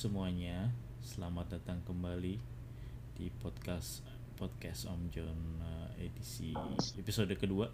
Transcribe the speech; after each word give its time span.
Semuanya, 0.00 0.72
selamat 1.04 1.60
datang 1.60 1.84
kembali 1.84 2.40
di 3.20 3.28
podcast 3.36 4.00
podcast 4.40 4.88
Om 4.88 5.12
John 5.12 5.60
eh, 5.60 6.08
edisi 6.08 6.56
episode 6.96 7.28
kedua. 7.36 7.68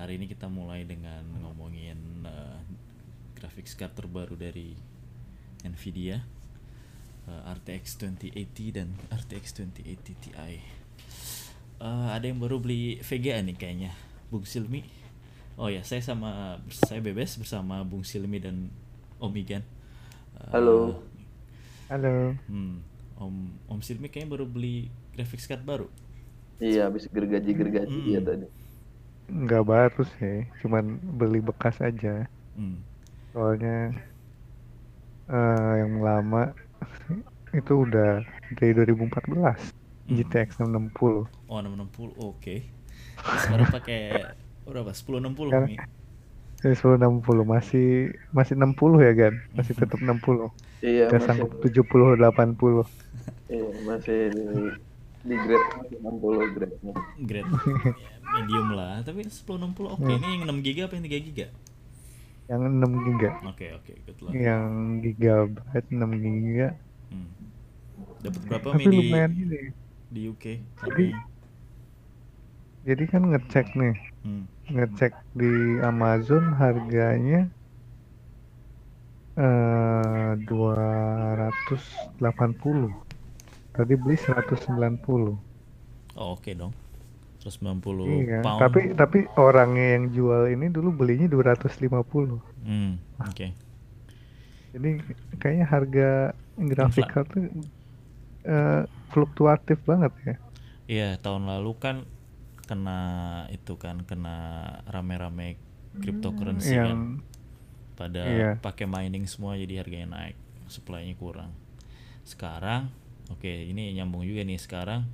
Hari 0.00 0.16
ini 0.16 0.24
kita 0.24 0.48
mulai 0.48 0.88
dengan 0.88 1.20
ngomongin 1.44 2.24
eh, 2.24 2.56
graphics 3.36 3.76
card 3.76 3.92
terbaru 3.92 4.32
dari 4.32 4.72
Nvidia, 5.68 6.24
eh, 7.28 7.52
RTX 7.52 8.00
2080 8.00 8.72
dan 8.72 8.96
RTX 9.12 9.60
2080 9.60 10.08
Ti. 10.08 10.30
Eh, 10.40 10.64
ada 11.84 12.24
yang 12.24 12.40
baru 12.40 12.64
beli 12.64 12.96
VGA 13.04 13.44
nih 13.44 13.60
kayaknya, 13.60 13.92
Bung 14.32 14.48
Silmi. 14.48 14.80
Oh 15.60 15.68
ya, 15.68 15.84
saya 15.84 16.00
sama 16.00 16.64
saya 16.72 17.04
bebas 17.04 17.36
bersama 17.36 17.84
Bung 17.84 18.08
Silmi 18.08 18.40
dan 18.40 18.72
Om 19.20 19.36
Igan. 19.36 19.73
Halo. 20.52 21.00
Halo. 21.88 22.34
Hmm, 22.48 22.80
Om 23.16 23.34
Om 23.68 23.80
Silmi 23.80 24.08
kayaknya 24.08 24.34
baru 24.34 24.44
beli 24.44 24.88
graphics 25.12 25.46
card 25.46 25.62
baru. 25.62 25.86
Iya, 26.58 26.88
habis 26.88 27.08
gergaji-gergaji 27.08 27.92
Hmm. 27.92 28.06
dia 28.06 28.20
tadi. 28.20 28.46
Nggak 29.26 29.64
baru 29.64 30.02
sih, 30.18 30.44
cuman 30.60 30.84
beli 31.16 31.40
bekas 31.40 31.80
aja. 31.80 32.28
Hmm. 32.54 32.78
Soalnya 33.32 33.92
eh, 35.24 35.72
yang 35.80 36.04
lama 36.04 36.52
itu 37.58 37.72
udah 37.80 38.20
dari 38.54 38.72
2014, 38.74 39.72
Hmm. 40.04 40.16
GTX 40.20 40.60
660. 40.60 41.24
Oh 41.48 41.58
660, 41.58 42.12
oke. 42.20 42.56
Terus 43.14 43.40
Sekarang 43.40 43.68
pakai 43.72 44.00
berapa? 44.64 44.92
1060 44.92 45.48
Sekarang- 45.48 45.70
Mi. 45.72 45.76
Jadi 46.64 46.80
1060 46.80 47.44
masih 47.44 47.88
masih 48.32 48.56
60 48.56 48.72
ya 48.98 49.12
kan? 49.12 49.34
Masih 49.52 49.76
tetap 49.76 50.00
60. 50.08 50.48
Iya, 50.80 51.12
masih, 51.12 51.26
sanggup 51.28 51.50
70 51.60 52.16
80. 52.16 52.88
iya, 53.52 53.68
masih 53.84 54.20
di, 54.32 54.44
di 55.22 55.34
grade 55.36 55.68
60 56.00 56.56
grade-nya. 56.56 56.94
Grade 57.20 57.50
ya, 57.52 57.92
medium 58.32 58.68
lah, 58.72 59.04
tapi 59.04 59.28
1060 59.28 59.44
oke. 59.92 60.00
Hmm. 60.00 60.16
Ini 60.16 60.26
yang 60.26 60.42
6 60.48 60.64
GB 60.64 60.78
apa 60.80 60.94
yang 60.96 61.04
3 61.04 61.20
GB? 61.20 61.38
Yang 62.44 62.60
6 62.64 63.06
giga. 63.08 63.30
Oke, 63.44 63.66
oke, 63.72 63.92
good 64.04 64.18
luck. 64.20 64.32
Yang 64.32 64.64
gigabyte 65.00 65.88
6 65.88 66.10
giga. 66.16 66.68
Hmm. 67.08 67.28
Dapat 68.20 68.40
berapa 68.48 68.66
Tapi 68.72 68.84
lumayan 68.88 69.30
di 70.08 70.20
UK? 70.28 70.44
Jadi- 70.80 71.16
Jadi 72.84 73.04
kan 73.08 73.24
ngecek 73.24 73.72
nih, 73.72 73.96
Hmm. 74.24 74.48
ngecek 74.72 75.12
di 75.36 75.52
Amazon 75.84 76.56
harganya 76.56 77.44
eh 79.36 80.32
280. 80.40 82.88
Tadi 83.74 83.94
beli 83.98 84.16
190. 84.16 85.34
Oh, 86.14 86.38
oke 86.38 86.50
dong. 86.54 86.70
190 87.42 88.24
Iya, 88.24 88.40
pound. 88.40 88.60
tapi 88.62 88.80
tapi 88.96 89.18
orangnya 89.36 90.00
yang 90.00 90.04
jual 90.16 90.48
ini 90.48 90.72
dulu 90.72 90.94
belinya 90.94 91.28
250. 91.28 92.40
Hmm, 92.64 92.96
oke. 93.20 93.46
Jadi 94.72 94.90
kayaknya 95.36 95.66
harga 95.68 96.08
grafik 96.56 97.04
card 97.12 97.28
tuh 97.28 97.44
eh, 98.48 98.82
fluktuatif 99.12 99.76
banget 99.84 100.12
ya. 100.24 100.34
Iya, 100.84 101.08
tahun 101.20 101.48
lalu 101.48 101.72
kan 101.76 101.96
kena 102.64 103.00
itu 103.52 103.76
kan 103.76 104.02
kena 104.08 104.36
rame-rame 104.88 105.56
cryptocurrency 106.00 106.74
kan. 106.74 106.88
Yang 106.90 107.02
pada 107.94 108.22
Iya. 108.26 108.50
pakai 108.58 108.90
mining 108.90 109.28
semua 109.30 109.54
jadi 109.54 109.84
harganya 109.86 110.18
naik 110.18 110.36
supply-nya 110.66 111.14
kurang. 111.14 111.54
Sekarang 112.26 112.90
oke 113.30 113.46
ini 113.46 113.94
nyambung 113.94 114.26
juga 114.26 114.42
nih 114.42 114.58
sekarang 114.58 115.06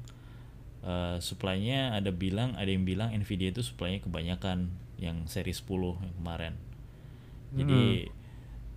eh, 0.80 1.20
supply-nya 1.20 1.92
ada 1.92 2.08
bilang 2.08 2.56
ada 2.56 2.72
yang 2.72 2.88
bilang 2.88 3.12
Nvidia 3.12 3.52
itu 3.52 3.60
supply-nya 3.60 4.00
kebanyakan 4.00 4.72
yang 4.96 5.28
seri 5.28 5.52
10 5.52 6.00
yang 6.00 6.14
kemarin. 6.16 6.54
Jadi 7.52 8.08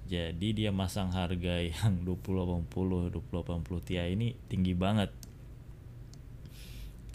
jadi 0.03 0.47
dia 0.51 0.71
masang 0.75 1.15
harga 1.15 1.63
yang 1.71 2.03
2080 2.03 2.67
2080 3.31 3.87
Ti 3.87 3.95
ini 4.11 4.35
tinggi 4.51 4.75
banget 4.75 5.15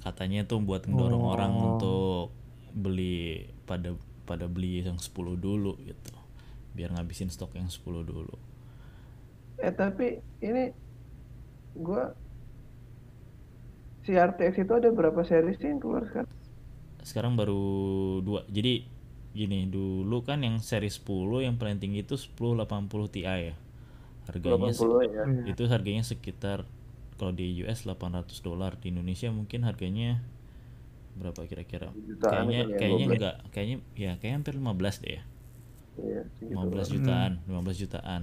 katanya 0.08 0.40
tuh 0.44 0.60
buat 0.60 0.88
mendorong 0.88 1.24
Oh. 1.24 1.32
orang 1.32 1.52
untuk 1.54 2.32
beli 2.72 3.44
pada 3.64 3.92
pada 4.24 4.44
beli 4.48 4.80
yang 4.80 4.96
10 4.96 5.36
dulu 5.36 5.76
gitu 5.82 6.12
biar 6.72 6.92
ngabisin 6.94 7.28
stok 7.28 7.52
yang 7.54 7.68
10 7.68 8.02
dulu 8.02 8.36
Eh, 9.58 9.74
tapi 9.74 10.06
ini 10.38 10.70
gua 11.74 12.14
si 14.02 14.14
RTX 14.14 14.54
itu 14.58 14.72
ada 14.72 14.88
berapa 14.88 15.20
seri 15.22 15.52
sih 15.54 15.68
yang 15.68 15.80
keluar 15.80 16.06
sekarang? 16.06 16.30
sekarang 17.00 17.34
baru 17.34 17.62
dua 18.20 18.44
jadi 18.48 18.84
gini 19.32 19.64
dulu 19.66 20.20
kan 20.22 20.40
yang 20.40 20.60
seri 20.60 20.88
10 20.88 21.08
yang 21.40 21.56
paling 21.56 21.78
tinggi 21.78 22.02
itu 22.02 22.14
1080 22.14 23.08
Ti 23.08 23.20
ya 23.24 23.54
harganya 24.28 24.72
se- 24.72 24.84
80 24.84 25.08
ya. 25.08 25.24
Itu 25.46 25.62
harganya 25.66 26.04
sekitar 26.04 26.68
kalau 27.18 27.34
di 27.34 27.66
US 27.66 27.84
800 27.84 28.30
dolar. 28.40 28.78
Di 28.78 28.94
Indonesia 28.94 29.28
mungkin 29.34 29.66
harganya 29.66 30.22
berapa 31.18 31.44
kira-kira? 31.50 31.90
Kayaknya 32.22 32.62
kali 32.64 32.72
ya, 32.72 32.78
kayaknya 32.78 33.06
12. 33.06 33.16
enggak. 33.18 33.36
Kayaknya 33.50 33.76
ya 33.98 34.12
kayaknya 34.22 34.36
hampir 34.38 34.54
15 34.54 35.02
deh 35.02 35.12
ya. 35.12 35.22
Iya, 35.98 36.22
segitu 36.38 36.54
15 36.54 36.78
lah. 36.78 36.86
jutaan 36.94 37.32
15 37.50 37.82
jutaan. 37.82 38.22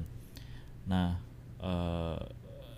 Nah 0.88 1.10
eh, 1.60 2.20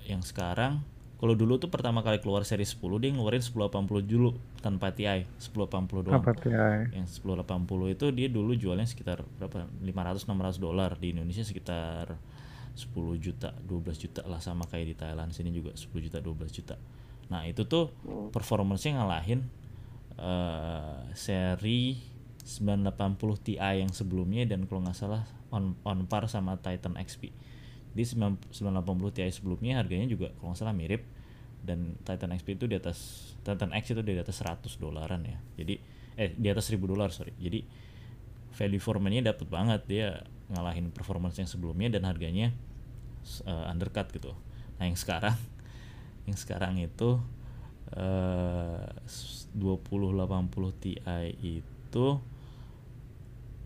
yang 0.10 0.26
sekarang 0.26 0.82
kalau 1.18 1.34
dulu 1.34 1.58
tuh 1.58 1.74
pertama 1.74 2.06
kali 2.06 2.22
keluar 2.22 2.46
seri 2.46 2.62
10 2.62 2.78
dia 3.02 3.10
ngeluarin 3.10 3.42
1080 3.42 4.06
dulu 4.06 4.38
tanpa 4.62 4.94
TI 4.94 5.26
1080 5.42 6.06
doang. 6.06 6.22
Tuh 6.22 6.50
ya? 6.50 6.86
yang 6.94 7.10
1080 7.10 7.94
itu 7.94 8.06
dia 8.14 8.28
dulu 8.30 8.54
jualnya 8.54 8.86
sekitar 8.86 9.26
berapa? 9.38 9.66
500 9.82 10.26
600 10.26 10.62
dolar. 10.62 10.94
Di 10.98 11.18
Indonesia 11.18 11.42
sekitar 11.42 12.18
10 12.78 12.94
juta 13.18 13.50
12 13.66 13.98
juta 13.98 14.22
lah 14.30 14.38
sama 14.38 14.70
kayak 14.70 14.86
di 14.86 14.96
Thailand 14.96 15.34
sini 15.34 15.50
juga 15.50 15.74
10 15.74 15.90
juta 15.98 16.22
12 16.22 16.54
juta. 16.54 16.76
Nah 17.34 17.44
itu 17.50 17.66
tuh 17.66 17.90
Hmm. 18.06 18.30
performance-nya 18.30 19.02
ngalahin 19.02 19.42
eh, 20.16 20.98
seri 21.18 21.98
980 22.46 23.44
Ti 23.44 23.60
yang 23.60 23.92
sebelumnya 23.92 24.48
dan 24.48 24.64
kalau 24.70 24.86
nggak 24.86 24.96
salah 24.96 25.28
on 25.52 25.76
on 25.84 26.08
par 26.08 26.30
sama 26.32 26.56
Titan 26.62 26.96
XP 26.96 27.34
di 27.92 28.04
9 28.06 28.54
980 28.54 29.12
Ti 29.12 29.28
sebelumnya 29.34 29.82
harganya 29.82 30.08
juga 30.08 30.32
kalau 30.38 30.54
nggak 30.54 30.60
salah 30.62 30.72
mirip 30.78 31.04
dan 31.66 32.00
Titan 32.08 32.32
XP 32.32 32.56
itu 32.56 32.66
di 32.70 32.80
atas 32.80 33.34
Titan 33.44 33.76
X 33.76 33.92
itu 33.92 34.00
di 34.06 34.16
atas 34.16 34.40
100 34.40 34.80
dolaran 34.80 35.20
ya. 35.28 35.38
Jadi 35.60 35.76
eh 36.16 36.32
di 36.32 36.48
atas 36.48 36.72
1000 36.72 36.88
dolar 36.88 37.12
sorry. 37.12 37.36
Jadi 37.36 37.60
value 38.56 38.80
for 38.82 38.98
money 39.04 39.20
dapat 39.20 39.46
banget. 39.52 39.82
Dia 39.90 40.08
ngalahin 40.48 40.96
performance 40.96 41.36
yang 41.38 41.50
sebelumnya 41.50 41.92
dan 41.92 42.08
harganya 42.08 42.56
uh, 43.46 43.72
undercut 43.72 44.10
gitu 44.14 44.34
nah 44.78 44.86
yang 44.90 44.98
sekarang 44.98 45.38
yang 46.28 46.38
sekarang 46.38 46.80
itu 46.80 47.20
eh 47.88 48.84
2080 49.58 50.28
Ti 50.84 50.94
itu 51.42 52.08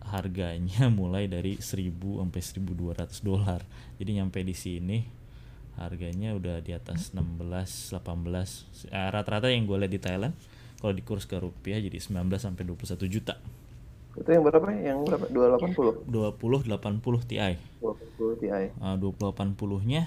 harganya 0.08 0.88
mulai 1.00 1.28
dari 1.28 1.60
1000 1.60 1.92
sampai 1.94 2.42
1200 2.42 3.22
dolar. 3.22 3.60
Jadi 4.00 4.10
nyampe 4.18 4.40
di 4.42 4.56
sini 4.56 4.98
harganya 5.80 6.36
udah 6.36 6.60
di 6.60 6.76
atas 6.76 7.16
16 7.16 7.96
18 7.96 8.92
eh, 8.92 9.08
rata-rata 9.08 9.48
yang 9.48 9.64
gue 9.64 9.76
lihat 9.80 9.92
di 9.92 10.00
Thailand 10.04 10.34
kalau 10.76 10.92
dikurs 10.92 11.24
ke 11.24 11.40
rupiah 11.40 11.80
jadi 11.80 11.96
19 11.96 12.28
sampai 12.36 12.62
21 12.68 13.08
juta. 13.08 13.40
Itu 14.12 14.28
yang 14.28 14.44
berapa? 14.44 14.66
Yang 14.68 14.98
berapa? 15.08 15.24
280. 15.28 16.04
20 16.08 16.68
80 16.68 17.28
Ti. 17.28 17.36
20 17.80 18.40
Ti. 18.40 18.46
Uh, 18.76 18.96
2080-nya 19.00 20.02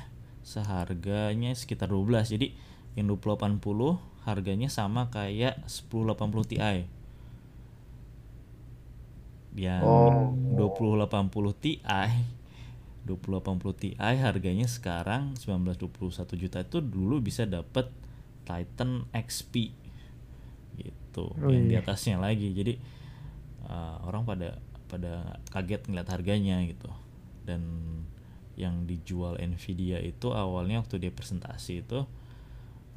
seharganya 0.45 1.51
sekitar 1.57 1.89
12. 1.89 2.33
Jadi 2.37 2.53
yang 2.93 3.09
2080 3.09 3.57
harganya 4.23 4.69
sama 4.69 5.09
kayak 5.09 5.65
1080 5.65 6.45
Ti. 6.45 6.57
Yang 9.55 9.83
Oh. 9.87 10.35
2080 10.59 11.55
Ti 11.55 11.73
2080 13.05 13.71
Ti 13.77 13.89
harganya 13.97 14.67
sekarang 14.67 15.37
1921 15.37 16.35
juta 16.35 16.59
itu 16.59 16.77
dulu 16.81 17.21
bisa 17.21 17.45
dapat 17.45 17.87
Titan 18.45 19.05
XP 19.13 19.71
gitu 20.75 21.31
Oh 21.39 21.49
yang 21.49 21.69
di 21.71 21.77
iya. 21.77 21.85
atasnya 21.85 22.19
lagi 22.19 22.51
jadi 22.51 22.75
uh, 23.69 24.01
orang 24.05 24.23
pada 24.25 24.49
pada 24.85 25.41
kaget 25.49 25.89
ngeliat 25.89 26.09
harganya 26.09 26.61
gitu. 26.65 26.89
Dan 27.45 27.61
yang 28.55 28.87
dijual 28.87 29.35
Nvidia 29.35 29.99
itu 29.99 30.31
awalnya 30.31 30.79
waktu 30.79 30.97
dia 30.97 31.11
presentasi 31.11 31.83
itu 31.83 32.07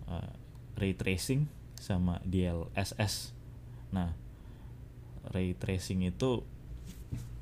uh, 0.06 0.31
ray 0.79 0.94
tracing 0.94 1.50
sama 1.75 2.23
DLSS 2.23 3.35
nah 3.91 4.15
ray 5.35 5.59
tracing 5.59 6.06
itu 6.06 6.47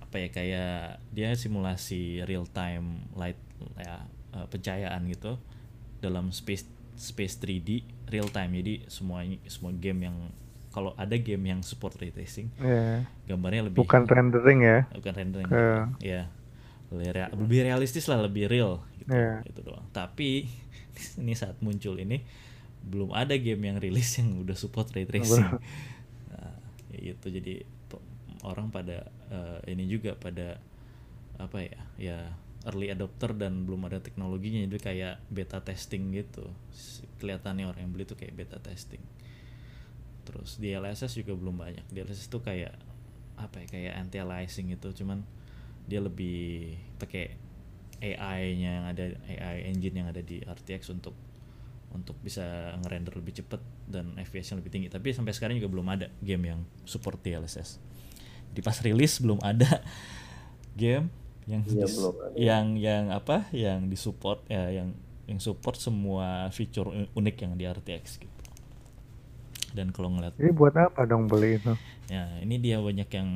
apa 0.00 0.16
ya 0.16 0.28
kayak 0.32 0.80
dia 1.12 1.36
simulasi 1.36 2.24
real 2.24 2.48
time 2.48 3.04
light 3.12 3.36
ya 3.76 4.08
uh, 4.32 4.46
pencahayaan 4.48 5.04
gitu 5.12 5.36
dalam 6.00 6.32
space 6.32 6.64
space 6.96 7.36
3D 7.40 7.84
real 8.08 8.28
time. 8.32 8.56
Jadi 8.56 8.74
semua 8.88 9.22
semua 9.46 9.72
game 9.76 10.08
yang 10.08 10.16
kalau 10.76 10.92
ada 10.94 11.16
game 11.16 11.48
yang 11.48 11.64
support 11.64 11.96
ray 11.96 12.12
tracing 12.12 12.52
Iya. 12.60 13.08
gambarnya 13.24 13.72
lebih 13.72 13.80
Bukan 13.80 14.04
rendering 14.04 14.60
ya. 14.60 14.84
bukan 14.92 15.14
rendering. 15.16 15.48
Ke- 15.48 15.88
ya 16.04 16.28
lebih, 16.92 17.08
rea- 17.16 17.32
lebih 17.32 17.60
realistis 17.64 18.04
lah 18.06 18.20
lebih 18.20 18.44
real 18.46 18.84
gitu. 19.00 19.08
Iya. 19.10 19.40
itu 19.48 19.60
doang. 19.64 19.88
Tapi 19.90 20.44
ini 21.24 21.32
saat 21.32 21.56
muncul 21.58 21.96
ini 21.96 22.20
belum 22.84 23.10
ada 23.10 23.32
game 23.34 23.66
yang 23.66 23.80
rilis 23.80 24.20
yang 24.20 24.36
udah 24.36 24.52
support 24.52 24.92
ray 24.92 25.08
tracing. 25.08 25.42
Nah, 26.28 26.52
ya 26.92 27.16
itu 27.16 27.26
jadi 27.26 27.64
orang 28.44 28.68
pada 28.68 29.08
eh, 29.32 29.72
ini 29.72 29.88
juga 29.88 30.12
pada 30.14 30.60
apa 31.40 31.58
ya 31.64 31.80
ya 31.96 32.18
early 32.66 32.90
adopter 32.90 33.32
dan 33.32 33.64
belum 33.64 33.88
ada 33.88 33.98
teknologinya. 33.98 34.60
Jadi 34.68 34.76
kayak 34.78 35.14
beta 35.26 35.58
testing 35.60 36.12
gitu. 36.12 36.46
Kelihatannya 37.16 37.64
orang 37.64 37.80
yang 37.80 37.92
beli 37.92 38.04
tuh 38.04 38.14
kayak 38.14 38.36
beta 38.36 38.60
testing 38.60 39.00
terus 40.26 40.58
di 40.58 40.74
LSS 40.74 41.22
juga 41.22 41.38
belum 41.38 41.56
banyak. 41.62 41.86
Di 41.88 42.02
LSS 42.02 42.26
tuh 42.28 42.42
kayak 42.42 42.74
apa 43.38 43.62
ya 43.62 43.66
kayak 43.70 43.92
anti 43.96 44.18
aliasing 44.18 44.74
gitu. 44.74 44.90
Cuman 45.04 45.22
dia 45.86 46.02
lebih 46.02 46.74
pakai 46.98 47.38
AI-nya 48.02 48.70
yang 48.82 48.86
ada 48.90 49.04
AI 49.30 49.70
engine 49.72 50.04
yang 50.04 50.08
ada 50.10 50.20
di 50.20 50.42
RTX 50.42 50.90
untuk 50.92 51.14
untuk 51.94 52.18
bisa 52.20 52.76
ngerender 52.84 53.14
lebih 53.16 53.40
cepat 53.40 53.62
dan 53.88 54.12
FPS-nya 54.18 54.60
lebih 54.60 54.74
tinggi. 54.74 54.88
Tapi 54.90 55.14
sampai 55.14 55.32
sekarang 55.32 55.56
juga 55.56 55.70
belum 55.70 55.86
ada 55.88 56.10
game 56.20 56.50
yang 56.52 56.60
support 56.84 57.22
DLSS 57.22 57.80
di 58.56 58.64
pas 58.64 58.80
rilis 58.80 59.20
belum 59.20 59.36
ada 59.44 59.68
game 60.80 61.12
yang 61.44 61.60
dis- 61.60 61.92
belum 62.00 62.14
ada. 62.16 62.32
yang 62.40 62.66
yang 62.80 63.04
apa 63.12 63.44
yang 63.52 63.92
disupport 63.92 64.40
ya 64.48 64.72
yang 64.72 64.96
yang 65.28 65.38
support 65.42 65.76
semua 65.76 66.48
fitur 66.54 66.88
unik 67.12 67.36
yang 67.44 67.52
di 67.60 67.64
RTX 67.68 68.04
gitu 68.24 68.42
dan 69.76 69.88
kalau 69.96 70.08
ngeliat 70.14 70.36
Jadi 70.38 70.50
buat 70.58 70.74
apa 70.86 71.00
dong 71.10 71.22
beli 71.30 71.50
itu? 71.60 71.72
ya 72.06 72.24
ini 72.42 72.56
dia 72.62 72.78
banyak 72.78 73.08
yang 73.10 73.28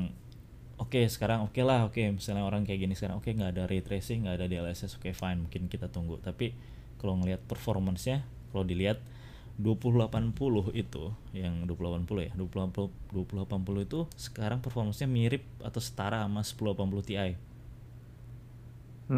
oke 0.85 1.01
sekarang 1.15 1.41
oke 1.47 1.61
lah 1.71 1.81
oke 1.89 2.03
misalnya 2.19 2.45
orang 2.51 2.63
kayak 2.67 2.81
gini 2.87 2.95
sekarang 2.99 3.17
oke 3.21 3.31
nggak 3.31 3.51
ada 3.57 3.63
ray 3.71 3.83
tracing 3.87 4.27
nggak 4.27 4.37
ada 4.41 4.47
DLSS 4.51 4.93
oke 4.99 5.11
fine 5.15 5.39
mungkin 5.47 5.63
kita 5.73 5.87
tunggu 5.95 6.17
tapi 6.23 6.55
kalau 7.01 7.19
ngelihat 7.21 7.43
performance-nya 7.51 8.19
kalau 8.53 8.65
dilihat 8.67 8.99
2080 9.61 10.73
itu 10.73 11.13
yang 11.37 11.67
2080 11.69 12.29
ya 12.29 12.33
2080 12.39 12.89
2080 13.13 13.85
itu 13.89 14.01
sekarang 14.17 14.59
performance-nya 14.65 15.09
mirip 15.11 15.45
atau 15.61 15.81
setara 15.83 16.25
sama 16.25 16.41
1080 16.47 17.05
Ti. 17.05 17.17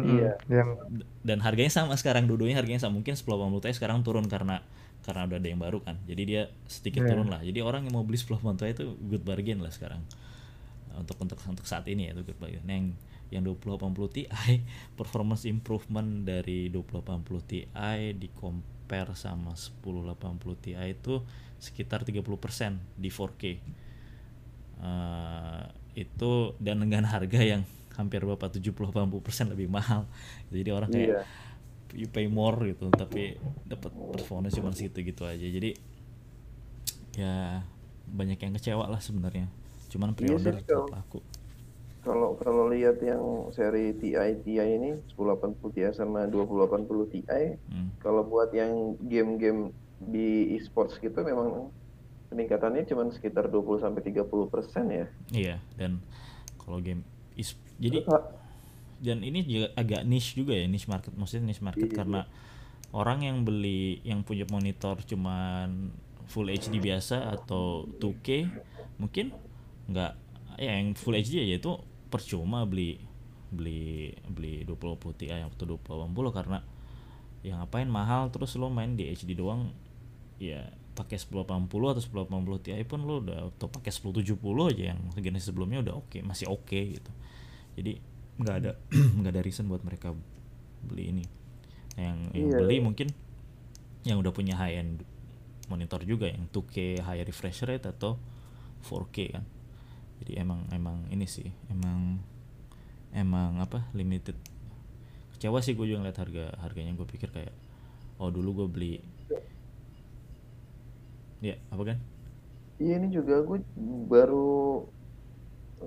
Iya. 0.03 0.29
Yang 0.51 0.69
D- 0.89 1.07
dan 1.23 1.39
harganya 1.45 1.71
sama 1.71 1.93
sekarang 1.95 2.27
dua-duanya 2.27 2.57
harganya 2.59 2.81
sama 2.83 2.99
mungkin 2.99 3.15
1080 3.15 3.61
Ti 3.63 3.71
sekarang 3.77 4.03
turun 4.03 4.25
karena 4.27 4.59
karena 5.03 5.27
udah 5.27 5.37
ada 5.37 5.47
yang 5.47 5.59
baru 5.59 5.79
kan. 5.79 5.99
Jadi 6.07 6.21
dia 6.23 6.41
sedikit 6.65 7.03
Iya. 7.03 7.11
turun 7.11 7.27
lah. 7.27 7.43
Jadi 7.43 7.59
orang 7.59 7.83
yang 7.85 7.93
mau 7.93 8.03
beli 8.03 8.17
1080 8.17 8.55
Ti 8.57 8.71
itu 8.71 8.85
good 9.03 9.23
bargain 9.23 9.59
lah 9.59 9.69
sekarang. 9.69 9.99
Untuk 10.93 11.17
untuk 11.19 11.37
untuk 11.43 11.65
saat 11.65 11.83
ini 11.87 12.07
ya 12.07 12.15
itu 12.15 12.23
good 12.23 12.39
bargain. 12.39 12.63
Yang 12.63 12.95
yang 13.29 13.43
2080 13.43 14.07
Ti 14.09 14.23
performance 14.99 15.43
improvement 15.43 16.23
dari 16.23 16.69
2080 16.69 17.43
Ti 17.43 17.59
di 18.13 18.27
compare 18.31 19.11
sama 19.13 19.53
1080 19.53 20.15
Ti 20.57 20.71
itu 20.87 21.19
sekitar 21.59 22.03
30% 22.03 22.19
di 22.95 23.09
4K 23.09 23.43
Eh, 24.83 25.63
itu 25.95 26.31
dan 26.59 26.81
dengan 26.81 27.05
harga 27.07 27.39
yang 27.39 27.63
hampir 27.93 28.19
berapa? 28.19 28.49
70-80% 28.49 29.53
lebih 29.53 29.69
mahal. 29.69 30.09
Jadi 30.49 30.69
orang 30.73 30.89
kayak 30.89 31.09
Iya. 31.13 31.21
You 31.93 32.07
pay 32.07 32.25
more 32.25 32.57
gitu 32.63 32.89
tapi 32.89 33.37
dapat 33.63 33.89
performance 34.11 34.53
cuma 34.53 34.71
segitu 34.71 35.01
gitu 35.03 35.23
aja 35.23 35.41
jadi 35.41 35.77
ya 37.13 37.61
banyak 38.05 38.37
yang 38.37 38.53
kecewa 38.53 38.85
lah 38.85 38.99
sebenarnya 38.99 39.47
cuman 39.87 40.11
Iya 40.11 40.17
pre-order 40.17 40.53
sih, 40.53 40.59
tetap 40.59 40.73
kalau- 40.79 40.89
laku 40.91 41.19
Kalau 42.03 42.29
kalau 42.35 42.67
lihat 42.67 42.99
yang 42.99 43.23
seri 43.49 43.95
TI 43.95 44.11
TI 44.37 44.59
ini 44.75 44.91
1080 45.09 45.71
Ti 45.71 45.95
sama 45.95 46.27
2080 46.27 47.07
Ti, 47.07 47.23
Hmm. 47.63 47.95
kalau 47.97 48.27
buat 48.27 48.51
yang 48.51 48.99
game-game 48.99 49.71
di 50.01 50.51
e-sports 50.51 50.99
gitu 50.99 51.23
memang 51.23 51.71
peningkatannya 52.27 52.83
cuma 52.83 53.07
sekitar 53.07 53.47
20 53.47 53.79
sampai 53.79 54.03
30 54.03 54.27
persen 54.45 54.91
ya. 54.91 55.05
iya 55.31 55.55
dan 55.73 56.03
kalau 56.57 56.83
game 56.83 57.07
is 57.33 57.55
jadi 57.77 58.03
Terus, 58.03 58.19
dan 59.03 59.19
ini 59.19 59.43
juga 59.43 59.67
agak 59.75 60.07
niche 60.07 60.39
juga 60.39 60.55
ya 60.55 60.65
niche 60.65 60.87
market 60.87 61.11
maksudnya 61.13 61.51
niche 61.51 61.59
market 61.59 61.91
Iya. 61.91 61.97
karena 61.99 62.21
orang 62.95 63.19
yang 63.27 63.37
beli 63.43 63.99
yang 64.07 64.23
punya 64.23 64.47
monitor 64.47 64.95
cuman 65.03 65.91
full 66.23 66.47
HD 66.47 66.79
biasa 66.79 67.35
atau 67.35 67.83
2K 67.99 68.47
mungkin 68.97 69.35
nggak 69.91 70.11
ya 70.55 70.79
yang 70.79 70.95
full 70.95 71.13
HD 71.13 71.43
ya 71.43 71.59
itu 71.59 71.75
percuma 72.07 72.63
beli 72.63 72.95
beli 73.51 74.15
beli 74.31 74.63
2080 74.65 75.19
Ti 75.19 75.25
atau 75.35 75.65
2080 75.77 76.31
karena 76.31 76.57
yang 77.43 77.59
ngapain 77.59 77.89
mahal 77.91 78.31
terus 78.31 78.55
lo 78.55 78.71
main 78.71 78.95
di 78.95 79.11
HD 79.11 79.35
doang 79.35 79.67
ya 80.39 80.63
pakai 80.95 81.17
1080 81.19 81.67
atau 81.67 82.01
1080 82.01 82.63
Ti 82.63 82.81
pun 82.87 83.03
lo 83.03 83.19
udah 83.19 83.51
atau 83.51 83.67
pakai 83.67 83.91
1070 83.91 84.37
aja 84.71 84.83
yang 84.95 84.99
sejenis 85.11 85.43
sebelumnya 85.51 85.83
udah 85.83 85.93
oke 85.99 86.21
masih 86.23 86.47
oke 86.47 86.79
gitu 86.97 87.11
jadi 87.75 87.97
nggak 88.41 88.55
ada 88.63 88.71
nggak 89.19 89.31
ada 89.33 89.41
reason 89.45 89.69
buat 89.69 89.81
mereka 89.85 90.13
beli 90.83 91.13
ini. 91.13 91.25
Nah, 91.97 92.03
yang 92.09 92.19
yang 92.33 92.47
Iya. 92.49 92.57
beli 92.65 92.77
mungkin 92.81 93.07
yang 94.03 94.19
udah 94.19 94.33
punya 94.35 94.57
high 94.59 94.81
end 94.81 95.05
monitor 95.71 96.03
juga 96.03 96.27
yang 96.27 96.49
2K 96.51 96.99
high 97.01 97.23
refresh 97.23 97.63
rate 97.63 97.87
atau 97.87 98.19
4K 98.83 99.17
kan. 99.39 99.45
Jadi 100.23 100.39
emang 100.39 100.65
emang 100.71 101.07
ini 101.13 101.27
sih 101.29 101.47
emang 101.71 102.19
emang 103.13 103.61
apa 103.61 103.87
limited. 103.95 104.35
Kecewa 105.35 105.59
sih 105.63 105.75
gue 105.77 105.85
juga 105.87 106.03
ngeliat 106.03 106.19
harga 106.19 106.45
harganya. 106.63 106.91
Gue 106.97 107.07
pikir 107.07 107.29
kayak 107.31 107.53
oh 108.19 108.29
dulu 108.29 108.63
gue 108.63 108.67
beli 108.69 108.93
ya 111.43 111.59
apa 111.69 111.83
kan 111.83 111.97
Iya 112.79 112.99
ini 112.99 113.07
juga 113.13 113.43
gue 113.43 113.59
baru 114.09 114.83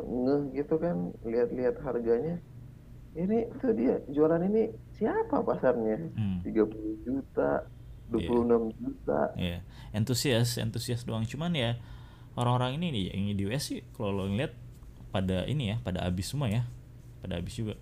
ngeh 0.00 0.42
gitu 0.62 0.76
kan 0.76 1.12
lihat-lihat 1.24 1.80
harganya. 1.80 2.38
Ini 3.16 3.48
tuh 3.64 3.72
dia 3.72 4.04
jualan 4.12 4.44
ini 4.44 4.68
siapa 4.92 5.40
pasarnya? 5.40 6.12
Hmm. 6.12 6.44
30 6.44 7.06
juta, 7.06 7.64
26 8.10 8.70
juta. 8.78 9.20
ya 9.34 9.58
entusias 9.90 10.58
entusias 10.62 11.02
doang 11.02 11.26
cuman 11.26 11.52
ya 11.58 11.70
orang-orang 12.38 12.78
ini 12.78 12.86
nih 12.92 13.04
yang 13.16 13.24
di 13.34 13.42
US 13.50 13.72
sih 13.72 13.80
kalau 13.96 14.14
lo 14.14 14.24
ngeliat 14.30 14.54
pada 15.10 15.48
ini 15.48 15.74
ya 15.74 15.76
pada 15.82 16.04
habis 16.06 16.30
semua 16.30 16.46
ya 16.46 16.62
pada 17.24 17.40
habis 17.40 17.56
juga 17.56 17.74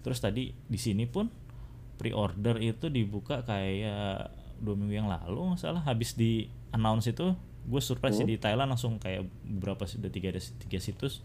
terus 0.00 0.22
tadi 0.22 0.54
di 0.54 0.78
sini 0.78 1.04
pun 1.04 1.28
pre-order 1.98 2.62
itu 2.62 2.88
dibuka 2.88 3.42
kayak 3.42 4.30
dua 4.62 4.74
minggu 4.78 4.94
yang 5.04 5.10
lalu 5.10 5.52
nggak 5.52 5.60
salah 5.60 5.82
habis 5.82 6.14
di 6.14 6.46
announce 6.70 7.10
itu 7.10 7.34
gue 7.68 7.82
surprise 7.84 8.16
sih 8.16 8.24
di 8.24 8.40
Thailand 8.40 8.72
langsung 8.72 8.96
kayak 8.96 9.28
berapa 9.44 9.84
sih 9.84 10.00
udah 10.00 10.08
tiga 10.08 10.32
tiga 10.38 10.78
situs 10.80 11.20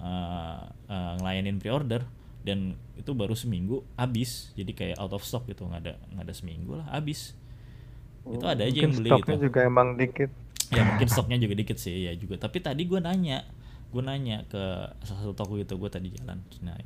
uh, 0.00 0.66
uh, 0.88 1.12
ngelayanin 1.20 1.58
pre-order 1.58 2.02
dan 2.46 2.78
itu 2.96 3.10
baru 3.12 3.34
seminggu 3.36 3.84
habis. 3.98 4.54
Jadi 4.54 4.72
kayak 4.72 4.96
out 4.96 5.12
of 5.12 5.22
stock 5.26 5.44
gitu 5.46 5.66
nggak 5.66 5.80
ada 5.84 5.94
nggak 6.14 6.24
ada 6.24 6.34
seminggu 6.34 6.80
lah 6.80 6.86
habis. 6.90 7.34
Itu 8.28 8.44
ada 8.44 8.64
aja 8.64 8.78
yang 8.78 8.94
beli 8.94 9.10
stoknya 9.10 9.36
gitu. 9.36 9.46
juga 9.50 9.60
emang 9.64 9.88
dikit. 9.96 10.30
ya 10.68 10.84
mungkin 10.84 11.08
stoknya 11.08 11.40
juga 11.40 11.54
dikit 11.56 11.78
sih 11.80 12.08
ya 12.08 12.12
juga. 12.16 12.36
Tapi 12.36 12.60
tadi 12.60 12.84
gue 12.84 13.00
nanya 13.00 13.44
gue 13.88 14.02
nanya 14.04 14.44
ke 14.52 14.62
salah 15.00 15.20
satu 15.24 15.32
toko 15.32 15.56
gitu 15.56 15.80
gue 15.80 15.88
tadi 15.88 16.12
jalan. 16.12 16.40
Nah 16.60 16.76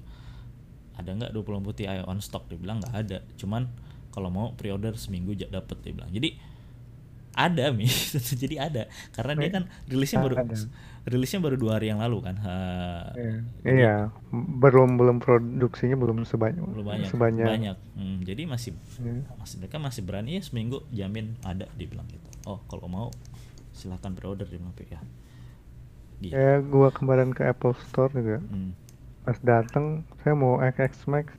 ada 0.92 1.09
nggak 1.09 1.31
20 1.35 1.66
putih 1.66 1.90
Ti 1.90 2.07
on 2.07 2.23
stock? 2.23 2.47
Dia 2.47 2.59
bilang 2.59 2.78
nggak 2.78 2.95
ada. 2.95 3.19
Cuman 3.35 3.66
kalau 4.12 4.28
mau 4.28 4.52
pre-order 4.54 4.95
seminggu 4.95 5.35
dapet 5.35 5.76
dia 5.83 5.92
bilang. 5.97 6.12
Jadi 6.12 6.37
ada 7.32 7.72
mi 7.72 7.88
jadi 8.42 8.68
ada 8.68 8.82
karena 9.16 9.32
dia 9.40 9.50
kan 9.50 9.64
rilisnya 9.88 10.20
baru 10.20 10.36
Ada. 10.44 10.56
rilisnya 11.08 11.40
baru 11.42 11.56
dua 11.56 11.72
hari 11.80 11.88
yang 11.88 11.98
lalu 11.98 12.18
kan 12.22 12.36
Ha, 12.38 12.54
Iya. 13.16 13.34
Iya, 13.64 13.96
belum 14.32 15.00
belum 15.00 15.16
produksinya 15.18 15.96
belum 15.96 16.22
sebanyak 16.28 16.60
belum 16.62 16.84
banyak 16.86 17.08
sebanyak. 17.08 17.46
banyak 17.48 17.76
Hmm, 17.96 18.20
jadi 18.22 18.44
masih 18.46 18.76
Iya. 19.00 19.24
masih 19.40 19.56
mereka 19.64 19.76
masih 19.80 20.02
berani 20.04 20.38
ya 20.38 20.42
seminggu 20.44 20.84
jamin 20.92 21.34
ada 21.42 21.66
dia 21.74 21.88
bilang 21.88 22.04
gitu 22.12 22.28
oh 22.46 22.60
kalau 22.68 22.86
mau 22.86 23.08
silahkan 23.72 24.12
pre-order 24.12 24.44
dia 24.44 24.60
bilang 24.60 24.76
ya 24.78 25.00
gitu. 26.22 26.38
Ya, 26.38 26.62
gua 26.62 26.94
kemarin 26.94 27.34
ke 27.34 27.42
Apple 27.42 27.74
Store 27.90 28.12
juga. 28.14 28.38
Hmm. 28.46 28.78
Pas 29.26 29.34
datang, 29.42 30.06
saya 30.22 30.38
mau 30.38 30.62
XX 30.62 30.94
Max. 31.10 31.34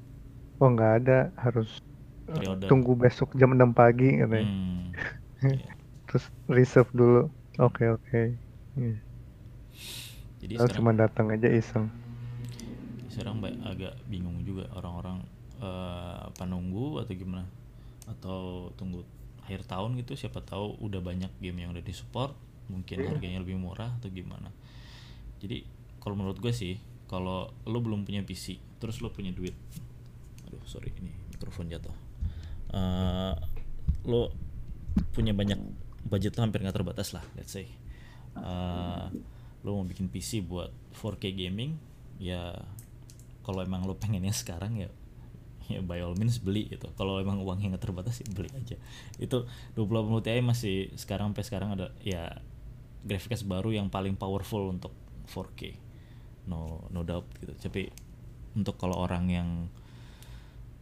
Oh, 0.59 0.67
nggak 0.67 0.91
ada, 1.03 1.31
harus 1.39 1.79
eh, 2.27 2.67
tunggu 2.67 2.91
besok 2.95 3.31
jam 3.39 3.55
6 3.55 3.71
pagi 3.71 4.19
katanya. 4.19 4.43
Hmm. 4.43 4.91
Iya. 5.43 5.75
Terus 6.13 6.25
reserve 6.45 6.91
dulu. 6.93 7.21
Oke, 7.57 7.89
oke. 7.89 8.37
Iya. 8.77 8.97
Jadi 10.45 10.53
Lalu 10.61 10.69
cuma 10.77 10.93
datang 10.93 11.33
aja 11.33 11.49
iseng. 11.49 11.89
sekarang 13.09 13.45
agak 13.61 13.93
bingung 14.09 14.41
juga 14.41 14.65
orang-orang 14.73 15.21
eh, 15.61 16.17
apa 16.33 16.49
nunggu 16.49 16.97
atau 16.97 17.13
gimana 17.13 17.45
atau 18.09 18.73
tunggu 18.73 19.05
akhir 19.45 19.69
tahun 19.69 20.01
gitu 20.01 20.17
siapa 20.17 20.41
tahu 20.41 20.81
udah 20.81 20.97
banyak 20.97 21.29
game 21.37 21.61
yang 21.61 21.77
udah 21.77 21.85
disupport 21.85 22.33
mungkin 22.73 23.05
harganya 23.05 23.45
lebih 23.45 23.61
murah 23.61 23.93
atau 24.01 24.09
gimana 24.09 24.49
jadi 25.37 25.61
kalau 26.01 26.17
menurut 26.17 26.41
gue 26.41 26.49
sih 26.49 26.81
kalau 27.05 27.53
lo 27.69 27.77
belum 27.85 28.01
punya 28.01 28.25
PC 28.25 28.57
terus 28.81 28.97
lo 28.97 29.13
punya 29.13 29.29
duit 29.29 29.53
aduh 30.49 30.65
sorry 30.65 30.89
ini 30.97 31.13
mikrofon 31.37 31.69
jatuh 31.69 31.93
Eh, 32.73 33.33
lo 34.09 34.33
punya 35.13 35.29
banyak 35.29 35.61
budget 36.07 36.35
lo 36.35 36.43
hampir 36.43 36.59
nggak 36.63 36.75
terbatas 36.75 37.15
lah 37.15 37.23
let's 37.35 37.53
say. 37.53 37.67
Eh, 38.33 39.05
lo 39.63 39.69
mau 39.79 39.85
bikin 39.87 40.11
PC 40.11 40.43
buat 40.43 40.73
4K 40.97 41.31
gaming 41.31 41.79
ya 42.19 42.51
kalau 43.43 43.63
emang 43.63 43.87
lo 43.87 43.95
pengennya 43.95 44.31
sekarang 44.35 44.79
ya 44.79 44.89
ya 45.71 45.79
by 45.79 46.03
all 46.03 46.15
means 46.19 46.43
beli 46.43 46.67
gitu. 46.67 46.91
Kalau 46.99 47.19
emang 47.23 47.39
uangnya 47.39 47.75
nggak 47.75 47.83
terbatas 47.83 48.19
ya 48.19 48.27
beli 48.31 48.51
aja. 48.51 48.75
Itu 49.15 49.47
2080 49.79 50.25
Ti 50.27 50.39
masih 50.43 50.75
sekarang 50.99 51.31
sampai 51.31 51.45
sekarang 51.47 51.69
ada 51.79 51.95
ya 52.03 52.43
graphics 53.03 53.43
baru 53.47 53.71
yang 53.71 53.87
paling 53.87 54.15
powerful 54.19 54.71
untuk 54.71 54.91
4K 55.31 55.79
no 56.51 56.83
no 56.91 57.07
doubt 57.07 57.27
gitu. 57.39 57.55
Tapi 57.55 57.87
untuk 58.59 58.75
kalau 58.75 58.99
orang 58.99 59.25
yang 59.31 59.49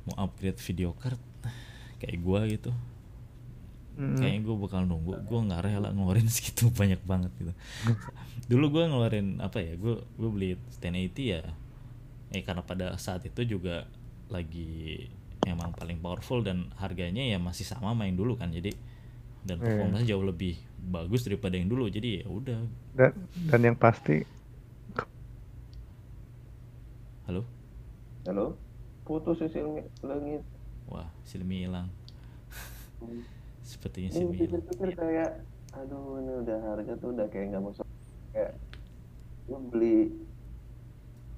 mau 0.09 0.25
upgrade 0.25 0.57
video 0.57 0.97
card 0.97 1.21
kayak 2.01 2.17
gua 2.25 2.49
gitu 2.49 2.73
Mm. 3.91 4.15
kayaknya 4.17 4.41
gue 4.41 4.55
bakal 4.55 4.81
nunggu 4.83 5.13
gue 5.21 5.39
nggak 5.45 5.61
rela 5.61 5.91
ngeluarin 5.91 6.25
segitu 6.31 6.71
banyak 6.71 7.03
banget 7.03 7.31
gitu 7.35 7.53
dulu 8.47 8.79
gue 8.79 8.83
ngeluarin 8.87 9.37
apa 9.37 9.59
ya 9.59 9.75
gue 9.75 9.99
gue 9.99 10.29
beli 10.31 10.49
1080 10.79 11.11
ya 11.27 11.43
eh 12.31 12.41
karena 12.41 12.63
pada 12.63 12.95
saat 12.95 13.21
itu 13.23 13.43
juga 13.45 13.83
lagi 14.27 15.05
emang 15.43 15.75
paling 15.75 15.99
powerful 15.99 16.39
dan 16.39 16.71
harganya 16.77 17.19
ya 17.21 17.35
masih 17.35 17.63
sama 17.63 17.91
main 17.91 18.15
dulu 18.15 18.35
kan 18.35 18.47
jadi 18.49 18.71
dan 19.41 19.57
Iya. 19.57 19.65
performanya 19.65 20.05
jauh 20.05 20.21
lebih 20.21 20.55
bagus 20.79 21.21
daripada 21.21 21.57
yang 21.57 21.67
dulu 21.67 21.89
jadi 21.89 22.21
ya 22.21 22.25
udah 22.25 22.59
Dan 22.93 23.11
dan 23.45 23.59
yang 23.61 23.75
pasti 23.75 24.21
halo 27.25 27.41
Halo? 28.23 28.53
Putus 29.01 29.41
sih 29.41 29.49
Silmi 29.49 29.81
langit. 30.01 30.41
wah 30.85 31.09
Silmi 31.23 31.65
hilang 31.65 31.89
sepertinya 33.61 34.09
Ini 34.09 34.15
Silmi 34.15 34.33
hilang 34.33 34.63
pikir-pikir 34.63 34.89
kayak, 34.93 35.29
aduh 35.71 36.17
ini 36.17 36.31
udah 36.41 36.57
harga 36.63 36.93
tuh 36.97 37.09
udah 37.11 37.27
kayak 37.27 37.45
nggak 37.49 37.63
masuk. 37.63 37.85
Kayak 38.31 38.51
lu 39.45 39.57
beli 39.67 39.97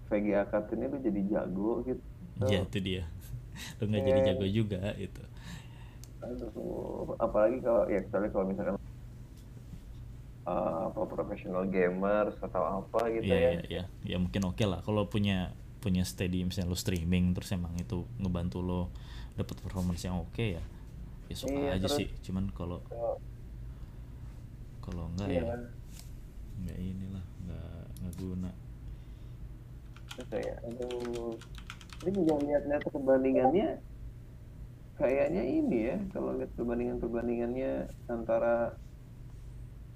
VGA 0.06 0.42
card 0.46 0.68
ini 0.72 0.86
lu 0.86 0.98
jadi 1.00 1.22
jago 1.28 1.72
gitu. 1.84 2.02
ya 2.46 2.60
itu 2.62 2.80
dia 2.80 3.04
lo 3.78 3.86
nggak 3.86 4.04
jadi 4.04 4.20
Iya. 4.20 4.28
jago 4.30 4.46
juga 4.48 4.80
itu 4.96 5.24
Aduh, 6.22 7.14
apalagi 7.18 7.60
kalau 7.60 7.84
ya 7.86 8.00
kecuali 8.00 8.28
kalau 8.30 8.46
misalkan 8.48 8.76
uh, 10.46 10.88
apa 10.90 11.02
profesional 11.06 11.66
gamers 11.68 12.36
atau 12.40 12.64
apa 12.82 13.00
gitu 13.12 13.28
Iya 13.28 13.36
ya. 13.36 13.50
iya 13.50 13.62
iya 13.68 13.84
ya 14.06 14.18
mungkin 14.18 14.42
oke 14.46 14.64
lah 14.64 14.80
kalau 14.82 15.08
punya 15.08 15.52
punya 15.80 16.08
steady 16.08 16.48
misalnya 16.48 16.72
lo 16.72 16.78
streaming 16.80 17.36
terus 17.36 17.52
emang 17.52 17.76
itu 17.76 18.08
ngebantu 18.18 18.64
lo 18.64 18.82
dapet 19.36 19.60
performance 19.60 20.04
yang 20.04 20.16
oke 20.16 20.40
ya 20.40 20.64
ya 21.34 21.36
sok 21.36 21.50
Iya, 21.50 21.70
aja 21.74 21.88
terus- 21.90 21.98
sih. 21.98 22.08
Cuman 22.22 22.46
kalau 22.54 22.78
Kalau- 24.84 25.10
enggak 25.10 25.28
Iya 25.28 25.40
ya 25.40 25.44
kan? 25.50 25.62
nggak 26.62 26.78
inilah 26.78 27.26
nggak 27.42 27.72
nggak 27.98 28.14
guna. 28.22 28.50
Terus 30.14 30.28
kayak 30.30 30.56
aduh. 30.62 31.34
Ini 32.04 32.12
juga 32.14 32.34
lihat-lihat 32.38 32.84
perbandingannya 32.86 33.68
kayaknya 34.94 35.42
ini 35.42 35.78
ya 35.90 35.98
kalau 36.14 36.38
lihat 36.38 36.52
perbandingan 36.54 37.02
perbandingannya 37.02 37.72
antara 38.06 38.78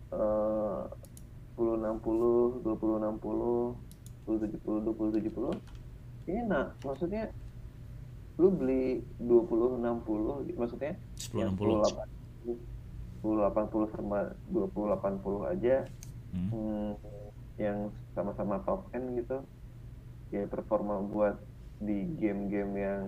eh 0.09 0.81
1060 1.53 2.63
2060 2.63 3.75
1070 4.25 4.81
2070 4.87 5.51
enak. 6.27 6.67
Maksudnya 6.81 7.29
lu 8.37 8.53
beli 8.53 9.01
2060 9.17 10.53
maksudnya? 10.57 10.93
Yang 11.33 11.51
1060 11.57 12.77
1080 13.25 13.95
sama 13.97 14.29
2080 14.53 15.53
aja. 15.53 15.77
Hmm. 16.31 16.49
hmm, 16.53 16.89
yang 17.57 17.89
sama-sama 18.13 18.61
top 18.61 18.85
end 18.93 19.17
gitu. 19.17 19.41
Ya 20.29 20.45
performa 20.45 21.01
buat 21.01 21.39
di 21.81 22.05
game-game 22.21 22.73
yang 22.77 23.03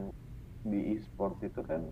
di 0.66 0.98
e-sport 0.98 1.40
itu 1.42 1.62
kan 1.64 1.88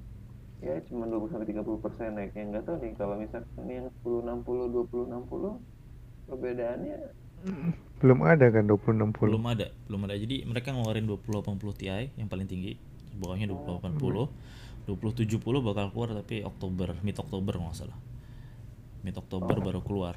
ya 0.58 0.78
cuma 0.90 1.06
20 1.06 1.30
sampai 1.38 1.48
30 1.54 1.84
persen 1.84 2.10
naiknya. 2.18 2.44
Nggak 2.58 2.64
tahu 2.66 2.76
nih 2.82 2.94
kalau 2.98 3.16
misalkan 3.22 3.66
yang 3.70 3.88
1060 4.02 4.74
2060 4.74 5.62
perbedaannya? 6.32 6.98
Belum 8.02 8.20
ada 8.26 8.46
kan 8.50 8.66
2060. 8.66 9.14
belum 9.14 9.46
ada 9.46 9.68
belum 9.86 10.02
ada. 10.10 10.16
Jadi 10.18 10.42
mereka 10.50 10.74
ngeluarin 10.74 11.06
2080 11.06 11.78
Ti 11.78 12.18
yang 12.18 12.26
paling 12.26 12.50
tinggi 12.50 12.97
bawahnya 13.18 13.50
2080 13.50 14.78
2070 14.88 15.44
bakal 15.60 15.92
keluar 15.92 16.16
tapi 16.16 16.48
Oktober 16.48 16.96
mid 17.04 17.20
Oktober 17.20 17.60
nggak 17.60 17.76
salah. 17.76 18.00
Mid 19.04 19.20
Oktober 19.20 19.60
baru 19.60 19.84
keluar. 19.84 20.16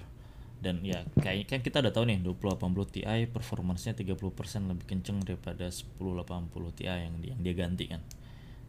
Dan 0.61 0.87
ya 0.87 1.03
kayak 1.19 1.51
kan 1.51 1.61
kita 1.65 1.83
udah 1.83 1.91
tahu 1.91 2.07
nih 2.07 2.23
2080 2.23 2.95
Ti 2.95 3.27
performancenya 3.33 3.99
30% 3.99 4.71
lebih 4.71 4.87
kenceng 4.87 5.19
daripada 5.27 5.67
1080 5.67 6.79
Ti 6.79 6.85
yang 6.87 7.19
dia, 7.19 7.35
yang 7.35 7.41
dia 7.43 7.55
ganti 7.59 7.85
kan. 7.91 8.03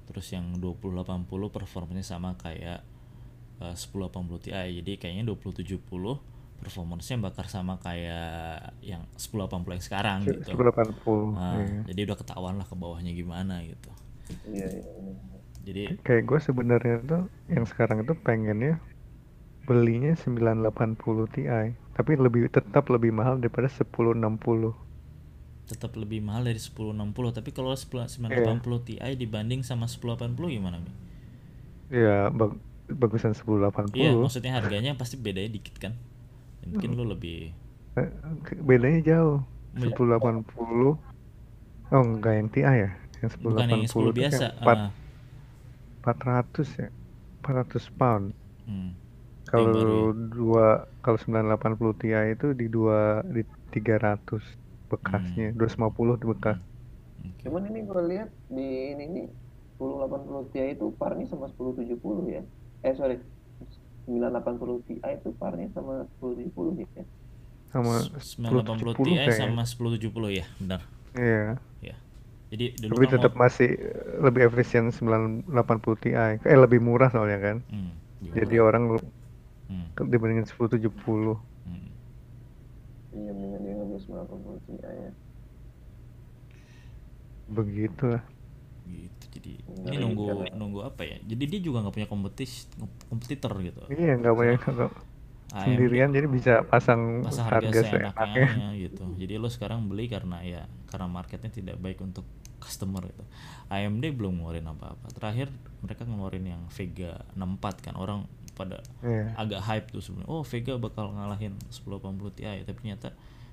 Terus 0.09 0.25
yang 0.33 0.57
2080 0.57 1.29
performanya 1.53 2.01
sama 2.01 2.33
kayak 2.33 2.81
eh, 3.61 3.75
1080 3.77 4.41
Ti 4.41 4.49
jadi 4.81 4.91
kayaknya 4.97 5.29
2070 5.29 5.85
performance-nya 6.61 7.17
bakal 7.17 7.45
sama 7.49 7.77
kayak 7.81 8.77
yang 8.85 9.05
1080 9.17 9.77
yang 9.77 9.85
sekarang 9.85 10.19
gitu. 10.25 10.53
1080. 10.53 11.33
Nah, 11.33 11.57
iya. 11.57 11.81
jadi 11.89 11.99
udah 12.09 12.17
ketahuan 12.21 12.55
lah 12.61 12.65
ke 12.69 12.77
bawahnya 12.77 13.13
gimana 13.17 13.65
gitu 13.65 13.89
iya 14.49 14.67
iya 14.77 14.91
iya. 15.01 15.13
jadi 15.65 15.83
Kayak 16.05 16.23
gue 16.29 16.39
sebenarnya 16.47 16.95
tuh 17.11 17.21
yang 17.53 17.65
sekarang 17.71 17.97
itu 18.03 18.13
pengennya 18.25 18.73
belinya 19.67 20.13
980 20.23 21.25
Ti, 21.35 21.43
tapi 21.97 22.11
lebih 22.25 22.43
tetap 22.57 22.85
lebih 22.95 23.11
mahal 23.19 23.35
daripada 23.41 23.67
1060. 23.77 24.73
tetap 25.69 25.91
lebih 26.01 26.19
mahal 26.27 26.43
dari 26.49 26.59
1060 26.65 27.31
tapi 27.37 27.49
kalau 27.57 27.71
10 27.81 28.05
980 28.13 28.79
Ti 28.87 28.95
dibanding 29.21 29.61
sama 29.69 29.85
1080 29.93 30.49
gimana 30.55 30.77
Mi? 30.83 30.91
Ya 31.91 32.29
bag- 32.39 32.59
bagusan 33.01 33.33
1080. 33.37 33.71
Iya 33.97 34.11
maksudnya 34.21 34.51
harganya 34.57 34.91
pasti 34.99 35.15
bedanya 35.25 35.51
dikit 35.57 35.75
kan 35.83 35.93
Ya, 36.71 36.81
mungkin 36.81 36.89
lu 36.97 37.03
lebih 37.13 37.37
Eh, 37.99 38.09
bedanya 38.69 38.99
jauh. 39.09 39.37
Iya. 39.75 39.97
1080. 39.99 40.91
Oh 41.95 42.03
enggak 42.07 42.33
yang 42.39 42.49
Ti 42.53 42.61
ya? 42.83 42.89
Yang 43.21 43.31
1080 43.33 43.45
bukan 43.45 43.67
yang 43.67 43.83
10 43.83 43.93
tuh 44.03 44.13
biasa 44.13 44.45
empat- 44.55 44.83
ah, 44.83 44.91
400 46.01 46.67
ya. 46.75 46.89
400 47.39 47.89
pound. 47.91 48.25
hmm. 48.65 48.91
Kalau 49.43 49.73
ya. 49.73 50.13
dua 50.31 50.67
kalau 50.99 51.17
980 51.17 51.91
Ti 51.93 52.07
itu 52.31 52.47
di 52.53 52.67
dua 52.67 52.99
di 53.25 53.41
300 53.69 54.39
bekasnya, 54.87 55.49
Hmm. 55.49 55.57
250 55.57 56.15
di 56.15 56.27
bekas. 56.27 56.57
Oke. 57.21 57.43
cuman 57.43 57.61
ini 57.65 57.79
gue 57.81 58.01
lihat 58.07 58.29
di 58.47 58.67
ini 58.91 59.05
nih 59.07 59.27
1080 59.77 60.45
Ti 60.47 60.73
itu 60.73 60.89
parnya 60.91 61.21
sama 61.23 61.45
1070 61.47 61.93
ya 62.27 62.41
eh 62.81 62.93
sorry 62.93 63.21
980 64.03 64.81
Ti 64.83 64.93
itu 64.97 65.29
parnya 65.35 65.69
sama 65.69 66.01
1070 66.17 66.81
ya 66.87 67.05
Sama 67.67 68.01
980 68.01 68.97
Ti 68.97 69.05
1070 69.05 69.05
kayaknya. 69.21 69.37
sama 69.37 69.63
1070 69.63 70.01
ya 70.31 70.45
benar 70.57 70.81
Iya. 71.13 71.45
ya 71.83 71.95
jadi 72.51 72.65
dulu 72.77 72.93
Tapi 72.93 73.05
tetap 73.09 73.31
mau- 73.31 73.41
masih 73.41 73.69
eh, 73.71 73.95
lebih 74.19 74.41
efisien 74.45 74.91
980 74.91 75.47
Ti. 75.97 76.09
Eh 76.37 76.57
lebih 76.57 76.79
murah 76.79 77.07
soalnya 77.07 77.39
kan. 77.39 77.57
hmm, 77.65 77.91
Jadi 78.29 78.55
orang 78.57 78.91
lu- 78.91 79.11
hmm, 79.67 79.95
dibandingin 80.03 80.43
1070. 80.45 81.39
hmm. 81.63 81.87
iya 83.13 83.31
mendingan 83.31 83.59
dia 83.61 83.73
ngambil 83.73 83.99
980 83.99 84.59
Ti 84.61 84.73
ya 84.77 85.11
Begitu 87.47 88.05
lah. 88.07 88.23
gitu 88.83 89.25
jadi 89.31 89.51
Ngeri 89.63 89.87
ini 89.89 90.03
nunggu 90.03 90.23
karena- 90.25 90.53
nunggu 90.53 90.79
apa 90.81 91.01
ya 91.01 91.17
jadi 91.21 91.43
dia 91.47 91.59
juga 91.61 91.77
nggak 91.79 91.95
punya 91.95 92.09
kompetis 92.09 92.67
kompetitor 93.07 93.51
gitu 93.59 93.81
Iya 93.87 94.13
nggak 94.17 94.33
banyak 94.33 94.59
nggak 94.61 94.91
AMD 95.51 95.63
sendirian 95.67 96.09
jadi 96.09 96.27
bisa 96.27 96.53
pasang, 96.63 97.21
pasang 97.21 97.45
harga, 97.45 97.67
harga 97.67 97.81
seenaknya. 97.83 98.13
seenaknya 98.15 98.67
gitu 98.79 99.03
jadi 99.15 99.33
lo 99.35 99.47
sekarang 99.47 99.85
beli 99.85 100.07
karena 100.07 100.39
ya 100.41 100.61
karena 100.87 101.07
marketnya 101.07 101.49
tidak 101.49 101.75
baik 101.77 101.99
untuk 101.99 102.23
customer 102.57 103.03
gitu 103.03 103.23
AMD 103.67 104.03
belum 104.11 104.37
ngeluarin 104.37 104.63
apa-apa 104.65 105.11
terakhir 105.11 105.51
mereka 105.79 106.05
ngeluarin 106.05 106.45
yang 106.45 106.61
Vega 106.69 107.19
64 107.33 107.81
kan 107.81 107.95
orang 107.95 108.23
pada 108.51 108.79
Iya. 109.01 109.33
agak 109.35 109.61
hype 109.61 109.87
tuh 109.89 109.99
sebenarnya 109.99 110.29
oh 110.29 110.43
Vega 110.43 110.77
bakal 110.77 111.09
ngalahin 111.09 111.55
1080 111.67 112.31
Ti 112.31 112.61
tapi 112.61 112.77
ternyata 112.77 113.09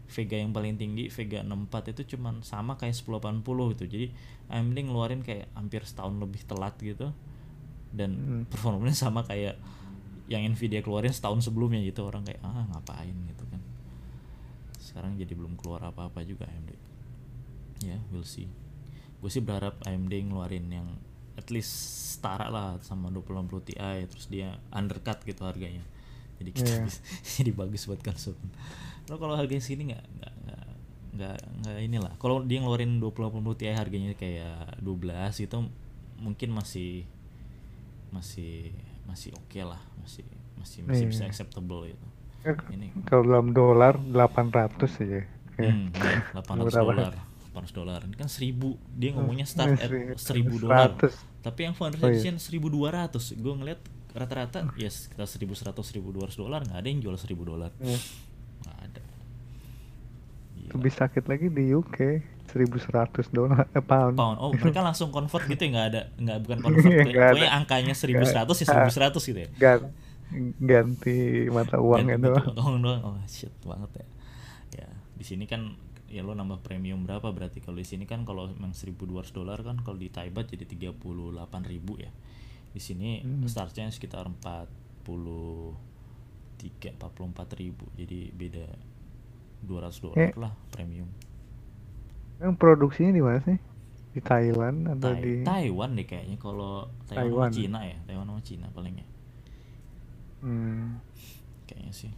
Vega 0.09 0.37
yang 0.37 0.53
paling 0.53 0.77
tinggi 0.77 1.09
Vega 1.09 1.41
64 1.43 1.93
itu 1.93 2.17
cuman 2.17 2.41
sama 2.43 2.77
kayak 2.77 2.95
1080 2.95 3.43
gitu 3.75 3.85
jadi 3.87 4.07
AMD 4.49 4.77
ngeluarin 4.87 5.21
kayak 5.21 5.49
hampir 5.53 5.83
setahun 5.83 6.15
lebih 6.15 6.45
telat 6.45 6.79
gitu 6.79 7.11
dan 7.91 8.11
Hmm. 8.13 8.43
performanya 8.47 8.93
sama 8.95 9.25
kayak 9.25 9.57
yang 10.29 10.45
Nvidia 10.47 10.81
keluarin 10.81 11.11
setahun 11.11 11.43
sebelumnya 11.43 11.81
gitu. 11.81 12.05
Orang 12.05 12.23
kayak 12.23 12.41
ah 12.41 12.69
ngapain? 12.69 13.17
Gitu 13.27 13.45
kan. 13.45 13.61
Sekarang 14.79 15.17
jadi 15.17 15.33
belum 15.33 15.57
keluar 15.57 15.83
apa-apa 15.85 16.23
juga 16.23 16.47
AMD 16.47 16.73
ya 17.81 17.95
we'll 18.11 18.27
see. 18.27 18.51
Gue 19.19 19.31
sih 19.31 19.39
berharap 19.39 19.79
AMD 19.83 20.11
ngeluarin 20.11 20.67
yang 20.67 20.89
at 21.35 21.47
least 21.49 21.71
setara 22.19 22.51
lah 22.51 22.75
sama 22.83 23.07
2060 23.09 23.63
Ti 23.65 23.75
terus 24.05 24.27
dia 24.27 24.59
undercut 24.69 25.23
gitu 25.23 25.47
harganya. 25.47 25.87
Jadi 26.39 26.51
kita 26.53 26.67
Iya. 26.69 26.83
bisa- 26.83 27.05
jadi 27.39 27.51
bagus 27.53 27.87
buat 27.87 28.01
konsumen 28.01 28.51
lo 29.07 29.17
kalau 29.17 29.33
harganya 29.35 29.63
segini 29.63 29.89
nggak 29.89 30.05
nggak 30.05 30.35
nggak 30.43 30.65
nggak 31.15 31.37
nggak 31.63 31.77
inilah. 31.81 32.13
Kalau 32.19 32.43
dia 32.43 32.59
ngeluarin 32.59 32.99
2080 32.99 33.55
Ti 33.55 33.71
harganya 33.73 34.13
kayak 34.13 34.83
12 34.83 35.39
itu 35.39 35.57
mungkin 36.19 36.49
masih 36.51 37.07
masih 38.11 38.75
masih 39.09 39.33
oke 39.33 39.57
lah 39.59 39.81
masih 39.99 40.23
masih 40.55 40.85
masih 40.85 41.05
bisa 41.09 41.25
Iya. 41.25 41.31
acceptable 41.33 41.83
Kan 42.39 42.55
ini 42.71 42.95
Kalau 43.03 43.25
dalam 43.25 43.51
dolar 43.51 43.99
800 43.99 44.79
aja. 45.03 45.27
Ya. 45.59 45.73
Hmm, 45.75 45.91
iya, 45.91 46.23
800 46.33 46.71
Berapa? 46.71 46.93
dolar. 46.95 47.13
800 47.51 47.73
dolar. 47.75 48.01
Ini 48.07 48.15
kan 48.15 48.29
1000. 48.31 48.79
Dia 48.95 49.11
ngomongnya 49.11 49.43
start 49.43 49.75
at 49.75 49.91
Seri- 50.15 50.47
1000 50.47 50.63
dolar. 50.63 50.95
100. 50.95 51.19
Tapi 51.41 51.61
yang 51.67 51.75
Founders 51.75 51.99
Oh, 51.99 52.07
iya. 52.07 52.15
Edition 52.15 52.39
1200. 52.39 53.35
Gue 53.35 53.55
ngeliat 53.55 53.81
rata-rata 54.15 54.71
ya 54.75 54.87
sekitar 54.87 55.27
1100 55.27 55.83
1200 55.91 56.37
dolar 56.37 56.63
nggak 56.63 56.79
ada 56.79 56.89
yang 56.89 57.01
jual 57.01 57.17
1000 57.17 57.43
dolar. 57.43 57.75
Ya. 57.81 57.99
Nggak 58.63 58.77
ada. 58.79 59.03
Gila. 60.55 60.71
Lebih 60.75 60.93
sakit 60.95 61.25
lagi 61.27 61.47
di 61.49 61.65
UK 61.73 61.99
1100 62.49 63.29
dolar 63.31 63.69
eh, 63.69 63.81
pound. 63.81 64.15
Pound. 64.15 64.37
Oh, 64.41 64.51
mereka 64.59 64.81
langsung 64.81 65.09
convert 65.09 65.45
gitu 65.45 65.61
ya 65.61 65.71
nggak 65.71 65.87
ada 65.89 66.03
nggak 66.17 66.39
bukan 66.43 66.59
convert. 66.61 66.89
Iya, 67.07 67.29
Pokoknya 67.31 67.53
angkanya 67.53 67.95
1100 67.95 68.25
ya 68.33 68.43
Nggak. 68.67 68.91
1100 69.15 69.29
gitu 69.29 69.39
ya. 69.39 69.49
Gan- 69.55 69.93
ganti 70.59 71.17
mata 71.49 71.77
uangnya 71.79 72.17
Ganti 72.17 72.27
doang. 72.29 72.41
gitu 72.43 72.53
doang 72.53 72.77
doang. 72.81 73.01
Oh 73.03 73.17
shit 73.25 73.53
banget 73.63 73.91
ya. 73.95 74.07
Ya, 74.79 74.89
di 75.15 75.25
sini 75.25 75.45
kan 75.45 75.73
ya 76.09 76.21
lo 76.21 76.33
nambah 76.33 76.61
premium 76.61 77.05
berapa 77.05 77.29
berarti 77.29 77.61
kalau 77.61 77.77
di 77.77 77.85
sini 77.85 78.05
kan 78.05 78.25
kalau 78.25 78.49
memang 78.49 78.73
1200 78.73 79.29
dolar 79.31 79.61
kan 79.61 79.77
kalau 79.79 79.97
di 79.97 80.09
Thai 80.09 80.29
baht 80.29 80.49
jadi 80.49 80.65
38.000 80.65 80.97
ya. 82.01 82.09
Di 82.69 82.81
sini 82.81 83.21
Hmm. 83.21 83.45
startnya 83.45 83.89
sekitar 83.89 84.25
43 84.29 85.73
44.000. 86.97 87.73
Jadi 87.97 88.19
beda 88.31 88.67
200 89.61 90.01
dolar 90.01 90.17
Eh. 90.19 90.33
lah 90.37 90.53
premium. 90.71 91.09
Yang 92.43 92.53
produksinya 92.61 93.13
di 93.15 93.23
mana 93.27 93.41
sih? 93.47 93.59
Di 94.15 94.21
Thailand 94.25 94.79
atau 94.95 95.13
Tai- 95.13 95.23
di 95.25 95.37
Taiwan 95.47 95.91
deh 95.99 96.07
kayaknya 96.11 96.37
kalau 96.45 96.73
Taiwan, 97.09 97.31
Taiwan. 97.31 97.51
sama 97.51 97.55
Cina 97.57 97.79
ya, 97.91 97.97
Taiwan 98.07 98.27
sama 98.31 98.43
Cina 98.49 98.67
paling 98.77 98.95
ya. 99.03 99.07
Hmm. 100.43 101.01
Kayaknya 101.69 101.93
sih. 101.95 102.13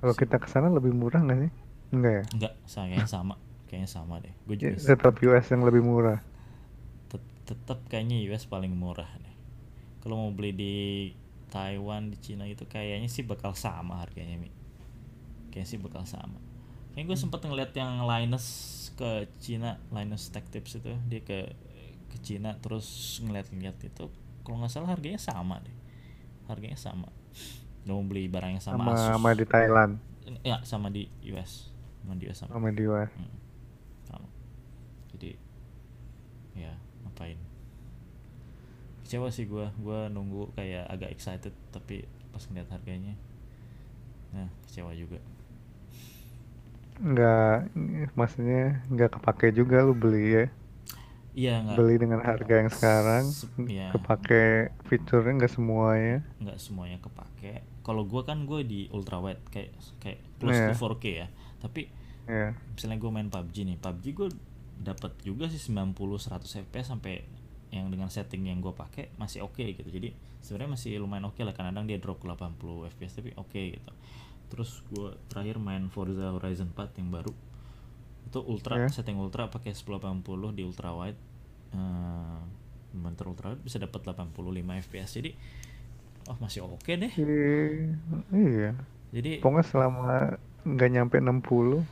Kalau 0.00 0.14
kita 0.20 0.36
ke 0.42 0.46
sana 0.52 0.68
lebih 0.70 0.92
murah 0.94 1.20
nggak 1.24 1.38
sih? 1.42 1.50
Enggak 1.94 2.12
ya? 2.18 2.24
Enggak, 2.34 2.52
kayaknya 2.68 3.08
sama. 3.08 3.34
Kayaknya 3.68 3.88
sama 3.96 4.14
deh. 4.24 4.34
Gue 4.46 4.56
Ya, 4.62 4.70
juga 4.70 4.76
sih. 4.86 4.96
tetap 4.98 5.14
US 5.26 5.46
yang 5.52 5.62
lebih 5.68 5.82
murah. 5.88 6.18
Tet- 7.10 7.34
tetap 7.48 7.78
kayaknya 7.90 8.16
US 8.32 8.44
paling 8.48 8.72
murah 8.82 9.08
deh. 9.24 9.34
Kalau 10.02 10.16
mau 10.20 10.32
beli 10.36 10.52
di 10.54 10.74
Taiwan, 11.54 12.10
di 12.12 12.18
Cina 12.20 12.44
itu 12.48 12.64
kayaknya 12.68 13.08
sih 13.10 13.24
bakal 13.26 13.52
sama 13.56 13.94
harganya, 14.02 14.36
Mi. 14.42 14.50
Kayaknya 15.52 15.68
sih 15.70 15.78
bakal 15.80 16.02
sama. 16.08 16.38
Kayaknya 16.92 17.06
gue 17.14 17.18
sempet 17.18 17.40
ngeliat 17.46 17.72
yang 17.76 18.04
Linus 18.06 18.46
ke 18.98 19.26
Cina, 19.42 19.78
Linus 19.94 20.30
Tech 20.34 20.46
Tips 20.52 20.78
itu, 20.80 20.92
dia 21.10 21.20
ke 21.24 21.38
ke 22.12 22.16
Cina 22.22 22.54
terus 22.62 23.18
ngeliat-ngeliat 23.24 23.78
itu, 23.82 24.06
kalau 24.46 24.56
nggak 24.62 24.72
salah 24.72 24.90
harganya 24.94 25.18
sama 25.20 25.58
deh. 25.64 25.76
Harganya 26.50 26.78
sama. 26.78 27.08
Mau 27.88 28.00
beli 28.04 28.28
barang 28.30 28.58
yang 28.58 28.64
sama, 28.64 28.84
Sama 28.84 28.92
Asus. 28.94 29.18
sama 29.18 29.30
di 29.38 29.44
Thailand, 29.46 29.92
Ya, 30.44 30.60
sama 30.64 30.88
di 30.88 31.08
US. 31.32 31.68
Sama 32.00 32.14
di 32.16 32.24
US 32.28 32.38
sama. 32.44 32.56
sama 32.56 32.68
di 32.72 32.82
US. 32.88 33.10
Hmm, 33.16 33.32
sama. 34.08 34.28
Jadi 35.14 35.36
ya 36.54 36.72
ngapain? 37.04 37.38
Kecewa 39.04 39.28
sih 39.28 39.44
gua, 39.44 39.68
gua 39.76 40.08
nunggu 40.08 40.48
kayak 40.56 40.88
agak 40.88 41.12
excited 41.12 41.52
tapi 41.70 42.08
pas 42.32 42.42
ngeliat 42.48 42.68
harganya, 42.72 43.14
nah 44.34 44.48
kecewa 44.66 44.90
juga. 44.96 45.18
Nggak, 46.94 47.74
maksudnya 48.14 48.84
nggak 48.86 49.18
kepake 49.18 49.50
juga 49.50 49.82
lu 49.82 49.94
beli 49.94 50.24
ya. 50.32 50.46
Iya 51.34 51.66
nggak 51.66 51.74
Beli 51.74 51.98
dengan 51.98 52.22
harga 52.22 52.54
yang 52.62 52.70
sekarang, 52.70 53.24
Se- 53.26 53.50
iya. 53.66 53.90
kepake 53.90 54.70
fiturnya 54.86 55.34
nggak 55.34 55.50
semuanya. 55.50 56.22
nggak 56.38 56.58
semuanya 56.62 57.02
kepake. 57.02 57.66
Kalau 57.82 58.06
gua 58.06 58.22
kan 58.22 58.46
gue 58.46 58.62
di 58.62 58.86
ultrawide 58.88 59.42
kayak 59.50 59.74
kayak 59.98 60.22
close 60.38 60.54
Iya. 60.54 60.70
to 60.70 60.78
4K 60.78 61.04
ya. 61.10 61.26
Tapi 61.58 61.90
Ya. 62.24 62.54
misalnya 62.70 63.02
gue 63.02 63.10
main 63.10 63.28
PUBG 63.28 63.56
nih, 63.66 63.76
PUBG 63.82 64.04
gue 64.14 64.28
dapat 64.78 65.12
juga 65.20 65.50
sih 65.50 65.58
90 65.58 66.16
100 66.16 66.62
fps 66.62 66.94
sampai 66.94 67.26
yang 67.68 67.90
dengan 67.90 68.06
setting 68.06 68.46
yang 68.46 68.62
gue 68.62 68.70
pakai 68.70 69.10
masih 69.18 69.42
oke 69.42 69.58
gitu. 69.60 69.90
Jadi 69.90 70.14
sebenarnya 70.38 70.78
masih 70.78 71.02
lumayan 71.02 71.26
oke 71.26 71.42
lah 71.42 71.50
kadang-kadang 71.50 71.90
dia 71.90 71.98
drop 71.98 72.22
ke 72.22 72.30
80 72.30 72.86
fps 72.94 73.18
tapi 73.18 73.34
oke 73.34 73.58
gitu. 73.74 73.90
Terus 74.54 74.86
gue 74.88 75.10
terakhir 75.26 75.58
main 75.58 75.90
Forza 75.90 76.30
Horizon 76.30 76.70
4 76.70 76.94
yang 76.96 77.10
baru 77.10 77.34
itu 78.24 78.38
ultra 78.40 78.78
Ya. 78.78 78.88
setting 78.88 79.18
ultra 79.18 79.46
pakai 79.46 79.74
1080 79.74 80.22
di 80.50 80.62
ultra 80.62 80.90
wide 80.90 81.18
eh 81.70 82.38
monitor 82.94 83.28
ultra 83.28 83.50
wide 83.50 83.60
bisa 83.60 83.76
dapat 83.76 84.00
85 84.00 84.30
fps 84.80 85.10
jadi 85.12 85.30
oh 86.26 86.36
masih 86.38 86.62
oke 86.62 86.86
deh 86.88 87.12
Ih, 87.12 87.94
Iya. 88.30 88.78
jadi 89.10 89.38
Pokoknya 89.38 89.66
selama 89.66 90.38
nggak 90.64 90.88
nyampe 90.88 91.16
60 91.18 91.82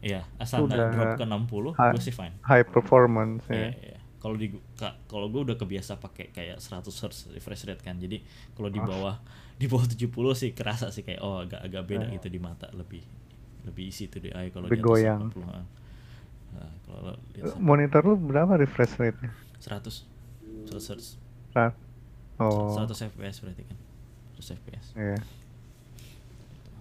iya 0.00 0.22
asal 0.38 0.64
nggak 0.64 0.88
drop 0.90 1.10
ke 1.14 1.24
60 1.26 1.74
high, 1.74 1.92
gue 1.92 2.00
sih 2.00 2.14
fine 2.14 2.34
high 2.42 2.64
performance 2.64 3.42
Iya, 3.46 3.58
ya. 3.58 3.70
iya. 3.74 3.98
Kalau 4.24 4.34
di 4.34 4.48
ka- 4.74 4.96
kalau 5.04 5.28
gue 5.28 5.44
udah 5.44 5.52
kebiasa 5.54 6.00
pakai 6.00 6.32
kayak 6.32 6.56
100 6.56 6.80
Hz 6.88 7.28
refresh 7.30 7.68
rate 7.68 7.78
kan. 7.78 7.94
Jadi 7.94 8.24
kalau 8.50 8.66
di 8.66 8.78
Ah. 8.78 8.86
bawah 8.86 9.14
di 9.60 9.66
bawah 9.66 9.84
70 9.84 10.08
sih 10.32 10.50
kerasa 10.50 10.88
sih 10.88 11.04
kayak 11.04 11.20
oh 11.20 11.38
agak 11.38 11.60
agak 11.60 11.84
beda 11.84 12.06
Ah. 12.06 12.10
gitu 12.10 12.26
di 12.26 12.38
mata 12.38 12.72
lebih 12.72 13.04
lebih 13.62 13.84
isi 13.86 14.08
tuh 14.08 14.18
di 14.18 14.30
eye 14.30 14.48
kalau 14.48 14.66
di 14.66 14.74
atas 14.74 14.80
goyang. 14.82 15.28
80. 15.28 15.44
ah. 15.46 15.64
Nah, 16.54 16.70
kalau 16.82 17.12
sam- 17.44 17.60
Monitor 17.60 18.00
lu 18.02 18.16
berapa 18.16 18.56
refresh 18.56 18.96
rate-nya? 18.96 19.28
100 19.58 20.08
100 20.64 21.20
Hz. 21.52 21.76
Oh, 22.36 22.72
100 22.72 22.96
fps 23.06 23.36
berarti 23.40 23.62
kan. 23.62 23.78
100 24.34 24.56
fps. 24.56 24.86
iya. 24.96 25.20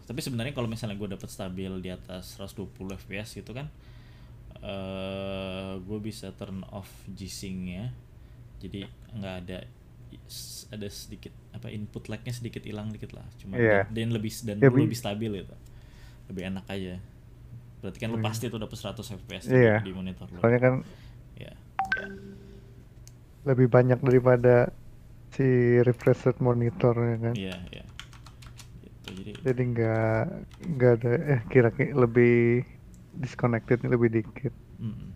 Tapi 0.03 0.19
sebenarnya 0.19 0.51
kalau 0.51 0.67
misalnya 0.67 0.95
gue 0.95 1.09
dapat 1.09 1.27
stabil 1.27 1.71
di 1.77 1.87
atas 1.87 2.35
120 2.35 2.67
fps 2.97 3.35
gitu 3.35 3.51
kan 3.51 3.71
eh 4.63 5.73
gue 5.77 5.99
bisa 5.99 6.31
turn 6.31 6.63
off 6.71 6.87
G-Sync-nya. 7.07 7.91
Jadi 8.57 8.87
nggak 9.13 9.35
ada 9.43 9.59
ada 10.71 10.87
sedikit 10.87 11.33
apa 11.51 11.67
input 11.67 12.07
lag-nya 12.07 12.31
sedikit 12.31 12.63
hilang 12.63 12.89
dikit 12.89 13.11
lah. 13.11 13.27
Cuma 13.35 13.59
Iya. 13.59 13.85
dan, 13.91 14.09
lebih 14.09 14.31
dan 14.41 14.57
bi- 14.57 14.87
lebih 14.87 14.95
stabil 14.95 15.31
gitu. 15.35 15.55
Lebih 16.31 16.43
enak 16.47 16.65
aja. 16.65 16.95
Berarti 17.83 17.97
kan 17.99 18.09
Hmm. 18.15 18.23
pasti 18.23 18.47
tuh 18.47 18.57
dapat 18.57 18.77
100 18.79 19.11
fps 19.11 19.51
Iya. 19.51 19.83
di, 19.83 19.91
monitor 19.91 20.31
lu. 20.31 20.39
Soalnya 20.39 20.61
kan 20.63 20.73
Ya. 21.35 21.51
lebih 23.43 23.67
banyak 23.67 23.99
daripada 23.99 24.71
si 25.29 25.43
refresh 25.83 26.23
rate 26.23 26.39
monitornya 26.39 27.17
kan. 27.19 27.33
Iya, 27.35 27.57
iya. 27.69 27.85
Gitu. 28.79 29.11
Jadi 29.11 29.31
Jadi 29.43 29.61
nggak 29.75 30.23
nggak 30.71 30.91
ada 30.95 31.11
eh 31.27 31.41
kira-kira 31.51 31.91
lebih 31.97 32.63
disconnectednya 33.17 33.89
lebih 33.93 34.09
dikit. 34.21 34.53
mm, 34.81 35.07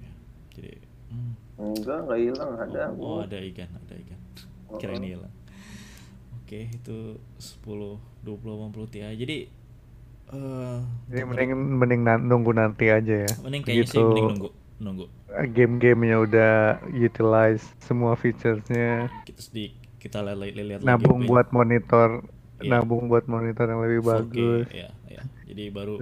ya. 0.00 0.12
Jadi 0.56 0.72
mm. 1.12 1.32
Enggak, 1.62 1.98
enggak 2.08 2.18
hilang, 2.18 2.50
ada. 2.58 2.82
Oh, 2.98 3.22
Bu. 3.22 3.24
ada 3.24 3.38
ikan, 3.38 3.70
ada 3.70 3.94
ikan. 3.94 4.20
Oh, 4.66 4.78
Kira 4.80 4.92
oh. 4.92 4.98
ini 4.98 5.08
hilang. 5.14 5.32
Oke, 6.42 6.68
itu 6.68 6.96
10 7.38 8.26
20 8.26 8.26
80 8.26 8.92
Ti. 8.92 8.98
Jadi 9.14 9.36
eh 10.32 10.78
Jadi 11.12 11.22
mending 11.28 11.50
mending 11.76 12.00
nunggu 12.24 12.52
nanti 12.56 12.88
aja 12.88 13.28
ya. 13.28 13.32
mending 13.44 13.62
kayaknya 13.68 13.84
sih 13.84 14.00
Begitu 14.00 14.08
mending 14.08 14.26
nunggu 14.32 14.48
nunggu 14.82 15.06
game-gamenya 15.52 16.16
udah 16.24 16.54
utilize 16.88 17.62
semua 17.84 18.16
featuresnya 18.16 19.12
kita 19.28 19.40
sedih 19.44 19.70
kita 20.00 20.24
lihat 20.24 20.38
lihat 20.40 20.82
lagi 20.82 20.88
nabung 20.88 21.22
apa 21.22 21.28
buat 21.28 21.46
monitor 21.52 22.24
Iya. 22.62 22.78
nabung 22.78 23.10
buat 23.10 23.26
monitor 23.26 23.66
yang 23.66 23.82
lebih 23.82 24.00
4K, 24.06 24.06
bagus 24.06 24.66
ya, 24.70 24.88
ya. 25.10 25.22
Jadi 25.50 25.64
baru 25.74 25.98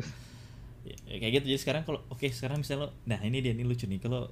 ya, 0.91 0.97
ya 1.07 1.17
kayak 1.23 1.33
gitu. 1.41 1.47
Jadi 1.55 1.61
sekarang 1.63 1.83
kalau 1.87 2.01
oke 2.11 2.27
sekarang 2.29 2.63
misalnya 2.63 2.89
lo, 2.89 2.89
nah 3.07 3.21
ini 3.23 3.39
dia 3.39 3.55
ini 3.55 3.63
lucu 3.63 3.87
nih 3.87 4.03
kalau 4.03 4.31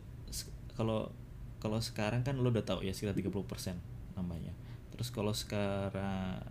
kalau 0.74 1.10
kalau 1.58 1.78
sekarang 1.82 2.22
kan 2.22 2.38
lo 2.38 2.50
udah 2.50 2.62
tahu 2.62 2.86
ya 2.86 2.94
sekitar 2.94 3.14
30% 3.18 3.74
namanya. 4.14 4.54
Terus 4.94 5.08
kalau 5.14 5.30
sekarang 5.34 6.42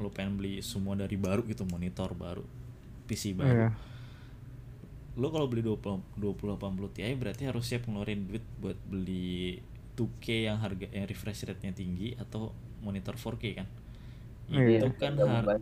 lo 0.00 0.10
pengen 0.10 0.36
beli 0.40 0.60
semua 0.60 0.98
dari 0.98 1.14
baru 1.14 1.46
gitu 1.46 1.64
monitor 1.68 2.12
baru, 2.12 2.44
PC 3.08 3.36
baru. 3.36 3.70
Iya. 3.70 3.70
lo 5.14 5.30
kalau 5.30 5.46
beli 5.46 5.62
20 5.62 6.18
2080 6.18 6.90
Ti 6.90 7.14
berarti 7.14 7.46
harus 7.46 7.62
siap 7.70 7.86
ngeluarin 7.86 8.26
duit 8.26 8.42
buat 8.58 8.74
beli 8.82 9.62
2K 9.94 10.50
yang 10.50 10.58
harga 10.58 10.90
yang 10.90 11.06
refresh 11.06 11.46
rate-nya 11.46 11.70
tinggi 11.70 12.18
atau 12.18 12.50
monitor 12.82 13.14
4K 13.14 13.44
kan. 13.54 13.66
Iya. 14.44 14.84
Itu 14.84 14.88
kan 15.00 15.16
Udah 15.16 15.40
har- 15.40 15.60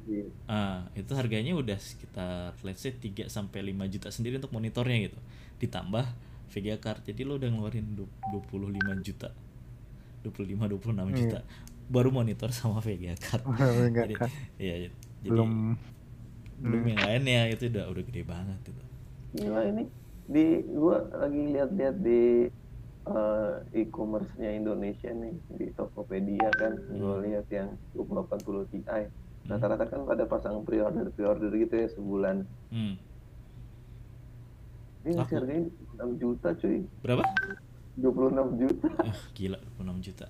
ah, 0.51 0.79
itu 0.99 1.13
harganya 1.15 1.55
udah 1.55 1.79
sekitar 1.79 2.53
let's 2.67 2.83
say 2.83 2.91
3 2.91 3.31
sampai 3.31 3.63
5 3.63 3.87
juta 3.87 4.11
sendiri 4.11 4.43
untuk 4.43 4.51
monitornya 4.51 5.07
gitu. 5.07 5.19
Ditambah 5.63 6.05
VGA 6.51 6.77
card. 6.77 7.07
Jadi 7.07 7.23
lo 7.23 7.39
udah 7.39 7.49
ngeluarin 7.49 7.87
du- 7.95 8.11
25 8.35 8.99
juta. 9.01 9.31
25 10.23 10.67
26 10.69 11.11
juta. 11.15 11.41
Baru 11.87 12.11
monitor 12.11 12.51
sama 12.51 12.79
VGA 12.79 13.15
card. 13.15 13.43
Jadi, 14.03 14.15
iya, 14.59 14.75
jadi 14.87 15.29
belum 15.29 15.51
belum 16.63 16.79
Hmm. 16.79 16.91
yang 16.95 17.01
lainnya 17.03 17.41
itu 17.51 17.67
udah 17.71 17.85
udah 17.91 18.03
gede 18.07 18.23
banget 18.23 18.59
itu. 18.67 18.83
Gila 19.35 19.61
ini 19.67 19.85
di 20.27 20.45
gua 20.71 21.03
lagi 21.11 21.43
lihat-lihat 21.51 21.97
di 21.99 22.47
eh, 23.03 23.55
e-commerce-nya 23.83 24.51
Indonesia 24.55 25.11
nih 25.11 25.35
di 25.51 25.67
Tokopedia 25.75 26.49
kan 26.55 26.79
Hmm. 26.91 27.23
lihat 27.23 27.47
yang 27.51 27.75
2080 27.95 28.67
Ti 28.71 28.79
rata-rata 29.43 29.91
kan 29.91 30.07
pada 30.07 30.23
pasang 30.23 30.63
pre-order 30.63 31.11
pre-order 31.11 31.51
gitu 31.51 31.75
ya 31.75 31.89
sebulan 31.91 32.47
Hmm. 32.71 32.95
ini 35.03 35.19
Laku. 35.19 35.35
harganya 35.35 35.67
6 35.99 36.11
juta 36.15 36.49
cuy 36.55 36.87
Berapa? 37.03 37.27
26 37.99 38.55
juta 38.57 38.89
Ah, 39.11 39.19
gila 39.35 39.59
26 39.77 39.99
juta. 40.01 40.29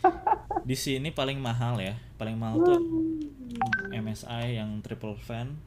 Di 0.68 0.76
sini 0.78 1.10
paling 1.10 1.36
mahal 1.36 1.76
ya. 1.76 1.98
Paling 2.16 2.36
mahal 2.38 2.56
tuh 2.62 2.80
MSI 3.92 4.56
yang 4.56 4.80
triple 4.80 5.18
fan. 5.18 5.58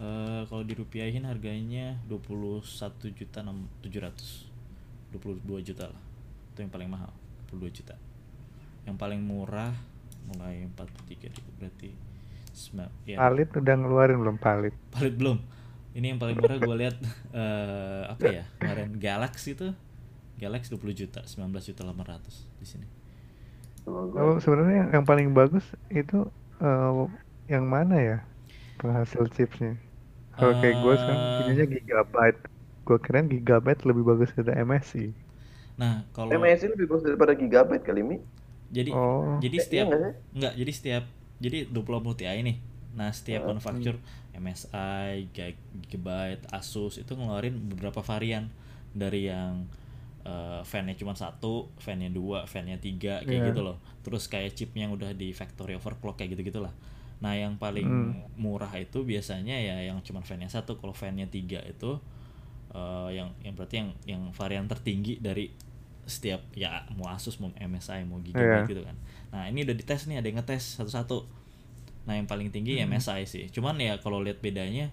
Eh 0.00 0.42
kalau 0.48 0.64
dirupiahin 0.64 1.28
harganya 1.28 2.00
21 2.08 2.62
juta 3.12 3.44
700. 3.84 4.51
22 5.12 5.68
juta 5.68 5.84
lah. 5.92 6.02
Itu 6.52 6.64
yang 6.64 6.72
paling 6.72 6.88
mahal, 6.88 7.12
22 7.52 7.70
juta. 7.82 7.94
Yang 8.88 8.96
paling 8.98 9.20
murah 9.22 9.72
mulai 10.22 10.66
43 10.70 11.34
ribu 11.34 11.50
berarti 11.58 11.90
ya, 13.06 13.16
Palit 13.18 13.48
udah 13.50 13.74
ngeluarin 13.74 14.18
belum 14.22 14.36
palit 14.38 14.74
palit 14.94 15.14
belum 15.18 15.40
ini 15.92 16.14
yang 16.14 16.20
paling 16.22 16.36
murah 16.38 16.56
gue 16.62 16.74
lihat 16.78 16.96
eh, 17.34 18.02
apa 18.06 18.26
ya 18.30 18.44
kemarin 18.60 18.94
Galaxy 18.96 19.58
itu 19.58 19.74
Galaxy 20.38 20.70
20 20.70 20.94
juta 20.94 21.20
19 21.26 21.50
juta 21.50 21.82
800 21.82 22.62
di 22.62 22.66
sini 22.66 22.86
Kalau 23.82 24.14
Oh, 24.14 24.38
sebenarnya 24.38 24.94
yang 24.94 25.02
paling 25.02 25.34
bagus 25.34 25.66
itu 25.90 26.30
eh, 26.62 26.90
yang 27.50 27.66
mana 27.66 27.98
ya 27.98 28.18
penghasil 28.78 29.26
chipsnya? 29.34 29.74
Kalau 30.38 30.54
kayak 30.62 30.76
gue 30.80 30.94
sekarang 30.96 31.18
Eh. 31.18 31.34
punyanya 31.42 31.66
gigabyte. 31.66 32.40
Gue 32.86 32.98
keren 33.04 33.26
gigabyte 33.32 33.82
lebih 33.88 34.02
bagus 34.10 34.30
dari 34.36 34.52
MSI. 34.62 35.06
nah 35.80 36.04
kalau 36.12 36.36
MSI 36.36 36.66
lebih 36.76 36.86
bagus 36.90 37.04
daripada 37.08 37.32
Gigabyte 37.32 37.84
kali 37.84 38.02
Mi 38.04 38.16
jadi 38.72 38.92
Oh. 38.92 39.40
jadi 39.40 39.56
Eh, 39.56 39.62
setiap 39.64 39.86
iya 39.88 39.90
nggak 39.90 40.00
sih? 40.04 40.14
enggak 40.36 40.52
jadi 40.60 40.72
setiap 40.72 41.04
jadi 41.42 41.58
20 41.68 42.12
Ti 42.14 42.24
ini 42.38 42.54
nah 42.92 43.08
setiap 43.08 43.48
manufacturer 43.48 43.96
MSI 44.36 45.32
Gi- 45.32 45.56
Gigabyte 45.88 46.44
Asus 46.52 47.00
itu 47.00 47.12
ngeluarin 47.16 47.56
beberapa 47.72 48.00
varian 48.04 48.52
dari 48.92 49.28
yang 49.32 49.64
eh, 50.22 50.62
fan-nya 50.62 50.94
cuma 50.94 51.18
satu, 51.18 51.66
fan-nya 51.82 52.06
dua, 52.06 52.46
fan-nya 52.46 52.78
tiga 52.78 53.26
kayak 53.26 53.42
Iya. 53.42 53.48
gitu 53.50 53.60
loh. 53.66 53.76
Terus 54.06 54.30
kayak 54.30 54.54
chipnya 54.54 54.86
yang 54.86 54.94
udah 54.94 55.10
di 55.18 55.34
factory 55.34 55.74
overclock 55.74 56.14
kayak 56.14 56.38
gitu 56.38 56.46
gitulah. 56.54 56.70
Nah 57.18 57.34
yang 57.34 57.58
paling 57.58 57.86
Hmm. 57.86 58.14
murah 58.38 58.70
itu 58.78 59.02
biasanya 59.02 59.58
ya 59.58 59.76
yang 59.82 59.98
cuma 60.06 60.22
fan-nya 60.22 60.46
satu. 60.46 60.78
Kalau 60.78 60.94
fan-nya 60.94 61.26
tiga 61.26 61.58
itu 61.66 61.98
eh, 62.72 63.08
yang 63.14 63.28
yang 63.40 63.52
berarti 63.52 63.74
yang 63.76 63.88
yang 64.04 64.22
varian 64.32 64.66
tertinggi 64.66 65.18
dari 65.18 65.52
setiap 66.02 66.42
ya 66.52 66.82
mau 66.92 67.06
Asus 67.08 67.38
mau 67.38 67.52
MSI 67.52 68.02
mau 68.02 68.18
Gigabyte 68.18 68.64
Iya. 68.64 68.68
gitu 68.68 68.82
kan. 68.82 68.96
Nah 69.30 69.46
ini 69.46 69.62
udah 69.62 69.72
dites 69.72 70.04
nih 70.04 70.18
ada 70.18 70.26
yang 70.26 70.36
ngetes 70.36 70.76
satu-satu. 70.76 71.22
Nah 72.02 72.14
yang 72.14 72.26
paling 72.26 72.50
tinggi 72.50 72.74
Hmm. 72.76 72.90
MSI 72.90 73.22
sih. 73.24 73.44
Cuman 73.48 73.78
ya 73.78 73.96
kalau 73.96 74.18
lihat 74.18 74.40
bedanya 74.40 74.90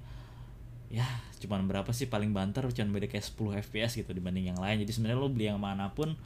ya 0.89 1.05
cuman 1.39 1.65
berapa 1.65 1.89
sih 1.89 2.05
paling 2.05 2.33
banter 2.33 2.65
cuman 2.65 2.89
beda 2.91 3.05
kayak 3.07 3.21
10 3.23 3.61
fps 3.61 3.93
gitu 3.95 4.09
dibanding 4.09 4.49
yang 4.49 4.57
lain 4.57 4.81
jadi 4.81 4.89
sebenarnya 4.89 5.17
lo 5.17 5.29
beli 5.29 5.45
yang 5.45 5.61
mana 5.61 5.93
pun 5.93 6.17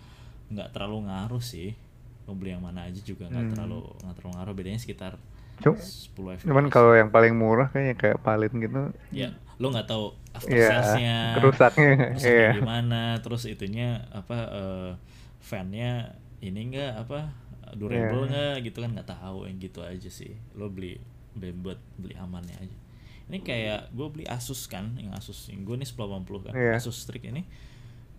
nggak 0.48 0.72
terlalu 0.72 1.04
ngaruh 1.06 1.44
sih 1.44 1.76
lo 2.24 2.32
beli 2.32 2.56
yang 2.56 2.64
mana 2.64 2.88
aja 2.88 2.96
juga 2.98 3.28
nggak 3.28 3.44
Hmm. 3.44 3.52
terlalu 3.52 3.80
nggak 4.00 4.16
terlalu 4.16 4.34
ngaruh 4.34 4.54
bedanya 4.56 4.80
sekitar 4.80 5.20
Cuk, 5.60 5.76
10 5.76 6.40
fps 6.40 6.48
cuman 6.48 6.72
kalau 6.72 6.96
yang 6.96 7.12
paling 7.12 7.36
murah 7.36 7.68
kayaknya 7.70 7.94
kayak 7.94 8.18
palit 8.24 8.56
gitu. 8.56 8.96
ya 9.12 9.36
lo 9.56 9.70
nggak 9.70 9.86
tahu 9.86 10.06
after 10.32 10.50
salesnya 10.58 11.38
rusaknya 11.38 11.90
Iya. 12.18 12.50
gimana 12.58 13.02
terus 13.20 13.46
itunya 13.46 14.02
apa 14.10 14.38
eh, 14.50 14.92
fan-nya 15.40 16.14
ini 16.40 16.72
enggak 16.72 16.94
apa 17.00 17.30
durable 17.74 18.26
Iya. 18.26 18.30
nggak 18.30 18.56
gitu 18.66 18.78
kan 18.80 18.92
nggak 18.92 19.10
tahu 19.10 19.46
yang 19.46 19.58
gitu 19.58 19.80
aja 19.82 20.10
sih 20.10 20.34
lo 20.54 20.68
beli 20.68 20.98
buat 21.36 21.78
beli 21.96 22.14
amannya 22.16 22.54
aja 22.56 22.78
ini 23.24 23.40
kayak 23.40 23.90
gue 23.90 24.08
beli 24.10 24.26
Asus 24.28 24.68
kan 24.68 24.94
yang 24.96 25.14
Asus 25.14 25.48
yang 25.48 25.64
gue 25.64 25.74
nih 25.76 25.88
1080 25.88 26.46
kan 26.46 26.54
Iya. 26.54 26.78
Asus 26.78 27.02
Strix 27.02 27.24
ini 27.24 27.46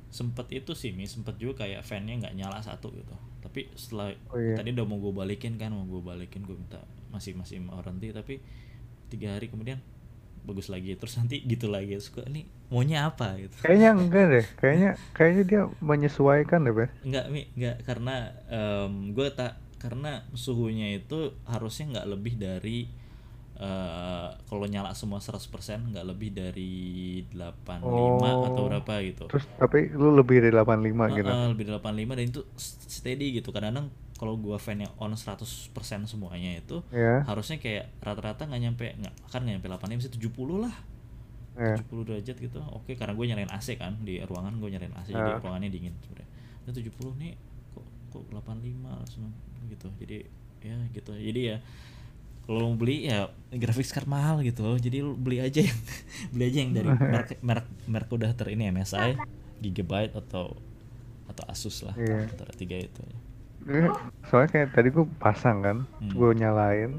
sempet 0.09 0.47
itu 0.53 0.73
sih 0.73 0.91
mi 0.91 1.05
sempet 1.05 1.35
juga 1.37 1.63
kayak 1.63 1.83
fan-nya 1.83 2.15
nggak 2.21 2.35
nyala 2.35 2.59
satu 2.59 2.91
gitu 2.91 3.15
tapi 3.41 3.67
setelah 3.75 4.15
Oh, 4.31 4.39
iya. 4.39 4.55
tadi 4.55 4.71
udah 4.71 4.87
mau 4.87 4.99
gue 4.99 5.11
balikin 5.13 5.55
kan 5.55 5.71
mau 5.71 5.83
gue 5.83 5.99
balikin 6.01 6.43
gue 6.43 6.55
minta 6.55 6.79
masih 7.11 7.35
masih 7.35 7.59
warranty 7.65 8.11
tapi 8.11 8.39
tiga 9.07 9.35
hari 9.35 9.47
kemudian 9.47 9.79
bagus 10.45 10.69
lagi 10.69 10.93
terus 10.95 11.17
nanti 11.17 11.41
gitu 11.41 11.67
lagi 11.67 11.97
suka 11.99 12.21
ini 12.29 12.45
maunya 12.69 13.09
apa 13.09 13.41
gitu 13.41 13.57
Kayaknya 13.65 13.91
enggak 13.97 14.25
deh. 14.29 14.47
Kayaknya 14.57 14.91
kayaknya 15.13 15.43
dia 15.45 15.63
menyesuaikan 15.81 16.61
deh, 16.63 16.75
Bes. 16.75 16.91
Enggak, 17.01 17.25
Mi, 17.29 17.49
enggak 17.57 17.77
karena 17.83 18.15
gue 19.11 19.29
tak 19.33 19.53
karena 19.81 20.25
suhunya 20.33 20.97
itu 20.97 21.33
harusnya 21.45 21.97
nggak 21.97 22.09
lebih 22.09 22.35
dari 22.37 22.79
eh 23.55 24.29
kalau 24.45 24.67
nyala 24.67 24.93
semua 24.93 25.23
100% 25.23 25.47
nggak 25.95 26.07
lebih 26.09 26.35
dari 26.35 26.73
85 27.31 28.51
atau 28.51 28.61
Oh. 28.61 28.67
berapa 28.67 28.93
gitu. 29.07 29.25
Terus 29.31 29.45
tapi 29.55 29.95
lu 29.95 30.11
lebih 30.11 30.43
dari 30.43 30.51
85 30.51 31.07
gitu. 31.15 31.29
Heeh, 31.31 31.47
lebih 31.55 31.65
dari 31.65 31.77
85 31.79 32.19
dan 32.19 32.25
itu 32.27 32.41
steady 32.59 33.39
gitu. 33.39 33.55
Kadang-kadang 33.55 33.95
kalau 34.15 34.37
gua 34.37 34.57
fan-nya 34.57 34.87
on 34.97 35.11
100% 35.11 35.43
semuanya 36.05 36.55
itu 36.55 36.81
Ya. 36.89 37.23
harusnya 37.25 37.57
kayak 37.57 37.91
rata-rata 37.99 38.45
nggak 38.45 38.63
nyampe 38.63 38.87
nggak 38.95 39.15
kan 39.27 39.41
nggak 39.41 39.59
nyampe 39.59 39.69
85 39.69 39.99
bisa 39.99 40.11
70 40.11 40.31
lah. 40.61 40.75
Ya. 41.55 41.75
70 41.77 42.03
derajat 42.05 42.37
gitu 42.37 42.59
oke 42.59 42.93
karena 42.93 43.13
gue 43.13 43.25
nyalain 43.25 43.47
AC 43.49 43.75
kan 43.75 43.95
di 44.01 44.19
ruangan 44.21 44.55
gue 44.57 44.69
nyalain 44.69 44.91
AC 44.93 45.09
jadi 45.09 45.31
Ah. 45.31 45.39
ruangannya 45.39 45.69
dingin 45.69 45.95
sebenarnya 46.01 46.27
nah 46.63 46.73
70 46.73 46.91
nih 47.15 47.33
kok 47.71 47.87
kok 48.11 48.23
85 48.29 48.75
langsung 48.93 49.31
gitu 49.65 49.87
jadi 49.97 50.27
ya 50.61 50.75
gitu 50.91 51.13
jadi 51.13 51.41
ya 51.45 51.57
kalau 52.43 52.61
mau 52.65 52.75
beli 52.75 53.07
ya 53.07 53.31
graphics 53.51 53.89
card 53.89 54.05
mahal 54.05 54.41
gitu 54.41 54.67
jadi 54.77 55.01
lu 55.01 55.15
beli 55.15 55.39
aja 55.39 55.63
yang 55.63 55.79
beli 56.35 56.45
aja 56.45 56.59
yang 56.59 56.73
dari 56.73 56.91
merek 57.13 57.39
merek 57.41 57.67
merek 57.87 58.11
udah 58.11 58.31
ter 58.33 58.51
ini 58.51 58.71
MSI 58.71 59.15
Gigabyte 59.61 60.11
atau 60.13 60.59
atau 61.25 61.45
Asus 61.47 61.81
lah 61.81 61.95
Iya. 61.95 62.27
antara 62.27 62.51
tiga 62.53 62.75
itu 62.77 62.99
Iya, 63.01 63.17
Soalnya 64.29 64.49
kayak 64.53 64.69
tadi 64.77 64.89
gue 64.93 65.07
pasang 65.23 65.59
kan, 65.65 65.77
Hmm. 66.01 66.13
gue 66.13 66.31
nyalain, 66.37 66.91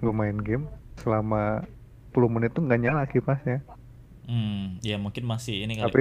gue 0.00 0.12
main 0.12 0.36
game 0.36 0.64
selama 1.00 1.64
10 2.10 2.28
menit 2.28 2.50
tuh 2.56 2.62
nggak 2.66 2.80
nyala 2.84 3.02
kipasnya. 3.08 3.64
hmm 4.28 4.78
ya 4.84 4.96
mungkin 5.00 5.24
masih 5.26 5.64
ini 5.66 5.74
kali 5.80 5.90
Tapi 5.90 6.00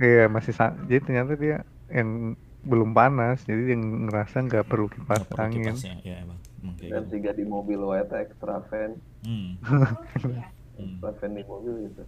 iya 0.00 0.24
masih 0.30 0.52
jadi 0.88 1.00
ternyata 1.04 1.32
dia 1.36 1.56
yang 1.92 2.38
belum 2.62 2.90
panas, 2.94 3.42
jadi 3.42 3.60
dia 3.74 3.76
ngerasa 3.78 4.36
nggak 4.46 4.64
perlu 4.70 4.86
kipas 4.86 5.18
nggak 5.18 5.28
perlu 5.28 5.44
angin. 5.44 5.64
kipasnya 5.74 5.94
ya 6.06 6.14
emang, 6.22 6.38
kayak 6.78 6.90
dan 6.94 7.02
gitu 7.02 7.10
tiga 7.12 7.30
di 7.34 7.44
mobil 7.44 7.80
WT 7.82 8.12
extra 8.22 8.62
fan 8.70 8.90
hmm. 9.26 9.48
Hmm. 10.78 10.96
extra 10.96 11.10
fan 11.20 11.30
di 11.36 11.42
mobil 11.44 11.74
gitu 11.90 12.02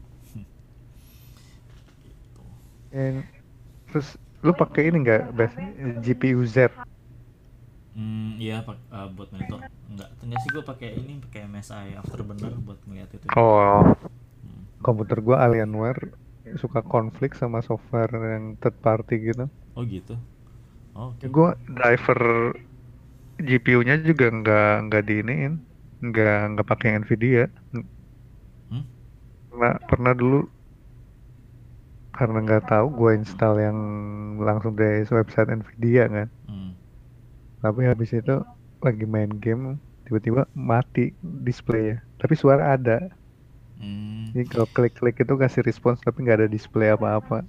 And, 2.94 3.26
terus 3.90 4.14
lu 4.46 4.52
pakai 4.54 4.88
ini 4.92 5.02
nggak? 5.02 5.22
GPU 6.04 6.46
Z? 6.46 6.70
Hmm, 7.94 8.34
iya 8.42 8.54
pak 8.66 8.76
eh, 8.96 9.06
buat 9.16 9.28
monitor. 9.34 9.60
Enggak, 9.90 10.08
enggak 10.24 10.38
sih 10.42 10.50
gue 10.54 10.64
pakai 10.70 10.88
ini 11.00 11.12
pakai 11.24 11.40
MSI 11.50 11.88
Afterburner 12.02 12.52
buat 12.66 12.78
ngeliat 12.88 13.10
itu. 13.18 13.30
Oh, 13.36 13.94
Hmm. 14.42 14.64
komputer 14.86 15.18
gue 15.26 15.36
Alienware 15.44 16.02
suka 16.62 16.80
konflik 16.94 17.30
sama 17.40 17.58
software 17.68 18.12
yang 18.32 18.44
third 18.62 18.76
party 18.84 19.14
gitu. 19.28 19.44
Oh 19.76 19.84
gitu. 19.86 20.14
Oh, 20.96 21.14
oke. 21.14 21.28
Gue 21.34 21.48
driver 21.78 22.20
GPU-nya 23.46 23.94
juga 24.08 24.26
nggak 24.38 24.66
nggak 24.86 25.02
diiniin, 25.08 25.52
nggak 26.06 26.34
nggak 26.52 26.68
pakai 26.70 26.88
Nvidia. 27.02 27.44
Hmm? 28.70 28.84
Pernah 29.48 29.74
pernah 29.88 30.12
dulu 30.20 30.38
karena 32.16 32.36
nggak 32.44 32.62
tahu 32.70 32.86
gue 32.98 33.10
install 33.20 33.54
yang 33.66 33.78
langsung 34.46 34.72
dari 34.80 35.00
website 35.18 35.48
Nvidia 35.60 36.04
kan. 36.14 36.28
Hmm. 36.48 36.63
Tapi 37.64 37.88
habis 37.88 38.12
itu 38.12 38.44
lagi 38.84 39.08
main 39.08 39.32
game 39.40 39.80
tiba-tiba 40.04 40.44
mati 40.52 41.16
displaynya. 41.24 42.04
Tapi 42.20 42.36
suara 42.36 42.76
ada. 42.76 43.08
Hmm. 43.80 44.28
Jadi 44.36 44.44
kalau 44.52 44.68
klik-klik 44.68 45.16
itu 45.16 45.34
kasih 45.34 45.64
respons 45.64 45.98
tapi 46.04 46.22
nggak 46.22 46.44
ada 46.44 46.48
display 46.52 46.92
apa-apa. 46.92 47.42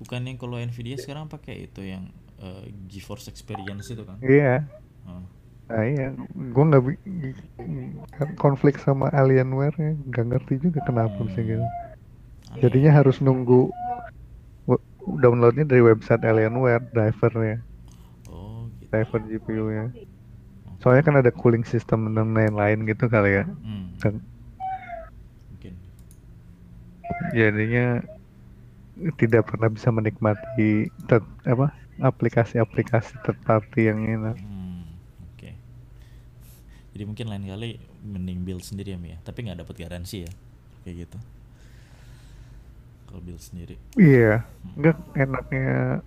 bukannya 0.00 0.40
kalau 0.40 0.56
Nvidia 0.56 0.96
sekarang 0.96 1.28
pakai 1.28 1.68
itu 1.68 1.84
yang 1.84 2.08
eh, 2.40 2.72
GeForce 2.88 3.28
Experience 3.28 3.92
itu 3.92 4.00
kan 4.00 4.16
Iya. 4.24 4.64
Oh. 5.04 5.28
Nah 5.70 5.82
iya, 5.86 6.16
gua 6.50 6.64
nggak 6.66 6.82
konflik 8.40 8.80
sama 8.80 9.06
Alienware 9.12 9.76
ya, 9.78 9.92
nggak 10.08 10.24
ngerti 10.34 10.54
juga 10.64 10.80
kenapa 10.82 11.14
bisa 11.22 11.40
gitu. 11.44 11.66
Jadinya 12.58 12.90
harus 12.98 13.22
nunggu 13.22 13.70
downloadnya 15.22 15.64
dari 15.68 15.82
website 15.84 16.24
Alienware 16.26 16.82
drivernya, 16.90 17.62
driver 18.90 19.20
GPU-nya. 19.22 19.86
Soalnya 20.80 21.02
kan 21.04 21.16
ada 21.20 21.30
cooling 21.30 21.64
system 21.64 22.10
dan 22.16 22.32
lain-lain 22.34 22.84
gitu 22.88 23.06
kali 23.06 23.40
ya. 23.40 23.44
Hmm, 23.44 23.94
Kan 24.00 24.14
mungkin 25.52 25.74
jadinya 27.36 28.00
tidak 29.16 29.48
pernah 29.48 29.68
bisa 29.72 29.88
menikmati 29.88 30.88
ter- 31.08 31.24
apa 31.48 31.72
aplikasi-aplikasi 32.00 33.16
party 33.44 33.80
yang 33.92 34.00
enak. 34.08 34.36
Hmm, 34.40 34.84
oke. 35.36 35.50
Jadi 36.96 37.02
mungkin 37.04 37.26
lain 37.28 37.44
kali 37.48 37.70
mending 38.04 38.40
build 38.44 38.64
sendiri 38.64 38.96
ya 38.96 38.98
Mi 39.00 39.14
ya. 39.14 39.18
Tapi 39.20 39.38
nggak 39.46 39.64
dapat 39.64 39.76
garansi 39.76 40.24
ya, 40.24 40.32
kayak 40.84 40.96
gitu. 41.06 41.18
Kalau 43.08 43.20
build 43.20 43.42
sendiri. 43.42 43.76
Iya, 44.00 44.44
enggak 44.76 44.96
enaknya 45.18 46.00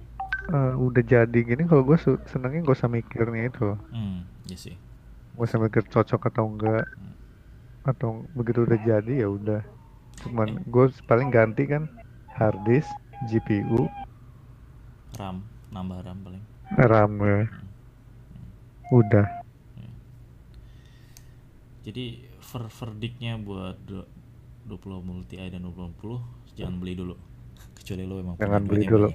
eh, 0.51 0.73
udah 0.75 1.03
jadi 1.03 1.39
gini 1.49 1.63
kalau 1.69 1.83
gue 1.87 1.97
senangnya 2.31 2.59
gak 2.67 2.77
usah 2.79 2.91
mikirnya 2.91 3.43
itu, 3.51 3.67
Hmm, 3.91 4.25
iya 4.49 4.57
sih. 4.57 4.75
gak 5.37 5.45
usah 5.47 5.59
mikir 5.61 5.83
cocok 5.93 6.21
atau 6.29 6.43
enggak, 6.49 6.85
Hmm. 6.97 7.13
atau 7.83 8.27
begitu 8.37 8.59
udah 8.67 8.79
jadi 8.79 9.13
ya 9.23 9.27
udah. 9.29 9.61
Cuman 10.23 10.49
gue 10.67 10.85
paling 11.09 11.29
ganti 11.31 11.63
kan 11.67 11.83
hard 12.37 12.59
disk, 12.67 12.91
GPU, 13.29 13.87
RAM, 15.19 15.43
nambah 15.71 15.99
RAM 16.03 16.19
paling. 16.25 16.43
RAM, 16.77 17.11
ya. 17.21 17.47
udah. 18.91 19.27
Jadi 21.83 22.23
ver 22.39 22.63
verdiknya 22.71 23.35
buat 23.35 23.75
do- 23.83 24.07
20 24.63 25.19
Ti 25.27 25.51
dan 25.51 25.67
20 25.67 26.23
jangan 26.55 26.79
beli 26.79 26.95
dulu. 26.95 27.15
Kecuali 27.77 28.03
lo 28.07 28.15
emang 28.23 28.37
Jangan 28.39 28.61
beli 28.67 28.85
dulu. 28.87 29.09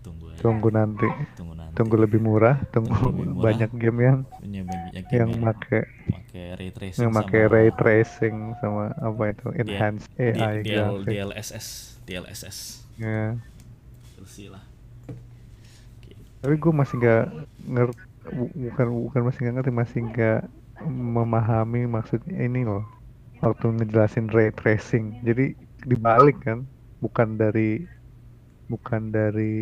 Tunggu 0.00 0.26
aja. 0.32 0.42
Tunggu 0.42 0.68
nanti, 0.70 1.08
Tunggu 1.36 1.54
nanti. 1.54 1.74
tunggu 1.76 1.96
lebih 2.04 2.20
murah, 2.20 2.56
tunggu 2.74 2.94
Tunggu 2.94 3.08
lebih 3.10 3.34
murah. 3.34 3.44
banyak 3.46 3.70
game 3.80 3.98
yang 4.08 4.18
Punya 4.40 4.62
banyak 4.66 5.04
yang 5.14 5.30
game 5.30 5.42
make 5.46 5.80
pakai 6.10 6.44
ray 6.58 6.70
tracing 6.74 7.02
yang 7.02 7.12
sama 7.14 7.22
ray 7.52 7.68
tracing 7.74 8.36
sama 8.60 8.84
apa 8.98 9.22
itu 9.32 9.46
D- 9.54 9.60
enhanced 9.62 10.10
D- 10.30 10.36
AI 10.42 10.54
DL, 10.64 10.94
graphic. 11.02 11.06
DLSS, 11.06 11.66
DLSS. 12.06 12.58
Ya. 12.98 13.36
See 14.24 14.48
lah. 14.48 14.62
Tapi 16.42 16.54
gue 16.60 16.72
masih 16.80 16.94
nggak 17.00 17.22
ngerti, 17.74 18.02
bukan 18.68 18.86
bukan 19.08 19.20
masih 19.26 19.38
nggak 19.42 19.54
ngerti, 19.56 19.72
masih 19.72 19.98
nggak 20.10 20.38
memahami 20.84 21.82
maksudnya 21.88 22.36
ini 22.46 22.60
loh. 22.68 22.84
Waktu 23.44 23.66
ngejelasin 23.76 24.26
ray 24.32 24.50
tracing, 24.54 25.04
jadi 25.26 25.54
dibalik 25.84 26.36
kan, 26.46 26.58
bukan 27.02 27.28
dari 27.42 27.84
bukan 28.74 29.02
dari 29.16 29.52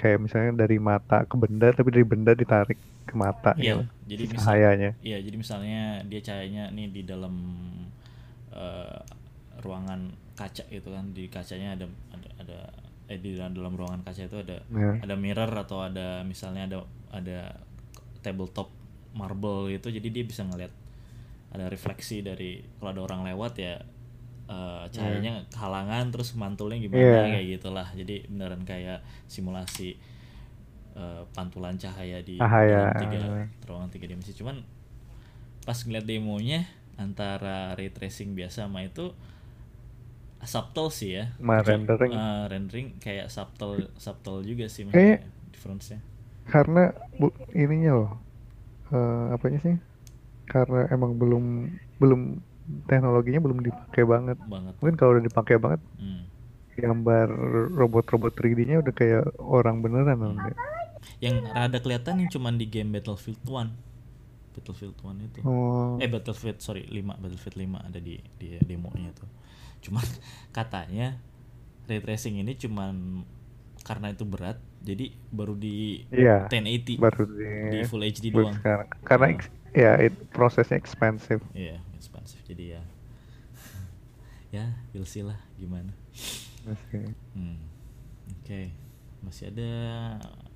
kayak 0.00 0.18
misalnya 0.24 0.52
dari 0.66 0.76
mata 0.88 1.16
ke 1.30 1.34
benda, 1.42 1.68
tapi 1.76 1.88
dari 1.94 2.06
benda 2.12 2.32
ditarik 2.40 2.78
ke 3.08 3.14
mata 3.24 3.52
Iya, 3.56 3.72
gitu, 3.72 3.82
jadi 4.10 4.24
misal, 4.34 4.56
cahayanya. 4.56 4.90
iya, 5.06 5.16
jadi 5.26 5.36
misalnya 5.42 5.80
dia 6.10 6.20
cahayanya 6.26 6.64
nih 6.76 6.86
di 6.96 7.02
dalam 7.10 7.34
eh, 8.52 8.98
ruangan 9.64 10.00
kaca 10.36 10.64
gitu 10.68 10.88
kan, 10.92 11.04
di 11.16 11.24
kacanya 11.32 11.68
ada 11.78 11.86
ada 12.12 12.28
ada 12.42 12.58
eh 13.08 13.18
di 13.22 13.38
dalam, 13.38 13.52
dalam 13.54 13.72
ruangan 13.78 14.02
kaca 14.04 14.22
itu 14.28 14.38
ada 14.44 14.58
Ya. 14.70 14.92
ada 15.02 15.14
mirror 15.16 15.50
atau 15.64 15.78
ada 15.88 16.06
misalnya 16.26 16.62
ada 16.68 16.78
ada 17.14 17.38
tabletop 18.24 18.68
marble 19.16 19.72
gitu, 19.72 19.88
jadi 19.88 20.08
dia 20.12 20.24
bisa 20.26 20.42
ngeliat 20.44 20.72
ada 21.54 21.66
refleksi 21.72 22.20
dari 22.20 22.60
kalau 22.78 22.90
ada 22.92 23.02
orang 23.06 23.22
lewat 23.32 23.52
ya 23.60 23.74
eh, 24.46 24.84
cahayanya 24.88 25.32
halangan 25.52 26.08
terus 26.08 26.34
mantulnya 26.34 26.78
gimana 26.78 27.02
Iya. 27.02 27.22
kayak 27.32 27.46
gitulah 27.52 27.88
jadi 27.92 28.16
beneran 28.26 28.62
kayak 28.62 28.98
simulasi 29.26 29.98
eh, 30.94 31.22
pantulan 31.32 31.76
cahaya 31.76 32.18
di 32.20 32.36
Cahaya. 32.36 32.88
dalam 32.88 32.96
tiga 32.96 33.18
ruangan 33.64 33.90
tiga 33.90 34.06
dimensi 34.06 34.32
cuman 34.32 34.62
pas 35.62 35.76
ngeliat 35.76 36.04
demonya 36.04 36.62
antara 36.96 37.74
ray 37.74 37.90
tracing 37.90 38.32
biasa 38.32 38.64
sama 38.64 38.80
itu 38.82 39.10
subtle 40.40 40.88
sih 40.88 41.16
ya 41.16 41.34
Ma, 41.36 41.58
rendering. 41.60 42.12
eh, 42.12 42.44
rendering 42.46 42.88
kayak 42.96 43.26
subtle 43.26 43.90
subtle 43.96 44.40
juga 44.40 44.70
sih 44.70 44.86
Kayak- 44.86 45.26
maksudnya 45.26 45.50
difference-nya 45.50 46.00
Karena 46.46 46.94
bu, 47.18 47.26
ininya 47.50 47.92
loh, 47.96 48.12
eh, 48.88 49.34
apanya 49.34 49.58
sih? 49.58 49.74
Karena 50.46 50.86
emang 50.88 51.18
belum 51.18 51.66
belum 51.98 52.38
teknologinya 52.84 53.40
belum 53.40 53.58
dipakai 53.60 54.02
banget. 54.02 54.38
banget 54.42 54.74
Mungkin 54.76 54.96
kalau 54.96 55.10
udah 55.14 55.24
dipakai 55.24 55.56
banget, 55.56 55.80
Hmm. 55.96 56.22
gambar 56.74 57.28
robot-robot 57.72 58.32
3D-nya 58.32 58.78
udah 58.78 58.92
kayak 58.92 59.24
orang 59.38 59.80
beneran 59.80 60.18
loh. 60.18 60.34
Ndek. 60.34 60.56
yang 61.16 61.46
rada 61.46 61.78
kelihatan 61.78 62.18
yang 62.18 62.28
cuman 62.28 62.54
di 62.54 62.66
game 62.66 62.90
Battlefield 62.90 63.38
1 63.40 63.70
Battlefield 64.52 64.96
1 64.96 65.22
itu 65.22 65.38
Oh, 65.40 65.96
eh 65.96 66.06
Battlefield 66.06 66.58
sorry 66.58 66.82
5 66.84 67.14
Battlefield 67.14 67.56
5 67.56 67.78
ada 67.78 67.96
di 67.96 68.18
di 68.34 68.58
demonya 68.58 69.14
tuh 69.14 69.30
cuman 69.80 70.02
katanya 70.56 71.16
ray 71.84 72.00
tracing 72.00 72.36
ini 72.36 72.58
cuman 72.58 73.22
karena 73.80 74.10
itu 74.10 74.26
berat 74.26 74.58
jadi 74.82 75.14
baru 75.30 75.54
di 75.54 76.02
iya. 76.10 76.50
1080 76.50 76.98
Baru 76.98 77.22
di 77.24 77.46
di 77.70 77.78
full 77.84 78.02
HD 78.02 78.30
doang 78.30 78.54
sekarang. 78.54 78.88
Karena 79.00 79.26
ex- 79.30 79.52
ya 79.72 79.94
it- 79.96 80.26
prosesnya 80.30 80.74
expensive. 80.74 81.40
iya 81.52 81.78
expensive 82.26 82.42
jadi 82.44 82.64
ya 82.68 82.82
ya 84.56 84.64
we'll 84.90 85.06
see 85.06 85.22
lah 85.22 85.38
gimana 85.54 85.94
Masih. 86.62 87.14
Hmm. 87.30 87.62
Oke, 88.26 88.74
masih 89.20 89.54
ada 89.54 89.70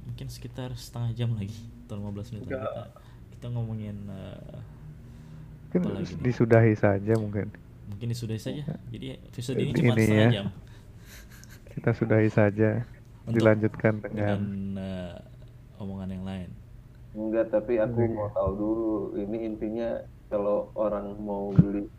mungkin 0.02 0.26
sekitar 0.26 0.74
setengah 0.74 1.14
jam 1.14 1.30
lagi 1.32 1.54
atau 1.86 2.02
15 2.02 2.34
menit 2.34 2.44
lagi 2.44 2.58
kita, 2.58 2.82
kita 3.30 3.46
ngomongin 3.48 3.96
eh, 4.04 4.58
Mungkin 5.64 5.80
apa 5.80 5.90
lagi 5.94 6.12
nih? 6.12 6.22
disudahi 6.24 6.74
saja 6.74 7.14
mungkin. 7.14 7.46
mungkin 7.86 8.06
disudahi 8.10 8.42
saja. 8.42 8.62
Jadi 8.90 9.06
episode 9.22 9.54
ini 9.56 9.70
Ini 9.70 9.78
cuma 9.78 9.94
setengah 9.94 10.18
ya. 10.18 10.30
jam 10.32 10.46
Kita 11.70 11.90
sudahi 11.94 12.26
saja. 12.28 12.70
Untuk- 13.22 13.34
Dilanjutkan 13.38 13.92
dengan 14.02 14.10
dengan 14.10 14.42
eh, 14.82 15.14
omongan 15.78 16.08
yang 16.10 16.24
lain. 16.26 16.50
Enggak, 17.12 17.46
tapi 17.50 17.78
aku 17.78 18.02
mau 18.08 18.30
tahu 18.30 18.50
dulu. 18.52 18.90
Ini 19.16 19.36
intinya 19.46 20.02
kalau 20.30 20.70
orang 20.78 21.18
mau 21.18 21.50
beli 21.50 21.90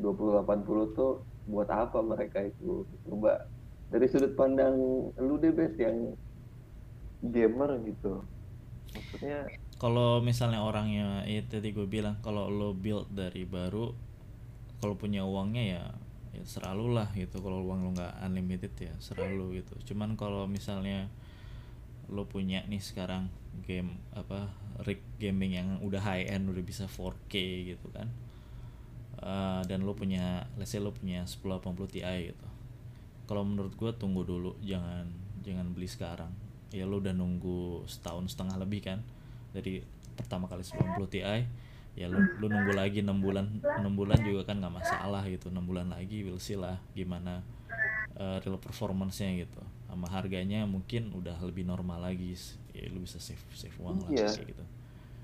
2080 0.00 0.96
tuh 0.96 1.22
buat 1.46 1.68
apa 1.68 2.00
mereka 2.00 2.42
itu? 2.42 2.88
Coba 3.06 3.46
dari 3.92 4.06
sudut 4.10 4.34
pandang 4.34 4.74
lu 5.20 5.36
deh, 5.38 5.52
Bes, 5.52 5.76
yang 5.78 6.16
gamer 7.22 7.78
gitu. 7.86 8.24
Maksudnya 8.96 9.46
Kalau 9.76 10.24
misalnya 10.24 10.64
orangnya 10.64 11.20
ya 11.28 11.44
tadi 11.44 11.76
gue 11.76 11.84
bilang 11.84 12.16
kalau 12.24 12.48
lo 12.48 12.72
build 12.72 13.12
dari 13.12 13.44
baru 13.44 13.92
kalau 14.80 14.96
punya 14.96 15.20
uangnya 15.28 15.64
ya 15.68 15.82
ya 16.36 16.44
seralu 16.44 16.92
lah 16.92 17.08
gitu 17.16 17.40
kalau 17.40 17.64
uang 17.64 17.84
lo 17.84 17.90
nggak 17.96 18.12
unlimited 18.28 18.72
ya 18.76 18.92
seralu 19.00 19.60
gitu 19.60 19.92
cuman 19.92 20.20
kalau 20.20 20.44
misalnya 20.44 21.08
lo 22.12 22.28
punya 22.28 22.62
nih 22.68 22.80
sekarang 22.80 23.32
game 23.64 23.96
apa 24.12 24.52
rig 24.84 25.00
gaming 25.16 25.56
yang 25.56 25.68
udah 25.80 26.02
high 26.02 26.28
end 26.28 26.50
udah 26.52 26.64
bisa 26.64 26.84
4K 26.84 27.34
gitu 27.72 27.88
kan. 27.94 28.08
Eh, 29.16 29.62
dan 29.64 29.80
lo 29.80 29.96
punya 29.96 30.44
let's 30.60 30.76
say 30.76 30.80
lo 30.82 30.92
punya 30.92 31.24
1080 31.24 31.88
Ti 31.88 32.04
gitu. 32.04 32.48
Kalau 33.24 33.42
menurut 33.48 33.72
gue 33.72 33.90
tunggu 33.96 34.22
dulu 34.22 34.60
jangan 34.60 35.08
jangan 35.40 35.72
beli 35.72 35.88
sekarang. 35.88 36.32
Ya 36.68 36.84
lo 36.84 37.00
udah 37.00 37.16
nunggu 37.16 37.88
setahun 37.88 38.36
setengah 38.36 38.60
lebih 38.60 38.84
kan 38.84 39.00
dari 39.56 39.80
pertama 40.12 40.44
kali 40.50 40.60
90 40.60 41.00
Ti 41.08 41.20
ya 41.96 42.12
lu, 42.12 42.20
lu 42.36 42.52
nunggu 42.52 42.76
lagi 42.76 43.00
enam 43.00 43.24
bulan 43.24 43.48
enam 43.64 43.96
bulan 43.96 44.20
juga 44.20 44.52
kan 44.52 44.60
nggak 44.60 44.74
masalah 44.84 45.24
gitu. 45.32 45.48
Enam 45.48 45.64
bulan 45.64 45.88
lagi 45.88 46.20
we'll 46.20 46.36
see 46.36 46.60
lah 46.60 46.76
gimana 46.92 47.40
uh, 48.20 48.36
real 48.44 48.60
performance-nya 48.60 49.48
gitu. 49.48 49.64
Sama 49.88 50.12
harganya 50.12 50.68
mungkin 50.68 51.08
udah 51.16 51.40
lebih 51.40 51.64
normal 51.64 52.04
lagi 52.04 52.36
ya 52.76 52.92
lu 52.92 53.00
bisa 53.00 53.16
save 53.16 53.40
save 53.52 53.72
uang 53.80 54.04
lah 54.04 54.10
Iya. 54.12 54.28
kayak 54.28 54.48
gitu 54.52 54.64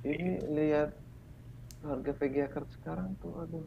ini 0.02 0.28
lihat 0.50 0.90
harga 1.82 2.12
VGA 2.14 2.46
card 2.48 2.68
sekarang 2.72 3.12
tuh 3.18 3.34
aduh. 3.38 3.66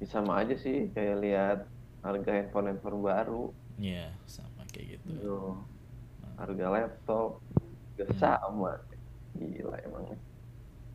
Ya 0.00 0.06
sama 0.08 0.40
aja 0.40 0.56
sih 0.56 0.88
kayak 0.90 1.16
lihat 1.20 1.58
harga 2.00 2.30
handphone-handphone 2.32 3.04
baru. 3.04 3.44
ya 3.76 4.08
sama 4.24 4.64
kayak 4.68 4.96
gitu 4.96 5.06
Tuh. 5.20 5.54
Harga 6.34 6.66
laptop 6.70 7.44
juga 7.92 8.08
Hmm. 8.08 8.16
sama. 8.16 8.72
Gila 9.34 9.76
emang. 9.84 10.16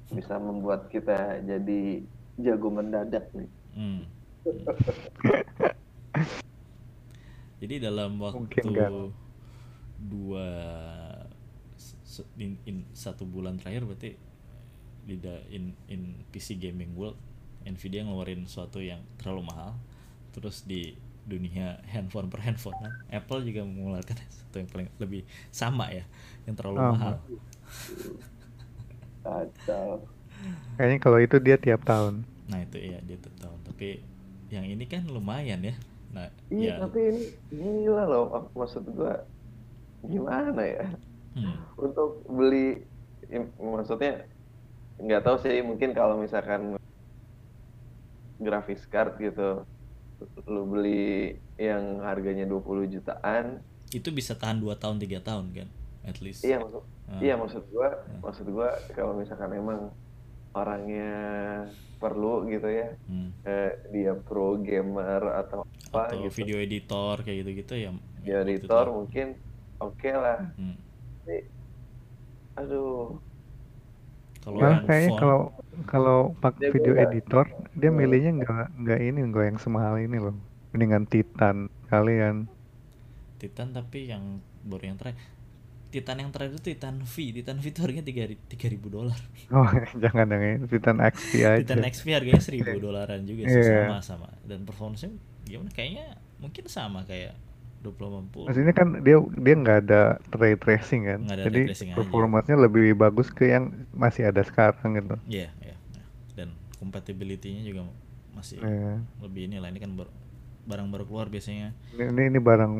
Bisa 0.09 0.35
membuat 0.35 0.89
kita 0.89 1.13
jadi 1.41 2.01
jago 2.35 2.67
mendadak 2.69 3.29
nih. 3.31 3.49
hmm. 3.73 4.01
Jadi 7.55 7.75
dalam 7.79 8.19
waktu 8.19 8.39
Mungkin 8.41 8.65
kan. 8.73 8.93
dua 9.97 10.47
in, 12.37 12.55
in- 12.65 12.87
satu 12.93 13.23
bulan 13.25 13.57
terakhir 13.59 13.83
berarti 13.83 14.11
di 15.05 15.15
da- 15.21 15.45
in, 15.51 15.73
in 15.87 16.01
PC 16.31 16.57
gaming 16.57 16.93
world 16.97 17.17
Nvidia 17.65 18.05
ngeluarin 18.05 18.45
sesuatu 18.45 18.77
yang 18.81 19.01
terlalu 19.17 19.49
mahal 19.49 19.73
terus 20.33 20.63
di 20.63 20.93
dunia 21.25 21.81
handphone 21.93 22.29
per 22.29 22.41
handphone 22.45 22.77
Apple 23.09 23.41
juga 23.43 23.65
mengeluarkan 23.65 24.17
sesuatu 24.33 24.55
yang 24.61 24.69
paling 24.69 24.89
lebih 25.01 25.21
sama 25.49 25.89
ya 25.89 26.05
yang 26.45 26.55
terlalu 26.57 26.79
Sama. 26.79 26.91
mahal 26.93 27.15
Kacau. 29.25 30.05
Kayaknya 30.77 30.97
kalau 31.01 31.17
itu 31.17 31.37
dia 31.41 31.57
tiap 31.57 31.81
tahun. 31.83 32.21
nah 32.45 32.61
itu 32.61 32.77
ya 32.77 33.01
dia 33.01 33.17
tuh 33.17 33.33
tahu 33.41 33.57
tapi 33.65 34.05
yang 34.53 34.69
ini 34.69 34.85
kan 34.85 35.01
lumayan 35.09 35.65
ya 35.65 35.73
nah 36.13 36.29
Iya, 36.53 36.77
ya 36.77 36.85
tapi 36.85 36.99
ini 37.09 37.21
gila 37.49 38.05
loh. 38.05 38.23
mak- 38.29 38.53
Maksud 38.53 38.85
gua 38.93 39.25
gimana 40.05 40.61
ya? 40.61 40.85
Hmm, 41.35 41.55
Untuk 41.77 42.23
beli, 42.25 42.83
maksudnya 43.57 44.25
nggak 44.97 45.21
tahu 45.21 45.37
sih. 45.37 45.59
Mungkin 45.59 45.91
kalau 45.91 46.15
misalkan 46.15 46.79
grafis 48.37 48.83
card 48.85 49.15
gitu, 49.17 49.63
lu 50.45 50.61
beli 50.65 51.35
yang 51.55 51.99
harganya 52.01 52.43
20 52.43 52.87
jutaan, 52.89 53.63
itu 53.91 54.11
bisa 54.11 54.35
tahan 54.35 54.59
2 54.59 54.75
tahun 54.75 54.99
tiga 54.99 55.19
tahun 55.21 55.45
kan 55.53 55.69
at 56.03 56.19
least 56.19 56.43
iya 56.43 56.59
maksud, 56.59 56.83
Ah. 57.05 57.19
iya 57.21 57.33
maksud 57.35 57.63
gua, 57.69 57.89
Ah. 57.95 58.19
maksud 58.21 58.47
gua 58.49 58.69
kalau 58.91 59.15
misalkan 59.15 59.51
emang 59.53 59.93
orangnya 60.51 61.11
perlu 61.95 62.43
gitu 62.45 62.67
ya, 62.67 62.91
Hmm. 63.07 63.31
eh, 63.43 63.71
dia 63.89 64.11
pro 64.15 64.55
gamer 64.57 65.21
atau 65.37 65.63
apa 65.89 66.11
atau 66.11 66.27
gitu, 66.27 66.43
video 66.43 66.57
editor 66.59 67.23
kayak 67.23 67.37
gitu-gitu 67.43 67.73
ya 67.77 67.89
dia 68.19 68.41
waktu 68.41 68.51
itu. 68.51 68.67
editor 68.67 68.85
mungkin 68.89 69.27
oke 69.79 70.11
lah. 70.11 70.39
Hmm. 70.55 70.75
Aduh, 72.59 73.19
kalau 74.43 74.61
Malah 74.61 74.79
kayaknya 74.87 75.11
kalau 75.21 75.39
kalau 75.91 76.17
pakai 76.43 76.61
Dia 76.61 76.71
video 76.73 76.93
beda. 76.95 77.03
editor, 77.03 77.45
dia 77.79 77.89
Hmm. 77.89 77.97
milihnya 77.99 78.31
nggak 78.39 78.65
nggak 78.81 78.99
ini 79.07 79.19
nggak 79.29 79.45
yang 79.49 79.59
semahal 79.63 79.95
ini 80.05 80.17
loh. 80.25 80.35
Mendingan 80.71 81.05
Titan 81.11 81.57
kalian. 81.91 82.35
Titan 83.39 83.69
tapi 83.75 83.99
yang 84.11 84.23
baru 84.63 84.83
yang 84.93 84.97
terakhir 84.99 85.23
Titan 85.93 86.17
yang 86.21 86.31
terakhir 86.33 86.53
itu 86.59 86.63
Titan 86.75 86.95
V 87.03 87.15
Titan 87.35 87.57
V 87.63 87.65
itu 87.71 87.79
harganya 87.83 88.05
tiga 88.05 88.23
tiga 88.51 88.67
ribu 88.67 88.87
dolar 88.91 89.19
Oh 89.51 89.65
jangan 90.03 90.27
yang 90.33 90.43
ini 90.43 90.65
Titan 90.71 90.97
XP 91.01 91.31
aja. 91.53 91.57
Titan 91.57 91.81
XP 91.87 92.07
harganya 92.15 92.41
seribu 92.43 92.75
dolaran 92.83 93.23
juga 93.29 93.47
sih 93.47 93.63
Iya. 93.63 93.77
sama 93.79 94.01
sama 94.03 94.29
dan 94.43 94.65
performance 94.67 95.07
gimana 95.45 95.69
kayaknya 95.71 96.05
mungkin 96.41 96.65
sama 96.67 97.05
kayak 97.05 97.33
2080 97.85 98.49
Maksudnya 98.49 98.73
kan 98.73 98.87
dia 98.99 99.15
dia 99.21 99.55
nggak 99.55 99.77
ada 99.85 100.01
ray 100.33 100.55
tracing 100.55 101.05
kan, 101.05 101.19
Nggak 101.21 101.37
ada 101.37 101.43
jadi 101.45 101.61
performanya 101.93 102.55
lebih 102.57 102.93
bagus 102.93 103.29
ke 103.29 103.47
yang 103.47 103.69
masih 103.91 104.25
ada 104.25 104.41
sekarang 104.41 104.97
gitu. 104.97 105.15
Iya, 105.25 105.53
iya, 105.61 105.75
iya. 105.77 106.03
Dan 106.33 106.49
compatibility-nya 106.75 107.61
juga 107.61 107.85
masih 108.31 108.57
Iya. 108.57 108.99
lebih 109.21 109.47
ini 109.47 109.57
lah 109.57 109.69
ini 109.69 109.79
kan 109.79 109.93
bar- 109.93 110.11
barang 110.65 110.89
baru 110.89 111.05
keluar 111.05 111.29
biasanya 111.29 111.77
Ini, 111.93 112.09
ini 112.09 112.21
ini 112.27 112.39
barang 112.41 112.73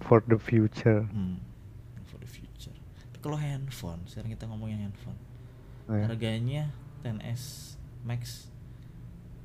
for 0.00 0.22
the 0.22 0.38
future. 0.38 1.02
hmm, 1.04 1.42
for 2.06 2.16
the 2.16 2.30
future. 2.30 2.72
Tapi 3.04 3.18
kalau 3.18 3.34
handphone, 3.34 4.06
sekarang 4.06 4.30
kita 4.30 4.46
ngomongin 4.46 4.86
handphone. 4.86 5.18
Iya. 5.90 6.06
Harganya 6.06 6.62
10s 7.02 7.74
Max 8.00 8.46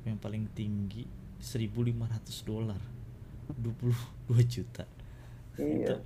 yang 0.02 0.16
paling 0.16 0.46
tinggi 0.48 1.04
1.500 1.36 1.98
dolar. 2.40 2.78
22 3.54 4.42
juta. 4.50 4.84
Iya. 5.56 6.02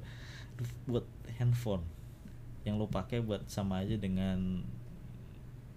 Itu 0.54 0.62
buat 0.84 1.06
handphone 1.40 1.84
yang 2.62 2.76
lo 2.76 2.84
pakai 2.84 3.24
buat 3.24 3.48
sama 3.48 3.80
aja 3.80 3.96
dengan 3.96 4.60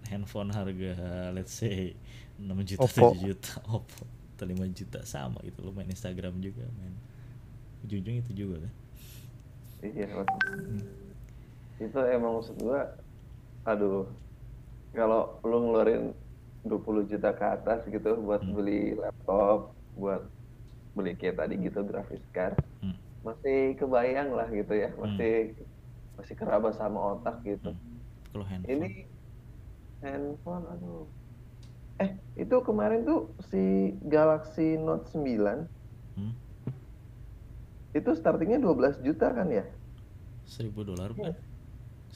handphone 0.04 0.52
harga 0.52 1.32
let's 1.32 1.56
say 1.56 1.96
6 2.36 2.52
juta 2.68 2.84
Oppo. 2.84 3.16
7 3.16 3.24
juta 3.24 3.52
Oppo 3.80 4.04
atau 4.36 4.44
5 4.44 4.68
juta 4.76 5.00
sama 5.08 5.40
gitu 5.40 5.64
lo 5.64 5.72
main 5.72 5.88
Instagram 5.88 6.36
juga 6.44 6.66
main 6.76 6.92
ujung-ujung 7.86 8.20
itu 8.20 8.32
juga 8.36 8.68
kan 8.68 8.72
Iya, 9.84 10.08
maksud, 10.16 10.40
itu 11.76 11.98
emang 12.08 12.40
maksud 12.40 12.56
gua, 12.56 12.88
aduh, 13.68 14.08
kalau 14.96 15.36
lu 15.44 15.56
ngeluarin 15.60 16.04
20 16.64 17.04
juta 17.04 17.36
ke 17.36 17.44
atas 17.44 17.84
gitu 17.84 18.16
buat 18.24 18.40
Hmm. 18.40 18.56
beli 18.56 18.96
laptop, 18.96 19.76
buat 19.92 20.24
beli 20.96 21.12
kayak 21.20 21.36
tadi 21.40 21.54
gitu 21.66 21.78
grafis 21.88 22.24
card, 22.34 22.56
Hmm. 22.82 22.96
masih 23.26 23.58
kebayang 23.80 24.30
lah 24.38 24.48
gitu 24.58 24.72
ya, 24.84 24.90
masih 25.02 25.32
masih 26.18 26.34
keraba 26.40 26.70
sama 26.80 27.00
otak 27.18 27.36
gitu. 27.48 27.70
Hmm. 27.70 28.00
kalau 28.32 28.44
handphone 28.46 28.72
Ini 28.74 28.88
handphone, 30.02 30.64
aduh. 30.72 31.06
Eh, 32.04 32.10
itu 32.42 32.56
kemarin 32.68 33.00
tuh 33.08 33.20
si 33.50 33.62
Galaxy 34.14 34.66
Note 34.86 35.06
9 35.12 35.58
hmm, 36.16 36.30
itu 37.98 38.10
startingnya 38.20 38.58
12 38.64 38.94
juta 39.06 39.26
kan 39.36 39.48
ya? 39.58 39.64
1000 40.44 40.80
dolar 40.84 41.10
bukan 41.16 41.32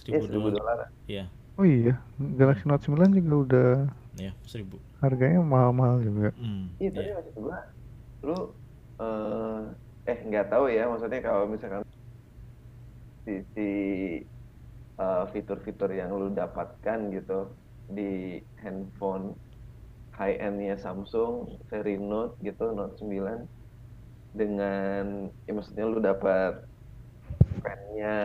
Iya, 0.08 0.18
1000 0.20 0.24
1000 0.26 0.48
dolar 0.56 0.78
iya 1.08 1.24
Oh 1.58 1.66
iya, 1.66 1.94
Galaxy 2.38 2.64
Note 2.70 2.84
9 2.86 3.10
juga 3.18 3.34
udah 3.44 3.68
ya 4.18 4.32
1000 4.46 4.78
harganya 5.02 5.40
mahal-mahal 5.42 5.98
juga. 6.02 6.28
hmm, 6.38 6.62
Iya, 6.82 6.90
tapi 6.94 7.08
iya. 7.10 7.14
maksud 7.18 7.34
gua, 7.38 7.58
lu 8.26 8.36
eh 8.98 9.60
eh 10.08 10.18
nggak 10.24 10.48
tahu 10.50 10.64
ya, 10.72 10.88
maksudnya 10.90 11.20
kalau 11.20 11.44
misalkan 11.46 11.84
sisi 13.28 13.72
eh, 14.98 15.24
fitur-fitur 15.32 15.90
yang 15.92 16.10
lu 16.16 16.32
dapatkan 16.32 16.98
gitu 17.12 17.52
di 17.88 18.40
handphone 18.60 19.36
high 20.18 20.36
end-nya 20.40 20.76
Samsung 20.80 21.62
seri 21.70 21.94
Note 21.96 22.36
gitu, 22.42 22.74
Note 22.74 22.98
9 23.00 23.46
dengan 24.34 25.30
ya 25.46 25.52
maksudnya 25.54 25.84
lu 25.88 26.02
dapat 26.02 26.66
pen-nya, 27.62 28.18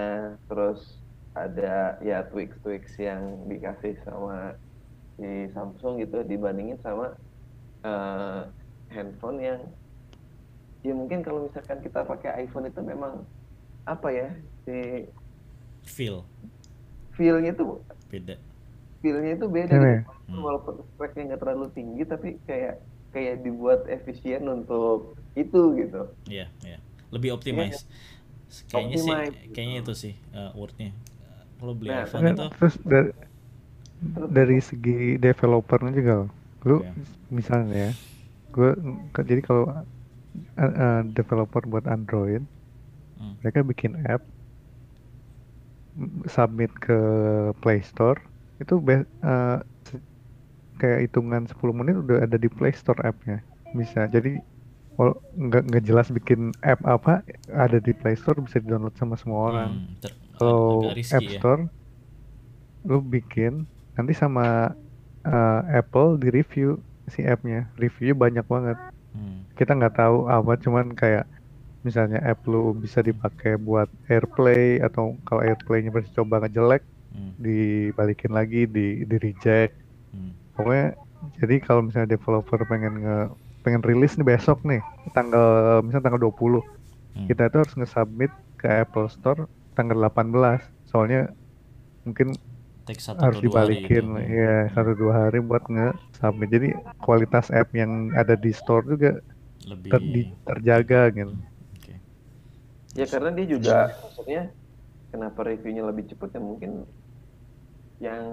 terus 0.49 0.99
ada 1.33 1.97
ya 2.05 2.25
tweaks-tweaks 2.29 2.97
yang 3.01 3.49
dikasih 3.49 3.97
sama 4.05 4.53
si 5.17 5.49
Samsung 5.53 6.01
gitu 6.01 6.25
dibandingin 6.25 6.77
sama 6.81 7.13
eh, 7.85 8.41
handphone 8.89 9.39
yang 9.41 9.61
ya 10.83 10.93
mungkin 10.93 11.23
kalau 11.23 11.47
misalkan 11.47 11.79
kita 11.79 12.03
pakai 12.03 12.43
iPhone 12.43 12.67
itu 12.67 12.79
memang 12.83 13.23
apa 13.83 14.07
ya 14.11 14.29
si 14.67 15.07
feel 15.83 16.23
feel-nya 17.15 17.51
tuh 17.55 17.79
beda 18.07 18.35
feel-nya 19.03 19.35
itu 19.35 19.47
beda 19.47 19.75
gitu. 19.75 20.11
Hmm. 20.31 20.39
walaupun 20.43 20.83
speknya 20.95 21.35
nggak 21.35 21.41
terlalu 21.43 21.67
tinggi 21.75 22.03
tapi 22.07 22.29
kayak 22.47 22.79
kayak 23.11 23.43
dibuat 23.43 23.85
efisien 23.87 24.47
untuk 24.47 25.13
itu 25.37 25.61
gitu 25.77 26.09
Iya, 26.25 26.49
iya. 26.65 26.79
Lebih 27.13 27.37
optimize. 27.37 27.85
Kayaknya 28.69 28.97
sih, 28.97 29.13
Optimize, 29.13 29.53
kayaknya 29.53 29.79
gitu. 29.81 29.91
itu 29.91 29.93
sih 29.93 30.13
uh, 30.33 30.49
wordnya. 30.57 30.89
Kalau 31.61 31.73
beli 31.77 31.89
Nah, 31.93 32.05
iPhone 32.05 32.25
itu, 32.33 32.45
terus 32.57 32.75
dari 32.81 33.09
Terus 34.03 34.29
dari 34.35 34.57
segi 34.59 34.99
developernya 35.15 35.91
juga 35.95 36.15
lu 36.63 36.79
Oke. 36.83 36.91
misalnya 37.31 37.75
ya 37.87 37.91
gue 38.51 38.69
jadi 39.15 39.41
kalau 39.43 39.67
uh, 40.57 40.73
uh, 40.73 41.01
developer 41.13 41.61
buat 41.65 41.85
Android 41.85 42.43
hmm, 43.19 43.33
mereka 43.41 43.61
bikin 43.61 43.99
app 44.05 44.23
submit 46.25 46.71
ke 46.81 46.97
Play 47.61 47.81
Store. 47.85 48.17
Itu 48.57 48.81
be- 48.81 49.07
uh, 49.21 49.61
kayak 50.81 51.09
hitungan 51.09 51.45
10 51.45 51.79
menit 51.79 51.95
udah 52.01 52.25
ada 52.25 52.37
di 52.37 52.49
Play 52.49 52.73
Store 52.73 52.99
appnya. 53.05 53.45
Bisa. 53.77 54.09
Jadi 54.09 54.41
kalau 54.93 55.17
nggak 55.33 55.63
nggak 55.73 55.83
jelas 55.89 56.07
bikin 56.13 56.53
app 56.61 56.81
apa 56.85 57.25
ada 57.49 57.77
di 57.81 57.93
Play 57.97 58.13
Store 58.17 58.37
bisa 58.41 58.61
di 58.61 58.69
download 58.69 58.93
sama 58.97 59.17
semua 59.17 59.53
orang. 59.53 59.71
hmm, 59.81 59.93
kalau 60.37 60.93
App 60.93 61.25
ya. 61.25 61.39
Store 61.41 61.61
lu 62.83 62.99
bikin 62.99 63.63
nanti 63.95 64.11
sama 64.11 64.75
uh, 65.23 65.61
Apple 65.69 66.17
di 66.21 66.29
review 66.33 66.81
si 67.09 67.25
appnya. 67.25 67.69
Reviewnya 67.77 68.15
banyak 68.17 68.45
banget 68.45 68.77
Hmm, 69.13 69.45
kita 69.53 69.77
nggak 69.77 69.95
tahu 69.97 70.25
apa 70.25 70.57
cuman 70.57 70.97
kayak 70.97 71.29
misalnya 71.85 72.17
app 72.23 72.41
lu 72.49 72.73
bisa 72.73 73.03
dipakai 73.03 73.59
buat 73.59 73.91
AirPlay 74.07 74.81
atau 74.81 75.19
kalau 75.27 75.43
AirPlay-nya 75.43 75.93
masih 75.93 76.09
coba 76.15 76.41
ngejelek 76.41 76.81
hmm, 77.13 77.31
dibalikin 77.37 78.31
lagi 78.33 78.65
di 78.65 79.05
di 79.05 79.15
reject. 79.21 79.77
Hmm, 80.13 80.33
pokoknya 80.57 80.97
jadi 81.39 81.55
kalau 81.63 81.81
misalnya 81.85 82.17
developer 82.17 82.59
pengen 82.67 82.93
nge 83.05 83.17
pengen 83.63 83.81
rilis 83.81 84.19
nih 84.19 84.27
besok 84.27 84.59
nih 84.67 84.83
tanggal 85.15 85.79
misalnya 85.79 86.11
tanggal 86.11 86.21
20 86.27 86.59
hmm. 86.59 87.27
kita 87.31 87.47
tuh 87.47 87.63
harus 87.63 87.73
nge-submit 87.79 88.31
ke 88.59 88.67
Apple 88.67 89.07
Store 89.07 89.47
tanggal 89.73 89.97
18 90.11 90.91
soalnya 90.91 91.31
mungkin 92.03 92.35
take 92.87 93.01
satu 93.03 93.19
harus 93.23 93.39
dua 93.39 93.63
hari 93.63 93.87
gitu. 93.87 93.95
dibalikin 93.95 94.05
ya 94.27 94.55
satu 94.75 94.91
dua 94.95 95.13
hari 95.27 95.39
buat 95.39 95.63
nge 95.67 95.89
submit 96.19 96.49
jadi 96.51 96.69
kualitas 96.99 97.47
app 97.51 97.69
yang 97.71 98.11
ada 98.15 98.35
di 98.35 98.51
store 98.51 98.85
juga 98.87 99.11
lebih 99.67 99.91
ter- 99.91 100.35
terjaga 100.47 101.01
gitu 101.15 101.33
oke 101.79 101.93
Ya 102.93 103.05
karena 103.09 103.33
dia 103.33 103.45
juga 103.49 103.89
maksudnya 104.05 104.53
kenapa 105.09 105.39
reviewnya 105.49 105.83
lebih 105.89 106.13
cepet 106.13 106.29
ya 106.37 106.41
mungkin 106.41 106.71
yang 107.97 108.23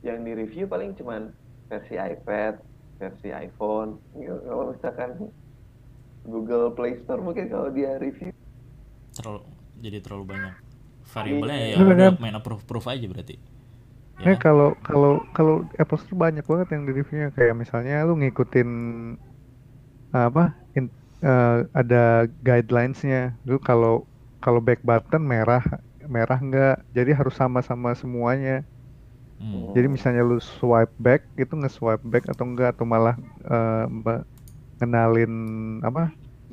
yang 0.00 0.24
di 0.24 0.32
review 0.32 0.64
paling 0.64 0.96
cuman 0.96 1.34
versi 1.68 2.00
iPad, 2.00 2.56
versi 2.96 3.28
iPhone. 3.28 4.00
Gitu. 4.16 4.36
Kalau 4.46 4.72
misalkan 4.72 5.10
Google 6.24 6.72
Play 6.72 6.96
Store 7.04 7.20
mungkin 7.20 7.52
kalau 7.52 7.68
dia 7.70 8.00
review 8.00 8.32
terlalu 9.16 9.40
jadi 9.80 9.98
terlalu 10.04 10.24
banyak 10.36 10.54
variabelnya 11.06 11.58
ya 11.72 11.76
kan? 11.80 12.12
main 12.20 12.34
approve 12.36 12.62
approve 12.64 12.86
aja 12.92 13.06
berarti 13.08 13.34
ya 14.24 14.32
kan? 14.32 14.40
kalau 14.44 14.66
kalau 14.86 15.10
kalau 15.36 15.54
Apple 15.80 15.98
Store 16.00 16.18
banyak 16.24 16.44
banget 16.50 16.68
yang 16.74 16.82
di 16.88 16.92
reviewnya 16.98 17.28
kayak 17.36 17.54
misalnya 17.62 17.94
lu 18.08 18.12
ngikutin 18.20 18.68
apa 20.16 20.42
in- 20.76 20.92
eh, 21.24 21.50
ada 21.80 21.96
guidelines-nya. 22.46 23.18
Lu 23.48 23.56
kalau 23.68 23.90
kalau 24.42 24.60
back 24.66 24.80
button 24.88 25.22
merah 25.32 25.62
merah 26.14 26.38
enggak. 26.44 26.72
Jadi 26.96 27.10
harus 27.18 27.34
sama-sama 27.40 27.90
semuanya. 28.00 28.52
Hmm. 29.38 29.72
Jadi 29.74 29.86
misalnya 29.94 30.22
lu 30.30 30.36
swipe 30.40 30.94
back 31.06 31.20
itu 31.42 31.52
nge-swipe 31.60 32.04
back 32.12 32.24
atau 32.32 32.44
enggak 32.48 32.68
atau 32.74 32.86
malah 32.88 33.14
eh, 33.52 33.84
mbak 33.98 34.18
ngenalin 34.78 35.32
apa 35.88 36.00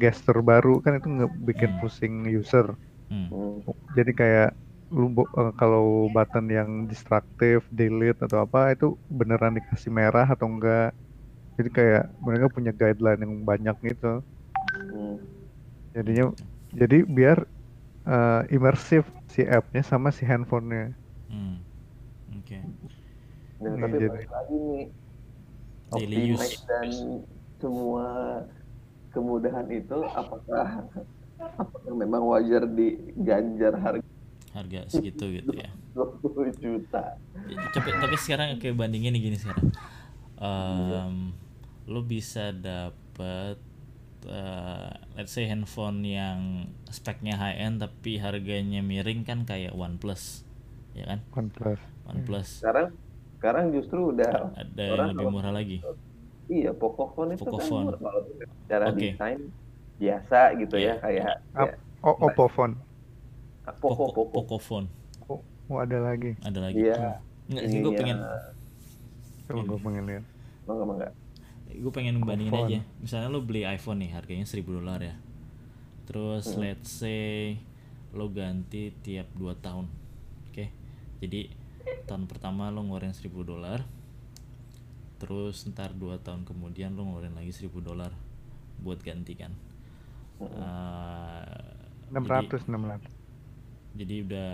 gesture 0.02 0.40
baru 0.52 0.70
kan 0.84 0.94
itu 1.00 1.08
ngebikin 1.18 1.72
Hmm. 1.72 1.80
pusing 1.82 2.14
user. 2.40 2.68
Hmm. 3.10 3.28
hmm, 3.32 3.56
Jadi 3.98 4.12
kayak 4.20 4.48
lu 4.94 5.10
eh, 5.12 5.54
kalau 5.58 6.08
button 6.08 6.46
yang 6.48 6.70
destruktif, 6.86 7.66
delete 7.74 8.22
atau 8.22 8.46
apa 8.46 8.72
itu 8.72 8.94
beneran 9.10 9.58
dikasih 9.58 9.90
merah 9.90 10.30
atau 10.30 10.46
enggak. 10.46 10.94
Jadi 11.58 11.70
kayak 11.70 12.04
mereka 12.22 12.46
punya 12.50 12.72
guideline 12.72 13.22
yang 13.26 13.34
banyak 13.42 13.76
gitu. 13.84 14.22
hmm. 14.94 15.18
Jadinya 15.94 16.26
jadi 16.72 17.06
biar 17.06 17.38
eh, 18.06 18.42
imersif 18.54 19.04
si 19.30 19.42
app-nya 19.42 19.82
sama 19.82 20.14
si 20.14 20.24
handphonenya. 20.24 20.94
Hmm. 21.28 21.58
oke 22.30 22.58
Nah, 23.64 23.74
Nih, 23.74 23.80
tapi 23.80 23.96
jadi- 23.98 24.12
balik 24.12 24.32
lagi 24.32 24.56
nih 24.60 24.84
Daily 25.94 26.34
use. 26.34 26.58
dan 26.66 26.90
semua 27.62 28.08
kemudahan 29.14 29.70
itu 29.72 29.98
apakah 30.12 30.68
apakah 31.62 31.94
memang 31.94 32.26
wajar 32.28 32.66
diganjar 32.68 33.74
harga 33.78 34.03
harga 34.54 34.86
segitu 34.88 35.26
gitu 35.34 35.54
ya 35.54 35.70
20 35.94 36.54
juta? 36.58 37.18
tapi 37.74 37.90
tapi 37.92 38.16
sekarang 38.16 38.58
kayak 38.58 38.78
bandingin 38.78 39.14
nih 39.14 39.22
gini 39.30 39.38
sekarang 39.38 39.70
Em, 40.36 41.32
lo 41.86 42.02
bisa 42.04 42.52
dapet 42.52 43.56
eh, 44.26 44.92
let's 45.16 45.32
say 45.32 45.48
handphone 45.48 46.04
yang 46.04 46.68
speknya 46.90 47.36
high 47.36 47.60
end 47.60 47.80
tapi 47.80 48.18
harganya 48.18 48.80
miring 48.82 49.24
kan 49.24 49.44
kayak 49.44 49.72
OnePlus 49.72 50.44
ya 50.94 51.08
kan 51.08 51.20
OnePlus. 51.32 51.80
OnePlus 52.06 52.50
Sekarang 52.60 52.88
sekarang 53.40 53.66
justru 53.72 54.16
udah 54.16 54.52
ada 54.54 54.84
yang 54.84 55.12
lebih 55.12 55.28
murah 55.28 55.52
lagi 55.52 55.80
Iya, 56.44 56.76
Pocophone 56.76 57.40
itu 57.40 57.48
Pocophone. 57.48 57.72
kan 57.72 57.88
murah 57.88 58.00
kalau 58.04 58.22
secara 58.68 58.86
Oke. 58.92 59.00
desain 59.16 59.40
biasa 59.96 60.40
gitu 60.60 60.76
Iya. 60.76 60.92
ya 60.92 60.94
kayak 61.00 61.24
Ap- 61.56 61.72
ya, 61.72 61.74
Oppo 62.04 62.46
phone. 62.52 62.74
Poco 63.74 63.96
Poco, 63.96 64.06
Poco. 64.14 64.32
Pocophone 64.36 64.88
Oh, 65.26 65.40
oh, 65.70 65.78
ada 65.80 65.98
lagi. 65.98 66.36
ada 66.40 66.60
lagi. 66.62 66.80
Iya. 66.82 67.24
nggak 67.46 67.64
sih 67.66 67.78
gue 67.78 67.86
ininya- 67.86 67.98
pengen 67.98 68.20
Coba 69.44 69.62
gue 69.66 69.80
pengen 69.82 70.04
lihat. 70.06 70.24
Enggak, 70.64 70.76
enggak, 70.76 70.96
enggak. 70.96 71.14
gue 71.74 71.92
pengen 71.92 72.16
bandingin 72.22 72.54
aja. 72.54 72.80
Misalnya 72.98 73.28
lo 73.28 73.40
beli 73.42 73.62
iPhone 73.64 74.00
nih 74.00 74.12
harganya 74.12 74.46
1000 74.46 74.72
dolar 74.74 75.00
ya. 75.00 75.16
Terus 76.04 76.46
Hmm. 76.50 76.60
let's 76.62 76.92
say 76.94 77.58
lo 78.12 78.30
ganti 78.30 78.92
tiap 78.98 79.28
2 79.34 79.56
tahun. 79.58 79.88
Oke. 80.46 80.72
Jadi 81.20 81.52
tahun 82.04 82.24
pertama 82.26 82.68
lo 82.68 82.82
ngeluarin 82.82 83.12
1000 83.12 83.42
dolar. 83.42 83.84
Terus 85.18 85.64
ntar 85.66 85.92
2 85.92 86.16
tahun 86.18 86.44
kemudian 86.44 86.94
lo 86.94 87.04
ngeluarin 87.06 87.34
lagi 87.34 87.52
1000 87.52 87.80
dolar 87.80 88.12
buat 88.78 89.00
ganti 89.00 89.34
kan. 89.34 89.52
Eh, 90.40 91.60
enam 92.10 92.22
jadi- 92.22 92.34
ratus 92.44 92.62
enam 92.66 92.84
ratus 92.86 93.12
jadi 93.94 94.26
udah 94.26 94.52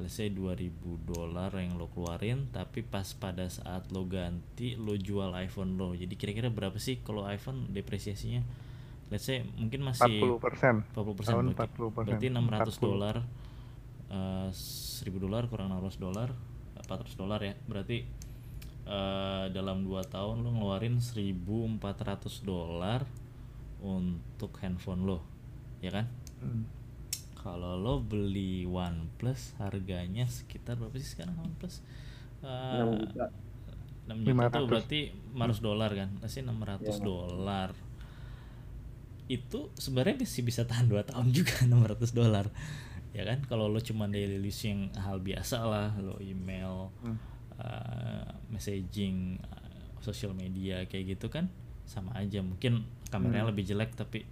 let's 0.00 0.16
say 0.16 0.32
2000 0.32 0.72
dolar 1.04 1.52
yang 1.52 1.76
lo 1.76 1.92
keluarin 1.92 2.48
tapi 2.48 2.80
pas 2.80 3.04
pada 3.12 3.44
saat 3.46 3.92
lo 3.92 4.08
ganti 4.08 4.72
lo 4.74 4.96
jual 4.96 5.36
iPhone 5.36 5.76
lo 5.76 5.92
jadi 5.92 6.08
kira-kira 6.10 6.48
berapa 6.48 6.76
sih 6.76 7.00
kalau 7.00 7.28
iPhone 7.28 7.68
depresiasinya 7.68 8.40
let's 9.12 9.28
say 9.28 9.44
mungkin 9.54 9.84
masih 9.84 10.16
40 10.16 10.40
persen 10.40 10.74
40% 10.96 11.28
Tahun 11.28 11.46
berarti, 11.52 11.76
40%. 11.76 12.08
berarti 12.08 12.26
600 12.26 12.40
40. 12.40 12.80
dolar 12.80 13.16
eh, 14.08 14.48
1000 14.48 15.04
dolar 15.20 15.42
kurang 15.46 15.68
600 15.70 16.00
dolar 16.00 16.28
400 16.80 17.20
dolar 17.20 17.40
ya 17.40 17.54
berarti 17.68 17.98
eh, 18.86 19.44
dalam 19.52 19.84
2 19.84 19.92
tahun 20.08 20.40
lo 20.40 20.50
ngeluarin 20.50 21.04
1400 21.04 21.76
dolar 22.42 23.04
untuk 23.78 24.56
handphone 24.58 25.04
lo 25.04 25.20
ya 25.80 25.92
kan 25.92 26.08
Hmm. 26.40 26.64
Kalau 27.44 27.76
lo 27.76 28.00
beli 28.00 28.64
OnePlus 28.64 29.60
harganya 29.60 30.24
sekitar 30.24 30.74
berapa 30.74 30.96
sih 30.96 31.12
sekarang 31.12 31.36
OnePlus? 31.36 31.84
Eh, 32.40 32.80
6 32.80 32.96
juta. 32.98 33.24
6 34.04 34.16
juta 34.20 34.48
tuh 34.48 34.64
500. 34.64 34.70
berarti 34.72 35.00
500 35.30 35.60
dolar 35.60 35.90
kan? 35.92 36.08
Masih 36.18 36.40
600 36.42 36.88
Iya. 36.90 37.04
dolar. 37.04 37.70
Itu 39.24 39.72
sebenarnya 39.74 40.20
masih 40.20 40.42
bisa 40.42 40.64
tahan 40.64 40.86
2 40.86 41.00
tahun 41.02 41.32
juga 41.32 41.64
600 41.64 42.12
dolar. 42.12 42.46
Ya 43.14 43.22
kan? 43.24 43.40
Kalau 43.44 43.68
lo 43.68 43.78
cuma 43.78 44.04
daily 44.04 44.42
use 44.42 44.66
yang 44.66 44.90
hal 44.96 45.20
biasa 45.20 45.62
lah, 45.62 45.94
lo 45.96 46.18
email, 46.18 46.90
Hmm. 47.00 47.16
eh, 47.56 48.26
messaging, 48.50 49.38
eh, 49.38 49.82
sosial 50.00 50.34
media 50.34 50.84
kayak 50.84 51.16
gitu 51.16 51.28
kan 51.28 51.48
sama 51.84 52.12
aja. 52.14 52.40
Mungkin 52.40 52.84
kameranya 53.08 53.46
Hmm. 53.46 53.52
lebih 53.52 53.64
jelek 53.64 53.94
tapi 53.94 54.26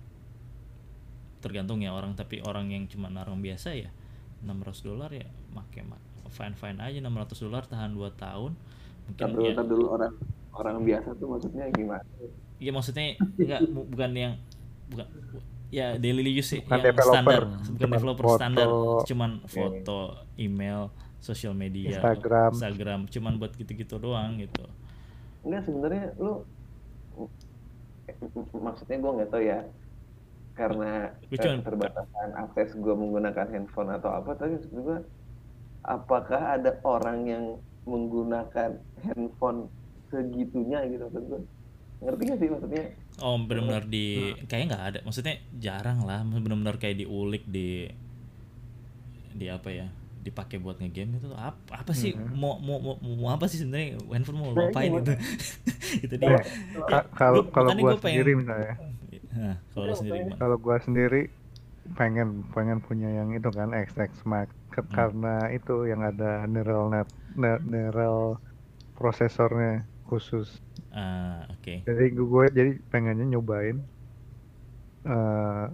tergantung 1.42 1.82
ya 1.82 1.90
orang 1.90 2.14
tapi 2.14 2.38
orang 2.40 2.70
yang 2.70 2.86
cuma 2.86 3.10
orang 3.10 3.42
biasa 3.42 3.74
ya 3.74 3.90
600 4.40 4.54
dolar 4.82 5.10
ya 5.10 5.26
make 5.52 5.82
fine 6.30 6.54
fine 6.54 6.78
aja 6.78 6.98
600 6.98 7.44
dolar 7.44 7.62
tahan 7.66 7.92
2 7.92 7.98
tahun 8.16 8.52
mungkin 9.02 9.18
Tar 9.18 9.28
dulu, 9.28 9.42
ya, 9.42 9.52
tar 9.52 9.66
dulu 9.66 9.84
orang 9.90 10.12
orang 10.52 10.76
biasa 10.80 11.08
tuh 11.14 11.26
maksudnya 11.28 11.64
gimana? 11.68 12.04
ya 12.56 12.70
maksudnya 12.70 13.04
enggak 13.36 13.60
bu- 13.66 13.86
bukan 13.90 14.10
yang 14.12 14.32
bukan 14.86 15.06
ya 15.68 15.96
daily 15.96 16.30
use 16.30 16.52
sih 16.52 16.60
Bukan 16.62 16.78
yang 16.78 16.86
developer, 16.88 17.10
standar 17.10 17.42
bukan 17.66 17.88
developer 17.90 18.24
foto. 18.24 18.36
standar 18.38 18.68
cuman 19.02 19.30
foto 19.44 19.98
email 20.36 20.80
sosial 21.18 21.52
media 21.52 21.98
Instagram. 21.98 22.50
Instagram 22.52 23.00
cuman 23.08 23.32
buat 23.36 23.52
gitu-gitu 23.52 23.98
doang 23.98 24.38
gitu 24.38 24.62
Enggak 25.42 25.66
sebenarnya 25.66 26.14
lu 26.16 26.46
maksudnya 28.54 28.96
gua 28.98 29.12
nggak 29.16 29.30
tahu 29.30 29.42
ya 29.42 29.58
karena 30.52 31.10
cuman- 31.26 31.60
keterbatasan 31.60 32.28
akses 32.36 32.76
gua 32.76 32.92
menggunakan 32.92 33.46
handphone 33.48 33.90
atau 33.90 34.10
apa 34.12 34.30
tapi 34.34 34.60
gua 34.68 35.00
apakah 35.82 36.56
ada 36.56 36.76
orang 36.82 37.18
yang 37.24 37.44
menggunakan 37.84 38.76
handphone 39.00 39.66
segitunya 40.06 40.84
gitu? 40.86 41.04
Maksud 41.04 41.24
gua 41.26 41.40
ngerti 42.00 42.22
gak 42.24 42.38
sih 42.38 42.48
maksudnya? 42.48 42.84
Oh 43.18 43.36
benar-benar 43.38 43.84
di 43.84 44.06
kayaknya 44.44 44.66
nggak 44.68 44.84
ada. 44.86 44.98
Maksudnya 45.02 45.34
jarang 45.54 46.02
lah 46.02 46.20
benar-benar 46.22 46.76
kayak 46.76 46.98
diulik 46.98 47.44
di 47.44 47.88
di 49.32 49.46
apa 49.46 49.68
ya 49.68 49.88
dipakai 50.18 50.56
buat 50.56 50.78
ngegame 50.78 51.18
itu 51.18 51.32
apa 51.32 51.56
apa 51.74 51.90
sih 51.92 52.14
Hmm. 52.14 52.30
mau, 52.32 52.54
mau 52.56 52.78
mau 52.78 52.94
mau 52.94 53.30
apa 53.30 53.46
sih 53.46 53.58
sebenarnya? 53.58 53.98
Handphone 54.08 54.38
mau 54.38 54.48
lo 54.48 54.56
Nah, 54.56 54.70
apain 54.70 54.86
iya, 54.88 55.00
itu 55.00 55.12
itu 56.06 56.14
dia. 56.16 56.30
Nah, 56.30 56.42
Ka- 56.84 57.08
kalau 57.10 57.42
kalau 57.48 57.74
pengen- 57.74 57.98
sendiri 57.98 58.32
misalnya 58.36 58.74
nah, 59.36 59.54
kalau 59.70 59.84
lo 59.88 59.94
sendiri 59.98 60.18
gimana? 60.24 60.40
Kalau 60.40 60.56
gua 60.64 60.76
sendiri 60.86 61.16
pengen 61.98 62.28
pengen 62.54 62.78
punya 62.86 63.08
yang 63.18 63.30
itu 63.38 63.48
kan 63.58 63.68
XX 63.86 64.12
Max 64.32 64.48
Hmm. 64.88 64.92
karena 64.96 65.28
itu 65.56 65.72
yang 65.90 66.02
ada 66.10 66.24
neural 66.52 66.84
net 66.94 67.08
ne- 67.42 67.62
neural 67.72 68.16
prosesornya 68.98 69.70
khusus. 70.08 70.48
Ah 70.90 71.46
oke. 71.50 71.74
Jadi 71.86 72.04
gue 72.18 72.44
jadi 72.58 72.70
pengennya 72.90 73.24
nyobain 73.32 73.76
eh 75.04 75.68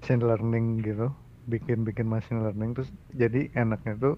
machine 0.00 0.22
learning 0.28 0.66
gitu. 0.86 1.04
Bikin 1.52 1.78
bikin 1.88 2.06
machine 2.14 2.40
learning. 2.44 2.70
Terus 2.76 2.90
jadi 3.22 3.38
enaknya 3.62 3.92
tuh 4.04 4.14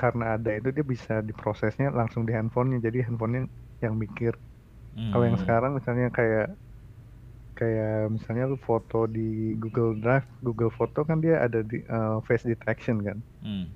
karena 0.00 0.24
ada 0.36 0.50
itu 0.58 0.68
dia 0.76 0.84
bisa 0.94 1.12
diprosesnya 1.28 1.86
langsung 1.98 2.22
di 2.28 2.32
handphonenya. 2.36 2.78
Jadi 2.86 2.98
handphonenya 3.06 3.42
yang 3.84 3.94
mikir. 4.02 4.32
Kalau 5.10 5.24
yang 5.30 5.38
Hmm. 5.38 5.44
sekarang 5.44 5.72
misalnya 5.78 6.06
kayak 6.18 6.46
kayak 7.58 8.14
misalnya 8.14 8.44
lu 8.46 8.58
foto 8.60 9.10
di 9.10 9.54
Google 9.58 9.98
Drive 9.98 10.26
Google 10.46 10.70
Foto 10.70 11.02
kan 11.02 11.18
dia 11.24 11.42
ada 11.42 11.60
di 11.62 11.82
eh, 11.82 12.18
face 12.26 12.46
detection 12.46 13.02
kan 13.02 13.18
Hmm. 13.42 13.66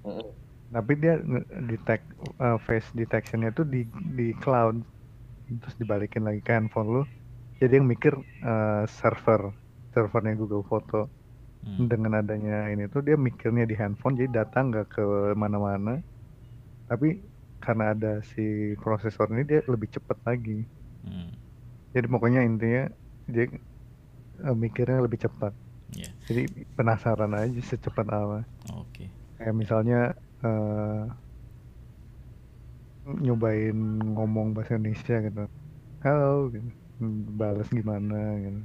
Tapi 0.72 0.92
dia 0.96 1.20
detect 1.70 2.04
uh, 2.40 2.56
face 2.56 2.88
detectionnya 2.96 3.52
tuh 3.52 3.68
di 3.68 3.84
di 4.16 4.32
cloud 4.40 4.80
terus 5.60 5.76
dibalikin 5.76 6.24
lagi 6.24 6.40
ke 6.40 6.52
handphone 6.56 6.88
lu 6.88 7.02
jadi 7.60 7.78
yang 7.78 7.88
mikir 7.88 8.14
uh, 8.42 8.84
server 8.88 9.52
servernya 9.92 10.34
Google 10.38 10.64
Foto 10.64 11.08
Hmm. 11.62 11.86
dengan 11.86 12.18
adanya 12.18 12.66
ini 12.74 12.90
tuh 12.90 13.06
dia 13.06 13.14
mikirnya 13.14 13.62
di 13.62 13.78
handphone 13.78 14.18
jadi 14.18 14.42
data 14.42 14.58
nggak 14.66 14.86
ke 14.98 15.04
mana-mana 15.38 16.02
tapi 16.90 17.22
karena 17.62 17.94
ada 17.94 18.12
si 18.26 18.74
prosesor 18.82 19.30
ini 19.30 19.42
dia 19.46 19.60
lebih 19.70 19.88
cepat 19.94 20.18
lagi 20.26 20.66
Hmm. 21.06 21.30
jadi 21.94 22.06
pokoknya 22.10 22.40
intinya 22.46 22.84
dia 23.26 23.46
uh, 24.40 24.56
mikirnya 24.56 24.98
lebih 25.04 25.20
cepat 25.24 25.52
Ya, 25.92 26.08
jadi 26.24 26.48
penasaran 26.72 27.36
aja 27.36 27.60
secepat 27.60 28.06
apa 28.08 28.48
oke. 28.72 29.04
kayak 29.36 29.54
misalnya 29.56 30.16
eh 30.40 31.04
nyobain 33.02 33.74
ngomong 34.14 34.54
bahasa 34.54 34.78
Indonesia 34.78 35.16
gitu 35.26 35.42
halo 36.06 36.32
gitu 36.54 36.68
balas 37.38 37.66
gimana 37.70 38.18
gitu 38.42 38.62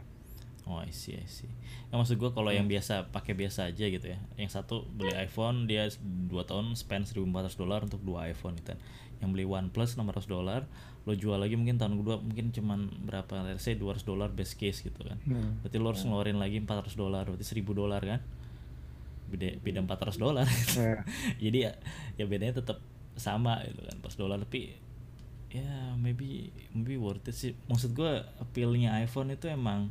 Oh, 0.68 0.84
I 0.84 0.92
see, 0.92 1.16
I 1.16 1.24
see. 1.32 1.48
Ya, 1.88 1.96
maksud 1.96 2.20
gue 2.20 2.28
kalau 2.36 2.52
yang 2.52 2.68
biasa 2.68 3.08
pakai 3.16 3.32
biasa 3.32 3.72
aja 3.72 3.88
gitu 3.88 4.04
ya. 4.04 4.20
Yang 4.36 4.52
satu 4.60 4.84
beli 4.92 5.16
iPhone 5.16 5.64
dia 5.64 5.88
2 6.04 6.44
tahun 6.44 6.76
spend 6.76 7.08
1.400 7.08 7.56
dolar 7.56 7.88
untuk 7.88 8.04
dua 8.04 8.28
iPhone 8.28 8.60
gitu. 8.60 8.76
kan. 8.76 8.80
Yang 9.18 9.30
beli 9.34 9.46
OnePlus 9.50 9.98
600 9.98 10.30
dolar, 10.30 10.62
lo 11.08 11.14
jual 11.18 11.40
lagi 11.42 11.58
mungkin 11.58 11.82
tahun 11.82 11.98
kedua 11.98 12.22
mungkin 12.22 12.54
cuman 12.54 12.80
berapa? 13.08 13.56
Let's 13.56 13.66
say 13.66 13.74
200 13.74 14.06
dolar 14.06 14.30
best 14.30 14.60
case 14.60 14.86
gitu 14.86 15.02
kan. 15.02 15.18
Hmm. 15.26 15.62
Berarti 15.64 15.78
lo 15.82 15.88
harus 15.90 16.04
ngeluarin 16.06 16.38
lagi 16.38 16.62
400 16.62 16.94
dolar, 16.94 17.26
berarti 17.26 17.46
1000 17.46 17.74
dolar 17.74 18.02
kan? 18.04 18.22
Beda 19.28 19.48
beda 19.60 19.80
400 19.84 20.18
dolar. 20.22 20.48
Ya. 20.78 21.02
Jadi 21.44 21.58
ya 21.66 21.72
ya 22.16 22.26
bedanya 22.30 22.62
tetap 22.62 22.78
sama 23.18 23.66
gitu 23.66 23.82
kan, 23.82 23.96
400 24.06 24.22
dolar 24.22 24.38
tapi 24.46 24.78
ya 25.48 25.96
maybe 25.98 26.54
maybe 26.78 27.00
worth 27.02 27.26
it 27.26 27.34
sih. 27.34 27.58
Maksud 27.66 27.98
gue 27.98 28.22
appealnya 28.38 29.02
iPhone 29.02 29.34
itu 29.34 29.50
emang 29.50 29.90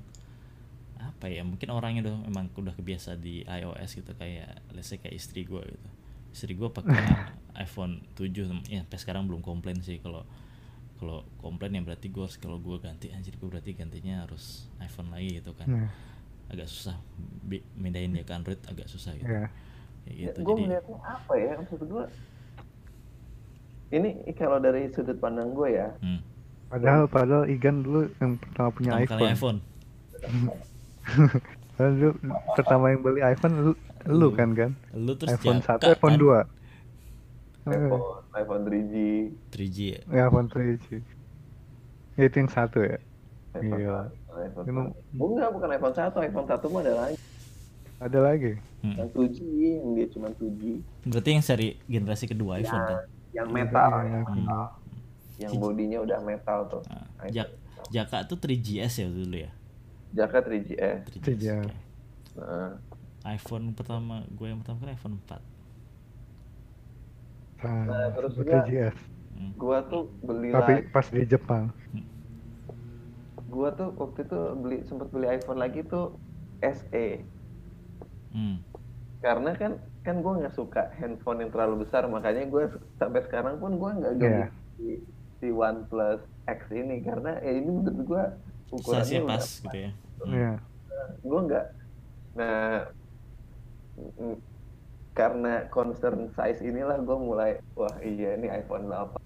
apa 0.97 1.29
ya 1.29 1.45
mungkin 1.45 1.68
orangnya 1.70 2.09
udah 2.09 2.14
emang 2.29 2.47
udah 2.57 2.72
kebiasa 2.72 3.20
di 3.20 3.45
iOS 3.45 4.01
gitu 4.01 4.12
kayak 4.16 4.64
let's 4.72 4.89
say 4.89 4.97
kayak 4.97 5.16
istri 5.20 5.45
gue 5.45 5.61
gitu 5.61 5.89
istri 6.33 6.53
gue 6.57 6.68
pakai 6.72 6.97
iPhone 7.61 8.04
7 8.14 8.68
ya 8.68 8.84
sampai 8.84 8.98
sekarang 9.00 9.22
belum 9.28 9.40
komplain 9.40 9.80
sih 9.80 9.98
kalau 10.00 10.24
kalau 10.96 11.28
komplain 11.40 11.76
ya 11.76 11.82
berarti 11.84 12.09
gue 12.09 12.24
harus 12.24 12.40
kalau 12.40 12.57
gue 12.57 12.76
ganti 12.80 13.12
anjir 13.12 13.36
gue 13.36 13.48
berarti 13.48 13.76
gantinya 13.76 14.24
harus 14.24 14.68
iPhone 14.80 15.12
lagi 15.12 15.40
gitu 15.40 15.52
kan 15.52 15.68
Nah, 15.68 15.88
agak 16.46 16.70
susah 16.70 16.94
mindahin 17.74 18.14
dia 18.14 18.22
ke 18.22 18.32
Android 18.32 18.61
agak 18.70 18.86
susah 18.86 19.12
gitu 19.18 19.26
ya. 19.26 19.50
Kayak 20.07 20.16
gitu 20.16 20.38
gue 20.46 20.54
jadi 20.54 20.62
melihatnya 20.70 20.98
apa 21.02 21.32
ya 21.34 21.52
maksud 21.59 21.80
gue 21.82 22.04
ini 23.86 24.09
kalau 24.34 24.59
dari 24.62 24.90
sudut 24.94 25.18
pandang 25.18 25.50
gue 25.54 25.68
ya 25.74 25.90
hmm, 26.02 26.20
Padahal 26.66 27.07
padahal 27.07 27.44
Igan 27.46 27.86
dulu 27.86 28.11
yang 28.18 28.34
pertama 28.42 28.68
punya 28.74 28.90
pertama 28.98 29.07
kali 29.07 29.22
iPhone. 29.30 29.59
iPhone 31.78 31.92
dulu 32.02 32.12
pertama 32.59 32.84
yang 32.90 33.00
beli 33.07 33.20
iPhone 33.22 33.54
lu, 33.62 33.72
lu 34.11 34.28
kan 34.34 34.50
kan? 34.59 34.70
lu 34.90 35.14
terus 35.14 35.38
iPhone 35.38 35.62
1, 35.62 35.86
iPhone 35.94 36.16
kan? 36.18 36.50
2. 36.50 36.55
IPhone 37.67 38.05
iPhone 38.33 38.62
3G 38.64 38.95
3G 39.51 39.79
ya 39.89 40.01
ya 40.09 40.23
iPhone 40.27 40.47
3G. 40.47 40.87
Ya, 42.14 42.23
itu 42.25 42.37
yang 42.39 42.49
satu 42.49 42.79
ya. 42.81 42.97
iPhone 43.53 43.77
Iya. 43.77 43.97
iPhone 44.39 44.64
Emang-. 44.64 44.89
Enggak, 45.12 45.49
bukan 45.51 45.69
iPhone 45.71 45.95
1, 45.95 46.17
iPhone 46.23 46.47
1 46.47 46.64
mah 46.67 46.81
ada 46.81 46.95
lagi. 46.97 47.17
Ada 47.97 48.19
lagi. 48.23 48.53
Hmm. 48.81 48.95
Yang 48.95 49.09
2G, 49.11 49.39
yang 49.75 49.89
dia 49.93 50.07
cuma 50.09 50.29
2G. 50.31 50.62
berarti 51.05 51.29
yang 51.31 51.43
seri 51.43 51.69
generasi 51.87 52.25
kedua 52.27 52.53
iPhone 52.59 52.85
kan 52.85 52.99
Yang 53.33 53.49
metal, 53.51 53.89
Iya, 53.91 54.01
yang, 54.07 54.23
iPhone 54.23 54.43
dua. 54.43 54.62
yang 55.37 55.53
bodinya 55.57 55.99
udah 56.01 56.19
metal 56.21 56.59
tuh. 56.71 56.83
Nah, 56.87 57.05
iPhone. 57.19 57.35
Jak 57.35 57.49
Jaka 57.87 58.19
tuh 58.25 58.37
3GS 58.37 58.95
ya 58.97 59.07
dulu 59.07 59.37
ya 59.37 59.51
Jaka 60.12 60.39
3GS. 60.41 60.99
3GS, 61.12 61.37
Iya. 61.37 61.57
oke. 61.61 61.77
Nah, 62.37 62.73
iPhone 63.27 63.64
pertama 63.73 64.25
gue 64.27 64.47
yang 64.47 64.61
pertama 64.61 64.77
kan 64.83 64.91
iPhone 64.91 65.17
4 65.21 65.55
Nah, 67.67 67.85
Nah, 67.85 68.07
terus. 68.12 68.33
Hmm. 69.37 69.53
gua 69.55 69.85
tuh 69.85 70.09
beli 70.23 70.49
Tapi 70.49 70.73
lagi. 70.75 70.89
pas 70.89 71.07
di 71.07 71.23
Jepang. 71.23 71.69
Gua 73.47 73.69
tuh 73.71 73.93
waktu 73.95 74.25
itu 74.25 74.39
beli 74.57 74.77
sempat 74.83 75.09
beli 75.09 75.27
iPhone 75.31 75.57
lagi 75.57 75.81
tuh 75.83 76.17
SE. 76.59 77.07
Hmm. 78.31 78.59
Karena 79.19 79.53
kan 79.53 79.73
kan 80.01 80.23
gue 80.23 80.33
nggak 80.39 80.55
suka 80.55 80.95
handphone 80.95 81.43
yang 81.43 81.51
terlalu 81.51 81.83
besar 81.83 82.07
makanya 82.07 82.47
gue 82.47 82.71
sampai 82.95 83.21
sekarang 83.21 83.59
pun 83.59 83.75
gue 83.75 83.91
nggak 83.93 84.14
ganti 84.17 84.39
Iya. 84.39 84.49
si, 84.73 84.89
si 85.37 85.47
OnePlus 85.51 86.23
X 86.47 86.61
ini 86.71 87.03
karena 87.03 87.35
ya 87.43 87.53
ini 87.53 87.67
menurut 87.67 88.07
gue 88.07 88.25
ukurannya 88.71 89.21
pas 89.27 89.43
gitu 89.43 89.77
ya 89.77 89.91
Hmm. 90.17 90.31
Iya. 90.31 90.53
gue 91.21 91.41
nggak 91.43 91.67
nah 92.33 92.87
karena 95.17 95.64
concern 95.73 96.29
size 96.31 96.61
inilah 96.61 97.01
gue 97.01 97.17
mulai 97.19 97.51
wah 97.73 97.97
iya 98.05 98.37
ini 98.37 98.53
iPhone 98.53 98.87
8 98.87 99.17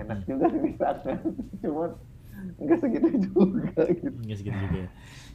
enak 0.00 0.18
Hmm. 0.18 0.26
juga 0.26 0.46
di 0.48 0.72
tangan 0.80 1.18
cuman 1.62 1.90
nggak 2.56 2.78
segitu 2.80 3.08
juga 3.28 3.82
gitu 3.90 4.08
Enggak 4.16 4.36
segitu 4.40 4.58
juga 4.58 4.78
ya 4.80 4.88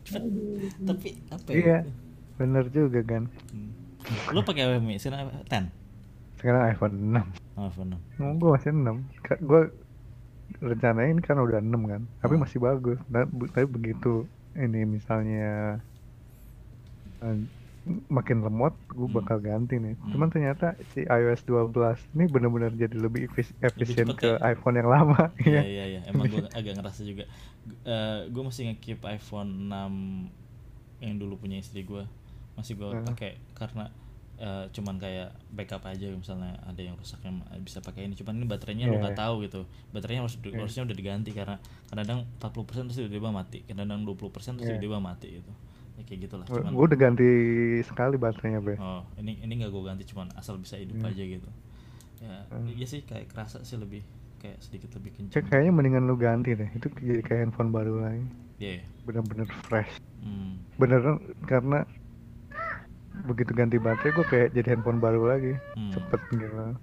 Cuman, 0.06 0.24
tapi 0.86 1.10
apa 1.30 1.50
ya 1.50 1.56
Iya. 1.56 1.78
Bener 2.36 2.66
juga 2.68 3.00
kan. 3.02 3.24
Hmm. 3.50 3.72
Lu 4.36 4.44
pakai 4.44 4.68
apa 4.68 4.78
Mi? 4.78 5.00
Sekarang? 5.00 5.32
10? 5.32 5.66
Sekarang 6.36 6.62
iPhone 6.68 6.96
6. 7.00 7.26
Oh, 7.56 7.66
iPhone 7.66 7.90
6 7.96 8.02
Oh, 8.20 8.32
gue 8.36 8.50
masih 8.54 8.70
6. 8.70 8.98
Gue 9.42 9.62
rencanain 10.62 11.18
kan 11.24 11.38
udah 11.40 11.58
6 11.58 11.82
kan. 11.88 12.02
Tapi 12.20 12.34
Hmm. 12.36 12.44
masih 12.44 12.60
bagus. 12.60 13.00
Nah, 13.08 13.24
tapi 13.26 13.66
begitu 13.66 14.28
ini 14.54 14.84
misalnya 14.86 15.80
eh, 17.24 17.38
makin 18.08 18.42
lemot, 18.42 18.74
gue 18.88 19.06
Hmm. 19.06 19.14
bakal 19.16 19.38
ganti 19.38 19.78
nih. 19.78 19.94
Hmm. 19.94 20.10
Cuman 20.10 20.28
ternyata 20.28 20.74
si 20.90 21.02
iOS 21.02 21.44
12 21.44 21.70
ini 22.12 22.26
benar-benar 22.26 22.74
jadi 22.74 22.94
lebih 22.94 23.30
efis- 23.30 23.54
efisien 23.60 24.10
cepet 24.10 24.18
ke 24.18 24.30
ya? 24.34 24.52
iPhone 24.52 24.76
yang 24.76 24.90
lama. 24.90 25.30
Iya 25.40 25.52
Iya. 25.52 25.62
iya 25.64 25.86
iya, 25.88 26.02
emang 26.06 26.26
gue 26.26 26.42
agak 26.58 26.74
ngerasa 26.76 27.02
juga. 27.02 27.26
gue 28.26 28.44
masih 28.44 28.70
nge-keep 28.70 29.02
iPhone 29.04 29.50
6 29.68 30.30
yang 31.00 31.16
dulu 31.16 31.36
punya 31.36 31.58
istri 31.58 31.82
gue, 31.82 32.06
masih 32.54 32.74
gue 32.76 32.90
Hmm. 32.92 33.06
pakai 33.06 33.38
karena 33.54 33.90
eh, 34.36 34.68
cuman 34.70 35.00
kayak 35.00 35.32
backup 35.50 35.80
aja 35.86 36.12
misalnya 36.12 36.60
ada 36.62 36.76
yang 36.78 37.00
rusak 37.00 37.24
yang 37.24 37.40
bisa 37.58 37.80
pakai 37.80 38.04
ini. 38.04 38.14
Cuman 38.14 38.36
ini 38.36 38.44
baterainya 38.44 38.84
lo 38.86 39.00
Iya. 39.00 39.02
nggak 39.02 39.16
tahu 39.18 39.36
gitu. 39.42 39.64
Baterainya 39.90 40.22
harus 40.22 40.36
Iya. 40.38 40.60
harusnya 40.60 40.84
udah 40.84 40.92
diganti 40.92 41.32
karena 41.32 41.56
kadang 41.88 42.28
40% 42.36 42.84
terus 42.84 43.00
tiba-tiba 43.00 43.32
mati, 43.32 43.64
kadang 43.64 44.04
20% 44.04 44.60
terus 44.60 44.68
Iya. 44.68 44.76
tiba-tiba 44.76 45.00
mati 45.00 45.40
gitu. 45.40 45.52
Ya 46.06 46.08
kayak 46.08 46.20
gitulah. 46.24 46.46
Gue 46.46 46.62
Cuman 46.62 46.78
udah 46.78 46.98
ganti 47.00 47.30
sekali 47.82 48.16
baterainya, 48.16 48.62
Be. 48.62 48.78
Oh, 48.78 49.02
ini 49.18 49.42
ini 49.42 49.54
nggak 49.58 49.72
gue 49.72 49.84
ganti 49.84 50.04
cuman 50.06 50.30
asal 50.34 50.56
bisa 50.56 50.78
hidup 50.78 50.96
Hmm. 50.96 51.10
aja 51.10 51.24
gitu. 51.26 51.50
Ya, 52.22 52.46
Hmm. 52.48 52.70
iya 52.70 52.86
sih 52.86 53.02
kayak 53.02 53.26
kerasa 53.28 53.60
sih 53.62 53.76
lebih 53.76 54.06
kayak 54.38 54.62
sedikit 54.62 54.94
lebih 54.94 55.18
kencang. 55.18 55.34
Kayak- 55.36 55.50
Kayaknya 55.50 55.72
mendingan 55.74 56.04
lu 56.06 56.16
ganti 56.16 56.54
deh. 56.54 56.70
Itu 56.72 56.94
jadi 56.94 57.22
kayak 57.22 57.40
handphone 57.44 57.72
baru 57.72 57.94
lagi. 58.00 58.26
Iya. 58.56 58.72
iya. 58.72 58.84
Bener-bener 59.02 59.50
fresh. 59.66 59.98
Hmm. 60.22 60.62
Beneran 60.78 61.18
karena 61.44 61.90
begitu 63.26 63.52
ganti 63.52 63.78
baterai 63.78 64.14
gue 64.14 64.26
kayak 64.26 64.48
jadi 64.54 64.68
handphone 64.72 65.02
baru 65.02 65.26
lagi. 65.26 65.54
Hmm. 65.74 65.90
Cepet 65.90 66.22
gitu. 66.32 66.78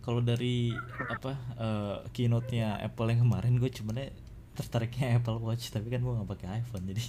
Kalau 0.00 0.20
dari 0.20 0.72
apa 1.04 1.32
eh, 1.54 1.96
keynote-nya 2.10 2.80
Apple 2.80 3.12
yang 3.12 3.28
kemarin 3.28 3.60
gue 3.60 3.68
cuman 3.68 4.08
tertariknya 4.50 5.20
Apple 5.20 5.38
Watch 5.38 5.68
tapi 5.68 5.86
kan 5.86 6.00
gue 6.00 6.08
nggak 6.10 6.30
pakai 6.30 6.48
iPhone 6.58 6.88
jadi 6.88 7.04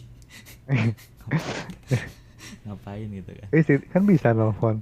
ngapain 2.66 3.08
gitu 3.10 3.32
kan. 3.32 3.48
Eh, 3.54 3.62
sih, 3.64 3.78
kan 3.90 4.04
bisa 4.06 4.34
nelfon. 4.34 4.82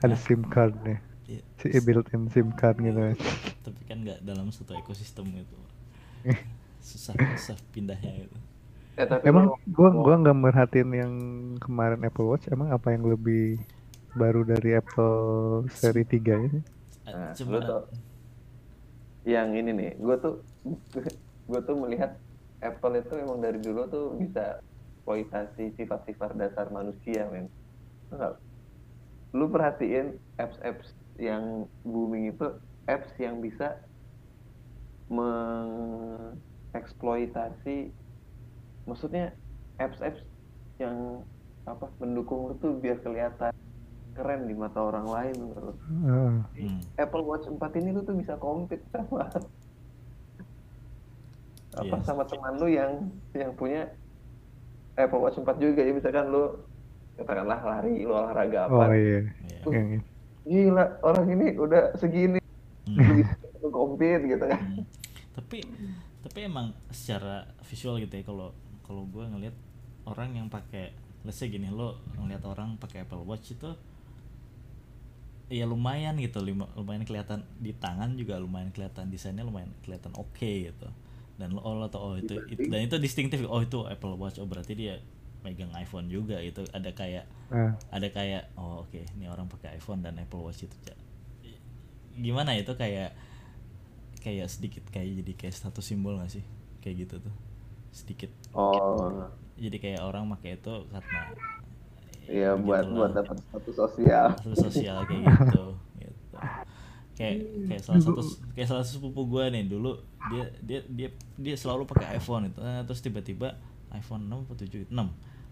Ada 0.00 0.14
Hah? 0.14 0.20
SIM 0.20 0.42
card 0.46 0.74
nih. 0.84 0.98
Iya, 1.26 1.42
Si 1.58 1.78
built-in 1.82 2.30
SIM 2.30 2.52
card 2.54 2.78
gitu. 2.78 3.00
tapi 3.66 3.82
kan 3.82 3.98
nggak 3.98 4.22
dalam 4.22 4.46
satu 4.54 4.78
ekosistem 4.78 5.26
gitu. 5.34 5.56
Susah 6.78 7.14
susah 7.34 7.56
pindahnya 7.74 8.14
gitu. 8.26 8.36
Eh, 8.96 9.04
tapi 9.04 9.26
Emang 9.26 9.50
gua 9.68 9.90
gua 9.92 10.14
nggak 10.16 10.38
merhatiin 10.38 10.90
yang 10.94 11.12
kemarin 11.58 12.00
Apple 12.00 12.30
Watch. 12.30 12.46
Emang 12.48 12.70
apa 12.70 12.94
yang 12.94 13.04
lebih 13.04 13.58
baru 14.14 14.46
dari 14.46 14.72
Apple 14.72 15.18
seri 15.68 16.06
3 16.06 16.38
ini? 16.38 16.60
Eh, 17.04 17.12
Nah, 17.12 17.30
Cuma 17.34 17.58
tau- 17.60 17.86
yang 19.26 19.50
ini 19.52 19.74
nih 19.74 19.90
gue 19.98 20.16
tuh 20.22 20.34
gue 21.50 21.60
tuh 21.62 21.76
melihat 21.76 22.14
Apple 22.58 22.94
itu 22.96 23.14
emang 23.18 23.38
dari 23.38 23.58
dulu 23.58 23.82
tuh 23.86 24.04
bisa 24.16 24.62
eksploitasi 25.06 25.78
sifat-sifat 25.78 26.34
dasar 26.34 26.66
manusia 26.74 27.30
men 27.30 27.46
lu 29.30 29.46
perhatiin 29.46 30.18
apps-apps 30.34 30.90
yang 31.14 31.70
booming 31.86 32.34
itu 32.34 32.58
apps 32.90 33.14
yang 33.22 33.38
bisa 33.38 33.78
mengeksploitasi 35.06 37.94
maksudnya 38.90 39.30
apps-apps 39.78 40.26
yang 40.82 41.22
apa 41.70 41.86
mendukung 42.02 42.50
lu 42.50 42.58
tuh 42.58 42.74
biar 42.82 42.98
kelihatan 42.98 43.54
keren 44.18 44.50
di 44.50 44.58
mata 44.58 44.82
orang 44.82 45.06
lain 45.06 45.38
menurut 45.38 45.78
Heeh. 45.86 46.34
Hmm. 46.66 46.82
Apple 46.98 47.22
Watch 47.22 47.46
4 47.46 47.62
ini 47.78 47.94
lu 47.94 48.02
tuh 48.02 48.18
bisa 48.18 48.34
compete 48.42 48.82
sama 48.90 49.30
apa 51.76 51.76
Iya. 51.76 52.00
sama 52.08 52.24
teman 52.24 52.56
lu 52.56 52.72
yang 52.72 53.04
yang 53.36 53.52
punya 53.52 53.92
Apple 54.96 55.20
Watch 55.20 55.36
4 55.36 55.46
juga 55.56 55.80
ya 55.80 55.92
misalkan 55.92 56.28
lu 56.28 56.56
katakanlah 57.14 57.60
lari 57.60 58.02
lu 58.02 58.12
olahraga 58.12 58.66
oh 58.66 58.80
apa 58.80 58.92
iya 58.92 59.20
Iya. 59.42 59.60
yang 59.66 59.86
ini. 59.90 60.04
gila 60.44 60.84
orang 61.02 61.26
ini 61.28 61.46
udah 61.54 61.82
segini 61.94 62.38
Hmm. 62.86 63.26
compete 63.66 64.24
gitu 64.26 64.40
kan 64.42 64.62
Hmm. 64.62 64.84
tapi 65.34 65.58
tapi 66.20 66.38
emang 66.40 66.70
secara 66.88 67.42
visual 67.62 67.98
gitu 67.98 68.14
ya 68.14 68.22
kalau 68.22 68.54
kalau 68.80 69.02
gue 69.04 69.24
ngelihat 69.26 69.56
orang 70.04 70.34
yang 70.34 70.46
pakai 70.46 70.94
let's 71.22 71.36
say 71.36 71.46
gini 71.46 71.66
lo 71.66 71.98
ngelihat 72.16 72.46
orang 72.46 72.76
pakai 72.76 73.02
Apple 73.02 73.20
Watch 73.20 73.52
itu 73.52 73.74
ya 75.48 75.62
lumayan 75.64 76.14
gitu 76.16 76.42
lumayan 76.42 77.02
kelihatan 77.02 77.42
di 77.56 77.70
tangan 77.72 78.14
juga 78.14 78.34
lumayan 78.36 78.70
kelihatan 78.70 79.06
desainnya 79.08 79.42
lumayan 79.42 79.70
kelihatan 79.80 80.10
oke 80.14 80.42
gitu 80.42 80.88
dan 81.36 81.52
lo 81.52 81.60
oh, 81.60 81.76
lo 81.76 81.88
tau 81.92 82.12
oh 82.12 82.14
itu, 82.16 82.40
itu 82.48 82.68
dan 82.72 82.88
itu 82.88 82.96
distintif 82.96 83.44
oh 83.44 83.60
itu 83.60 83.84
Apple 83.84 84.16
Watch 84.16 84.40
oh 84.40 84.48
berarti 84.48 84.72
dia 84.72 84.96
megang 85.44 85.70
iPhone 85.76 86.08
juga 86.10 86.40
itu 86.42 86.64
ada 86.72 86.90
kayak 86.90 87.28
Nah, 87.46 87.78
ada 87.94 88.10
kayak 88.10 88.50
oh 88.58 88.82
oke 88.82 89.06
ini 89.14 89.30
orang 89.30 89.46
pakai 89.46 89.78
iPhone 89.78 90.02
dan 90.02 90.18
Apple 90.18 90.42
Watch 90.42 90.66
itu 90.66 90.74
gimana 92.18 92.58
itu 92.58 92.74
kayak 92.74 93.14
kayak 94.18 94.50
sedikit 94.50 94.82
kayak 94.90 95.22
jadi 95.22 95.32
kayak 95.38 95.54
status 95.54 95.84
simbol 95.86 96.18
gak 96.18 96.32
sih? 96.32 96.44
Kayak 96.82 97.06
gitu 97.06 97.14
tuh 97.22 97.34
sedikit. 97.94 98.30
Oh. 98.50 99.30
Jadi 99.54 99.78
kayak 99.78 100.02
orang 100.02 100.26
pakai 100.34 100.58
itu 100.58 100.74
karena 100.90 101.22
iya 102.26 102.58
buat 102.58 102.82
begitulah. 102.82 102.98
buat 102.98 103.10
dapat 103.14 103.36
status 103.46 103.74
sosial. 103.78 104.26
Status 104.42 104.58
sosial 104.58 104.96
kayak 105.06 105.22
gitu 105.22 105.38
gitu 105.46 105.64
kayak 107.16 107.36
kayak 107.66 107.80
salah 107.80 107.98
satu 107.98 108.20
kayak 108.52 108.68
salah 108.68 108.82
satu 108.82 109.00
sepupu 109.00 109.24
gue 109.26 109.44
nih 109.50 109.64
dulu 109.66 109.96
dia 110.28 110.44
dia 110.60 110.80
dia 110.86 111.08
dia 111.34 111.54
selalu 111.54 111.84
pakai 111.84 112.14
iPhone 112.14 112.46
itu. 112.46 112.60
Eh, 112.60 112.82
terus 112.84 113.00
tiba-tiba 113.00 113.56
iPhone 113.90 114.26
6 114.26 114.44
atau 114.46 114.56
7 114.58 114.86
6 114.86 114.94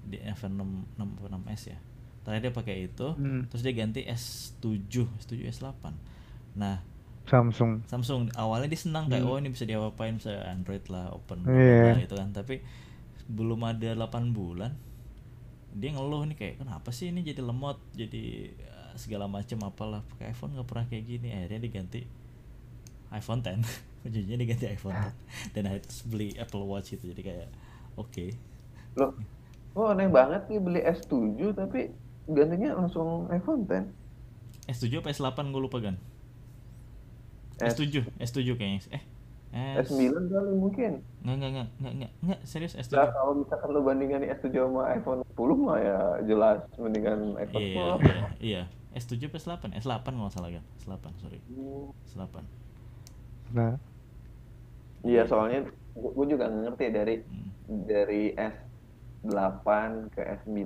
di 0.04 0.20
iPhone 0.22 0.54
6 0.54 1.00
6 1.00 1.18
atau 1.18 1.28
6s 1.32 1.62
ya. 1.66 1.78
Terakhir 2.20 2.42
dia 2.42 2.52
pakai 2.52 2.76
itu 2.84 3.06
Hmm. 3.14 3.44
terus 3.46 3.60
dia 3.60 3.72
ganti 3.72 4.00
S7 4.02 4.68
S7 5.18 5.32
S8 5.46 5.92
nah 6.54 6.80
Samsung. 7.24 7.80
Samsung 7.84 8.28
awalnya 8.34 8.68
dia 8.68 8.76
senang 8.78 9.08
kayak 9.08 9.24
Hmm. 9.24 9.30
oh 9.30 9.38
ini 9.38 9.48
bisa 9.48 9.64
diapa-apain 9.64 10.14
bisa 10.14 10.44
Android 10.44 10.84
lah 10.86 11.08
open 11.10 11.40
Iya. 11.42 11.48
bla, 11.48 11.90
bla, 11.90 12.00
gitu 12.02 12.14
kan. 12.14 12.28
Tapi 12.30 12.60
belum 13.24 13.60
ada 13.62 13.88
8 13.94 14.04
bulan 14.30 14.76
dia 15.70 15.90
ngeluh 15.90 16.22
nih 16.24 16.36
kayak 16.36 16.54
kenapa 16.60 16.88
sih 16.88 17.08
ini 17.08 17.20
jadi 17.20 17.40
lemot 17.40 17.80
jadi 17.92 18.52
segala 18.94 19.26
macam 19.26 19.58
apalah 19.64 20.00
pakai 20.14 20.30
iPhone 20.30 20.54
nggak 20.54 20.68
pernah 20.68 20.84
kayak 20.86 21.04
gini. 21.04 21.28
Akhirnya 21.30 21.60
diganti 21.60 22.00
iPhone 23.10 23.40
10 23.42 23.62
ujungnya 24.06 24.36
diganti 24.36 24.66
iPhone 24.68 24.96
10 25.50 25.54
dan 25.54 25.62
terus 25.80 26.00
beli 26.04 26.34
Apple 26.36 26.64
Watch 26.64 26.94
itu. 26.94 27.10
Jadi 27.10 27.22
kayak 27.22 27.48
oke. 27.94 28.24
Loh 28.96 29.12
oh 29.74 29.90
aneh 29.90 30.06
banget 30.06 30.46
nih 30.46 30.60
beli 30.62 30.80
S7 30.86 31.10
tapi 31.52 31.90
gantinya 32.30 32.78
langsung 32.78 33.26
iPhone 33.28 33.66
10 33.66 34.70
S7 34.70 35.02
apa 35.02 35.10
S8 35.10 35.50
gue 35.50 35.60
lupa 35.60 35.82
kan 35.82 35.98
S- 37.58 37.74
S7 37.78 38.06
S7 38.18 38.54
kayaknya. 38.54 38.98
Eh 39.54 39.78
S 39.78 39.90
S9 39.94 40.02
kali 40.26 40.50
mungkin. 40.58 40.92
Nggak 41.22 41.36
nggak 41.38 41.50
nggak 41.54 41.68
nggak 41.78 41.92
nggak. 41.94 42.12
Nggak 42.26 42.40
serius 42.42 42.74
S7 42.74 42.98
Nah, 42.98 43.10
kalau 43.14 43.32
misalkan 43.38 43.68
lo 43.70 43.80
bandingkan 43.82 44.22
S7 44.26 44.50
sama 44.50 44.82
iPhone 44.90 45.20
10 45.22 45.54
mah 45.62 45.78
ya 45.78 45.98
jelas 46.26 46.58
mendingan 46.74 47.18
iPhone 47.38 47.62
Iya, 47.62 47.84
10. 47.94 48.02
iya, 48.02 48.18
iya. 48.40 48.62
S7 48.94 49.26
apa 49.26 49.36
S8? 49.36 49.62
S8 49.74 50.02
kalau 50.04 50.24
nggak 50.24 50.34
salah 50.34 50.50
kan? 50.50 50.64
S8, 50.78 51.04
sorry. 51.18 51.38
Hmm. 51.46 51.90
S8. 52.04 52.36
nah 53.50 53.74
Iya, 55.02 55.28
soalnya 55.28 55.68
gue 55.94 56.26
juga 56.26 56.48
nggak 56.48 56.62
ngerti 56.64 56.84
dari 56.88 57.14
Hmm. 57.20 57.84
dari 57.84 58.32
S8 58.34 59.68
ke 60.10 60.22
S9, 60.42 60.64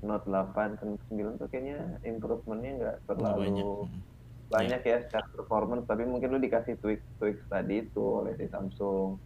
Note 0.00 0.26
8 0.26 0.74
ke 0.74 0.84
Note 0.84 1.04
9 1.06 1.34
tuh 1.36 1.46
kayaknya 1.46 1.78
improvementnya 2.02 2.72
nggak 2.76 2.96
terlalu 3.06 3.40
banyak. 3.44 3.66
banyak, 3.66 3.66
Hmm. 3.86 4.00
Iya. 4.46 4.78
ya 4.84 4.98
secara 5.02 5.26
performance, 5.32 5.84
tapi 5.84 6.02
mungkin 6.02 6.28
lo 6.30 6.38
dikasih 6.38 6.74
tweak 6.76 7.02
tweak 7.18 7.38
tadi 7.46 7.82
itu 7.82 7.98
oleh 8.00 8.34
si 8.34 8.46
Samsung. 8.46 9.18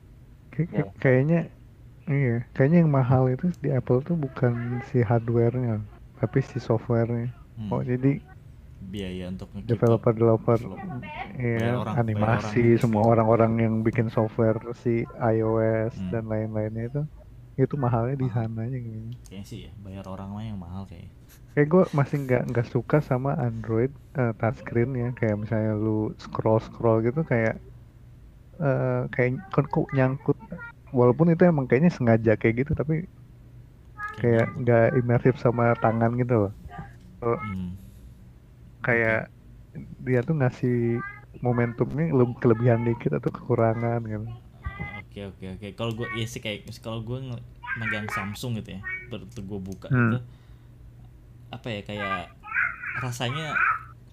kayak- 0.50 0.72
Ya. 0.72 0.84
kayaknya 0.98 1.40
iya 2.04 2.42
kayaknya 2.50 2.82
yang 2.82 2.90
mahal 2.90 3.30
itu 3.30 3.54
di 3.56 3.70
Apple 3.70 4.02
tuh 4.02 4.18
bukan 4.18 4.52
si 4.82 4.98
hardware-nya 4.98 5.78
tapi 6.18 6.42
si 6.42 6.58
software-nya 6.58 7.30
Hmm. 7.54 7.70
oh 7.70 7.80
jadi 7.80 8.18
Biaya 8.80 9.28
untuk 9.28 9.52
developer 9.60 10.12
developer 10.16 10.56
develop- 10.56 11.04
ya 11.36 11.76
orang, 11.76 11.94
animasi 12.00 12.64
orang. 12.64 12.80
semua 12.80 13.02
orang-orang 13.12 13.52
yang 13.60 13.74
bikin 13.84 14.08
software 14.08 14.56
si 14.72 15.04
iOS 15.20 16.00
Hmm. 16.00 16.10
dan 16.10 16.24
lain-lainnya 16.26 16.88
itu 16.88 17.02
itu 17.60 17.74
mahalnya 17.76 18.16
di 18.16 18.28
sananya 18.32 18.80
kayaknya 18.80 19.20
Kayaknya 19.28 19.44
sih 19.44 19.58
ya, 19.68 19.72
bayar 19.76 20.04
orang 20.08 20.32
mah 20.32 20.44
yang 20.48 20.56
mahal 20.56 20.88
kayak. 20.88 21.12
kayak 21.52 21.66
gue 21.68 21.82
masih 21.92 22.16
nggak 22.24 22.42
nggak 22.50 22.66
suka 22.72 23.04
sama 23.04 23.36
Android 23.36 23.92
eh, 24.16 24.32
touchscreen 24.38 24.96
ya 24.96 25.08
kayak 25.12 25.36
misalnya 25.36 25.76
lu 25.76 26.14
scroll 26.16 26.62
scroll 26.62 27.04
gitu 27.04 27.20
kayak 27.20 27.60
eh 28.60 29.02
kayak 29.12 29.40
kok, 29.50 29.66
kok 29.68 29.86
nyangkut 29.92 30.36
walaupun 30.90 31.32
itu 31.32 31.42
emang 31.44 31.68
kayaknya 31.68 31.92
sengaja 31.92 32.32
kayak 32.36 32.64
gitu 32.64 32.72
tapi 32.72 33.04
kayak 34.16 34.46
nggak 34.56 34.86
imersif 34.96 35.36
sama 35.36 35.76
tangan 35.76 36.16
gitu 36.16 36.48
loh 36.48 36.52
Hmm. 37.20 37.76
Kayak 38.80 39.28
dia 40.00 40.20
tuh 40.20 40.34
ngasih 40.34 40.98
momentumnya 41.38 42.10
le- 42.10 42.36
kelebihan 42.36 42.82
dikit 42.82 43.14
atau 43.14 43.30
kekurangan 43.30 44.00
gitu 44.02 44.26
Oke 45.00 45.26
oke 45.26 45.44
oke. 45.52 45.68
Kalau 45.74 45.92
gue 45.92 46.06
ya 46.14 46.24
sih 46.24 46.38
kayak 46.38 46.70
kalau 46.78 47.02
gue 47.02 47.18
megang 47.76 48.06
Samsung 48.06 48.54
gitu 48.56 48.74
ya, 48.74 48.80
betul 49.08 49.42
gue 49.42 49.60
buka 49.60 49.86
Hmm. 49.86 50.14
itu 50.14 50.18
apa 51.50 51.66
ya 51.68 51.80
kayak 51.82 52.30
rasanya 52.96 53.58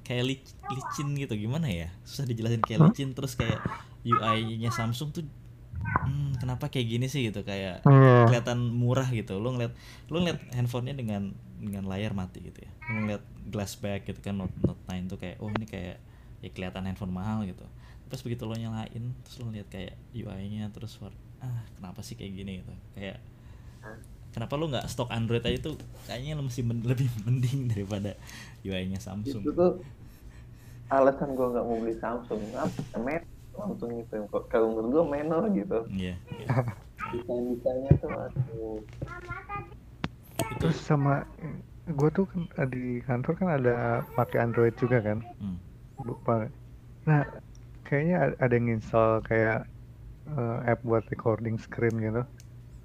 kayak 0.02 0.26
lic- 0.26 0.58
licin 0.68 1.14
gitu 1.14 1.38
gimana 1.38 1.68
ya? 1.68 1.94
Susah 2.02 2.26
dijelasin 2.26 2.60
kayak 2.60 2.80
Hah? 2.80 2.88
licin 2.90 3.14
terus 3.14 3.34
kayak 3.34 3.62
UI-nya 4.02 4.70
Samsung 4.70 5.12
tuh 5.12 5.24
hmm, 5.78 6.38
kenapa 6.38 6.68
kayak 6.68 6.90
gini 6.90 7.06
sih 7.06 7.30
gitu 7.30 7.42
kayak 7.42 7.84
Iya. 7.84 8.26
kelihatan 8.26 8.58
murah 8.68 9.06
gitu. 9.08 9.38
Lu 9.38 9.54
ngeliat 9.54 9.78
lu 10.08 10.18
ngeliat 10.20 10.42
handphonenya 10.52 10.98
dengan 10.98 11.38
dengan 11.58 11.84
layar 11.86 12.14
mati 12.14 12.40
gitu 12.42 12.62
ya. 12.62 12.72
Ngeliat 12.88 13.24
glass 13.48 13.76
back 13.76 14.06
gitu 14.06 14.20
kan 14.20 14.36
Note 14.36 14.54
Note 14.60 14.82
9 14.86 15.08
tuh 15.08 15.18
kayak 15.18 15.38
oh 15.38 15.50
ini 15.50 15.66
kayak 15.66 15.98
ya 16.38 16.50
kelihatan 16.52 16.84
handphone 16.84 17.10
mahal 17.10 17.42
gitu. 17.44 17.66
Terus 18.08 18.22
begitu 18.22 18.44
lo 18.44 18.54
nyalain 18.54 19.04
terus 19.22 19.36
lo 19.38 19.50
ngeliat 19.50 19.68
kayak 19.68 19.94
UI-nya 20.12 20.70
terus 20.70 20.96
war- 20.98 21.16
ah 21.38 21.62
kenapa 21.74 22.00
sih 22.00 22.14
kayak 22.14 22.34
gini 22.34 22.62
gitu. 22.62 22.74
Kayak 22.94 23.18
kenapa 24.30 24.54
lu 24.54 24.70
nggak 24.70 24.86
stok 24.86 25.10
Android 25.10 25.42
aja 25.42 25.58
tuh 25.64 25.76
kayaknya 26.06 26.34
lo 26.34 26.46
masih 26.46 26.62
men- 26.62 26.86
lebih 26.92 27.10
mending 27.22 27.68
daripada 27.68 28.14
UI-nya 28.62 28.98
Samsung. 28.98 29.42
Itu 29.42 29.52
tuh 29.52 29.82
alasan 30.88 31.34
gue 31.34 31.48
nggak 31.48 31.66
mau 31.66 31.78
beli 31.78 31.96
Samsung. 31.98 32.40
Apa? 32.54 32.80
Men 32.98 33.22
langsung 33.52 33.90
gitu. 33.92 34.16
Kok- 34.30 34.48
Kalau 34.48 34.72
menurut 34.72 34.90
gue 34.94 35.06
menor 35.10 35.44
gitu. 35.52 35.80
Iya, 35.90 36.16
iya. 36.32 36.48
Desain-desainnya 37.08 37.92
tuh 37.98 38.12
aduh. 38.12 38.80
Itu 40.38 40.54
terus 40.62 40.78
sama 40.80 41.26
gue 41.88 42.10
tuh 42.12 42.28
kan 42.28 42.68
di 42.68 43.00
kantor 43.02 43.34
kan 43.40 43.50
ada 43.58 43.76
pakai 44.14 44.44
Android 44.44 44.76
juga 44.76 45.00
kan 45.00 45.24
hmm. 45.40 45.58
lupa 46.04 46.46
nah 47.08 47.24
kayaknya 47.88 48.36
ada 48.38 48.54
yang 48.54 48.68
install 48.76 49.24
kayak 49.24 49.64
eh, 50.28 50.58
app 50.68 50.84
buat 50.84 51.08
recording 51.08 51.56
screen 51.56 51.96
gitu 52.04 52.22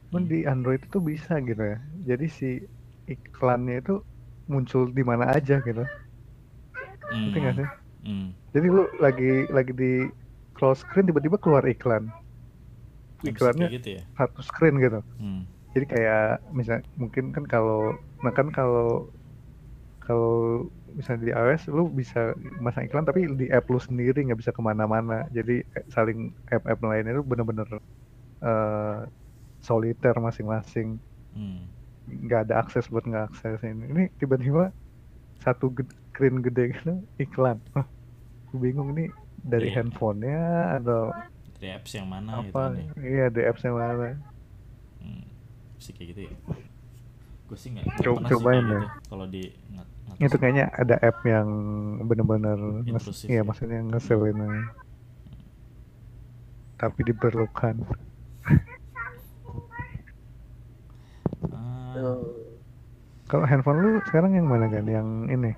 cuman 0.09 0.23
Hmm. 0.23 0.31
di 0.31 0.39
Android 0.47 0.83
itu 0.87 1.03
bisa 1.03 1.43
gitu 1.43 1.59
ya 1.59 1.79
jadi 2.07 2.27
si 2.31 2.49
iklannya 3.11 3.83
itu 3.83 3.99
muncul 4.47 4.87
di 4.87 5.03
mana 5.03 5.33
aja 5.35 5.59
gitu 5.61 5.83
ngerti 7.11 7.39
nggak 7.39 7.57
sih 7.59 7.69
Hmm. 8.03 8.35
jadi 8.51 8.67
lu 8.67 8.83
lagi 8.99 9.47
lagi 9.51 9.73
di 9.75 9.93
close 10.55 10.83
screen 10.83 11.07
tiba-tiba 11.07 11.39
keluar 11.39 11.63
iklan 11.67 12.11
iklannya 13.23 13.71
gitu 13.71 13.99
ya. 13.99 14.03
satu 14.15 14.43
screen 14.43 14.79
gitu 14.79 15.03
Hmm. 15.19 15.43
Jadi 15.75 15.87
kayak 15.93 16.23
misal 16.59 16.79
mungkin 17.01 17.25
kan 17.35 17.45
kalau 17.49 17.93
nah 18.25 18.33
kan 18.39 18.49
kalau 18.53 19.09
kalau 20.03 20.67
misalnya 20.99 21.23
di 21.27 21.33
iOS 21.33 21.63
lu 21.71 21.87
bisa 21.89 22.35
masang 22.61 22.85
iklan 22.87 23.07
tapi 23.09 23.21
di 23.41 23.47
app 23.49 23.65
lu 23.71 23.79
sendiri 23.79 24.19
nggak 24.27 24.41
bisa 24.43 24.53
ke 24.53 24.63
mana-mana. 24.63 25.25
Jadi 25.31 25.63
saling 25.95 26.19
app-app 26.51 26.81
lainnya 26.83 27.15
itu 27.17 27.23
bener-bener 27.25 27.69
eh, 28.43 28.99
soliter 29.63 30.15
masing-masing. 30.19 30.99
Hmm. 31.33 31.65
nggak 32.03 32.41
ada 32.51 32.55
akses 32.67 32.91
buat 32.91 33.07
nggak 33.07 33.25
akses 33.31 33.63
ini 33.63 33.85
ini 33.95 34.03
tiba-tiba 34.19 34.75
satu 35.45 35.71
screen 36.11 36.43
gede 36.43 36.65
gitu 36.75 36.93
iklan. 37.19 37.59
Gue 38.51 38.59
bingung 38.59 38.93
ini 38.95 39.07
dari 39.39 39.71
Iya. 39.71 39.83
handphonenya 39.83 40.43
atau 40.83 41.15
Dari 41.57 41.69
apps 41.79 41.93
yang 41.95 42.09
mana 42.11 42.31
gitu 42.43 42.59
apa? 42.59 42.63
iya 43.01 43.27
di 43.31 43.41
apps 43.47 43.63
yang 43.63 43.77
mana 43.79 44.19
Bisa 45.83 45.91
kayak 45.93 46.09
gitu 46.15 46.21
ya. 46.23 46.35
gue 47.43 47.59
sih 47.59 47.69
nggak 47.69 47.85
Coba- 47.99 48.23
sih 48.23 48.31
cobain 48.31 48.63
kayak 48.63 48.71
deh. 48.71 48.81
gitu 48.81 49.09
kalau 49.11 49.27
di 49.27 49.43
ngat, 49.69 49.87
itu 50.23 50.37
kayaknya 50.39 50.65
ada 50.73 50.95
app 50.97 51.19
yang 51.21 51.49
nges, 52.01 52.87
Intrusif 52.87 53.27
iya 53.27 53.37
ya. 53.37 53.43
maksudnya 53.43 53.79
ngeselin 53.83 54.39
aja. 54.39 54.63
tapi 56.79 57.01
diperlukan. 57.05 57.77
Ah, 61.49 62.19
kalau 63.25 63.45
handphone 63.45 63.79
lu 63.79 63.91
sekarang 64.05 64.35
yang 64.35 64.47
mana 64.47 64.67
kan 64.67 64.85
yang 64.85 65.09
ini? 65.27 65.53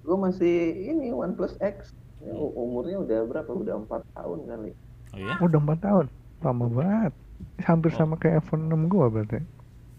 Gue 0.00 0.16
masih 0.16 0.54
ini 0.86 1.10
OnePlus 1.10 1.56
X. 1.58 1.92
Ya, 2.20 2.32
umurnya 2.32 2.98
udah 2.98 3.18
berapa? 3.26 3.50
Udah 3.50 3.74
empat 3.78 4.02
tahun 4.12 4.38
kali. 4.46 4.72
Oh 5.10 5.18
ya 5.18 5.34
udah 5.38 5.58
empat 5.58 5.78
tahun? 5.80 6.06
Lama 6.40 6.66
banget. 6.68 7.12
Hampir 7.60 7.90
Oh. 7.90 7.96
sama 7.96 8.14
kayak 8.14 8.40
iPhone 8.40 8.66
6 8.66 8.86
gua 8.86 9.06
berarti 9.08 9.42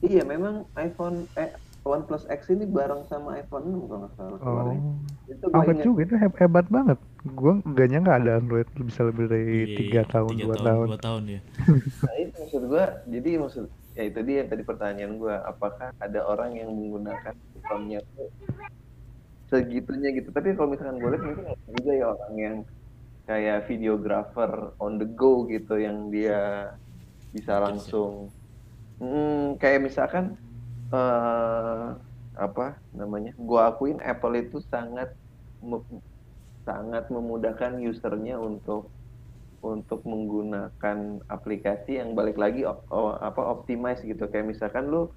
iya 0.04 0.22
memang 0.28 0.68
iPhone 0.76 1.26
eh 1.40 1.56
OnePlus 1.84 2.24
X 2.32 2.48
ini 2.48 2.64
bareng 2.64 3.04
sama 3.12 3.40
iPhone 3.40 3.68
6 3.68 3.88
kalau 3.92 4.00
nggak 4.08 4.12
salah 4.16 4.40
oh. 4.40 4.96
itu 5.28 5.46
gue 5.52 5.64
ingat 5.64 5.84
juga 5.84 6.00
itu 6.08 6.16
heb- 6.16 6.40
hebat 6.40 6.68
banget. 6.72 7.00
Gua 7.24 7.56
gak 7.64 7.88
nyangka 7.88 8.20
ada 8.20 8.32
Android 8.36 8.68
bisa 8.84 9.08
lebih 9.08 9.32
dari 9.32 9.64
Iya, 9.64 9.78
tiga 9.80 10.02
tahun 10.12 10.36
tiga 10.36 10.44
dua 10.44 10.56
tahun 10.60 10.88
dua 10.92 11.00
tahun 11.00 11.24
ya 11.28 11.40
Nah 12.08 12.16
itu 12.20 12.36
maksud 12.36 12.64
gua, 12.68 12.86
jadi 13.08 13.30
maksud 13.40 13.66
ya 13.96 14.04
itu 14.12 14.20
dia 14.28 14.42
tadi 14.44 14.64
pertanyaan 14.68 15.14
gua, 15.16 15.36
apakah 15.48 15.96
ada 16.04 16.20
orang 16.28 16.52
yang 16.60 16.72
menggunakan 16.76 17.36
iPhone-nya 17.64 18.04
tuh 18.16 18.28
segitunya 19.54 20.10
gitu. 20.18 20.30
Tapi 20.34 20.58
kalau 20.58 20.74
misalkan 20.74 20.98
gue 20.98 21.10
lihat 21.14 21.24
mungkin 21.24 21.46
ada 21.46 21.68
juga 21.78 21.92
ya 21.94 22.06
orang 22.10 22.34
yang 22.36 22.58
kayak 23.24 23.60
videographer 23.70 24.52
on 24.82 25.00
the 25.00 25.08
go 25.08 25.46
gitu 25.48 25.80
yang 25.80 26.12
dia 26.12 26.74
bisa 27.32 27.56
Mungkin 27.56 27.66
langsung 27.70 28.12
hmm, 29.00 29.58
kayak 29.62 29.80
misalkan 29.88 30.26
eh 30.94 31.86
apa 32.46 32.66
namanya? 33.00 33.32
Gua 33.50 33.62
akuin 33.72 34.00
Apple 34.12 34.36
itu 34.44 34.58
sangat 34.74 35.10
me- 35.70 36.02
sangat 36.68 37.06
memudahkan 37.16 37.74
usernya 37.92 38.36
untuk 38.50 38.82
untuk 39.64 40.02
menggunakan 40.08 40.98
aplikasi 41.28 42.00
yang 42.02 42.14
balik 42.20 42.38
lagi 42.40 42.64
op- 42.68 42.88
o- 42.92 43.18
apa 43.20 43.42
optimize 43.54 44.02
gitu 44.06 44.26
kayak 44.32 44.48
misalkan 44.54 44.86
lu 44.94 45.10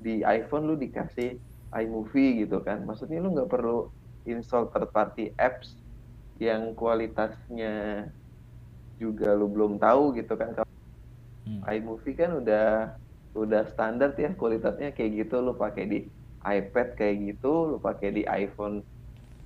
di 0.00 0.22
iPhone 0.24 0.64
lu 0.70 0.76
dikasih 0.84 1.40
iMovie 1.74 2.44
gitu 2.46 2.60
kan 2.66 2.84
maksudnya 2.88 3.18
lu 3.24 3.34
nggak 3.34 3.50
perlu 3.52 3.88
install 4.28 4.70
third 4.72 4.90
party 4.96 5.32
apps 5.40 5.80
yang 6.40 6.74
kualitasnya 6.78 7.72
juga 9.02 9.28
lu 9.38 9.46
belum 9.54 9.72
tahu 9.82 10.14
gitu 10.18 10.34
kan 10.40 10.50
kalau 10.56 10.70
Hmm. 11.44 11.60
iMovie 11.76 12.16
kan 12.16 12.30
udah 12.40 12.94
udah 13.34 13.62
standar 13.72 14.14
ya 14.14 14.30
kualitasnya 14.38 14.94
kayak 14.96 15.10
gitu. 15.26 15.34
Lu 15.42 15.52
pakai 15.58 15.84
di 15.92 15.98
iPad 16.44 16.88
kayak 16.98 17.16
gitu 17.28 17.52
lu 17.70 17.76
pakai 17.80 18.08
di 18.16 18.22
iPhone 18.28 18.84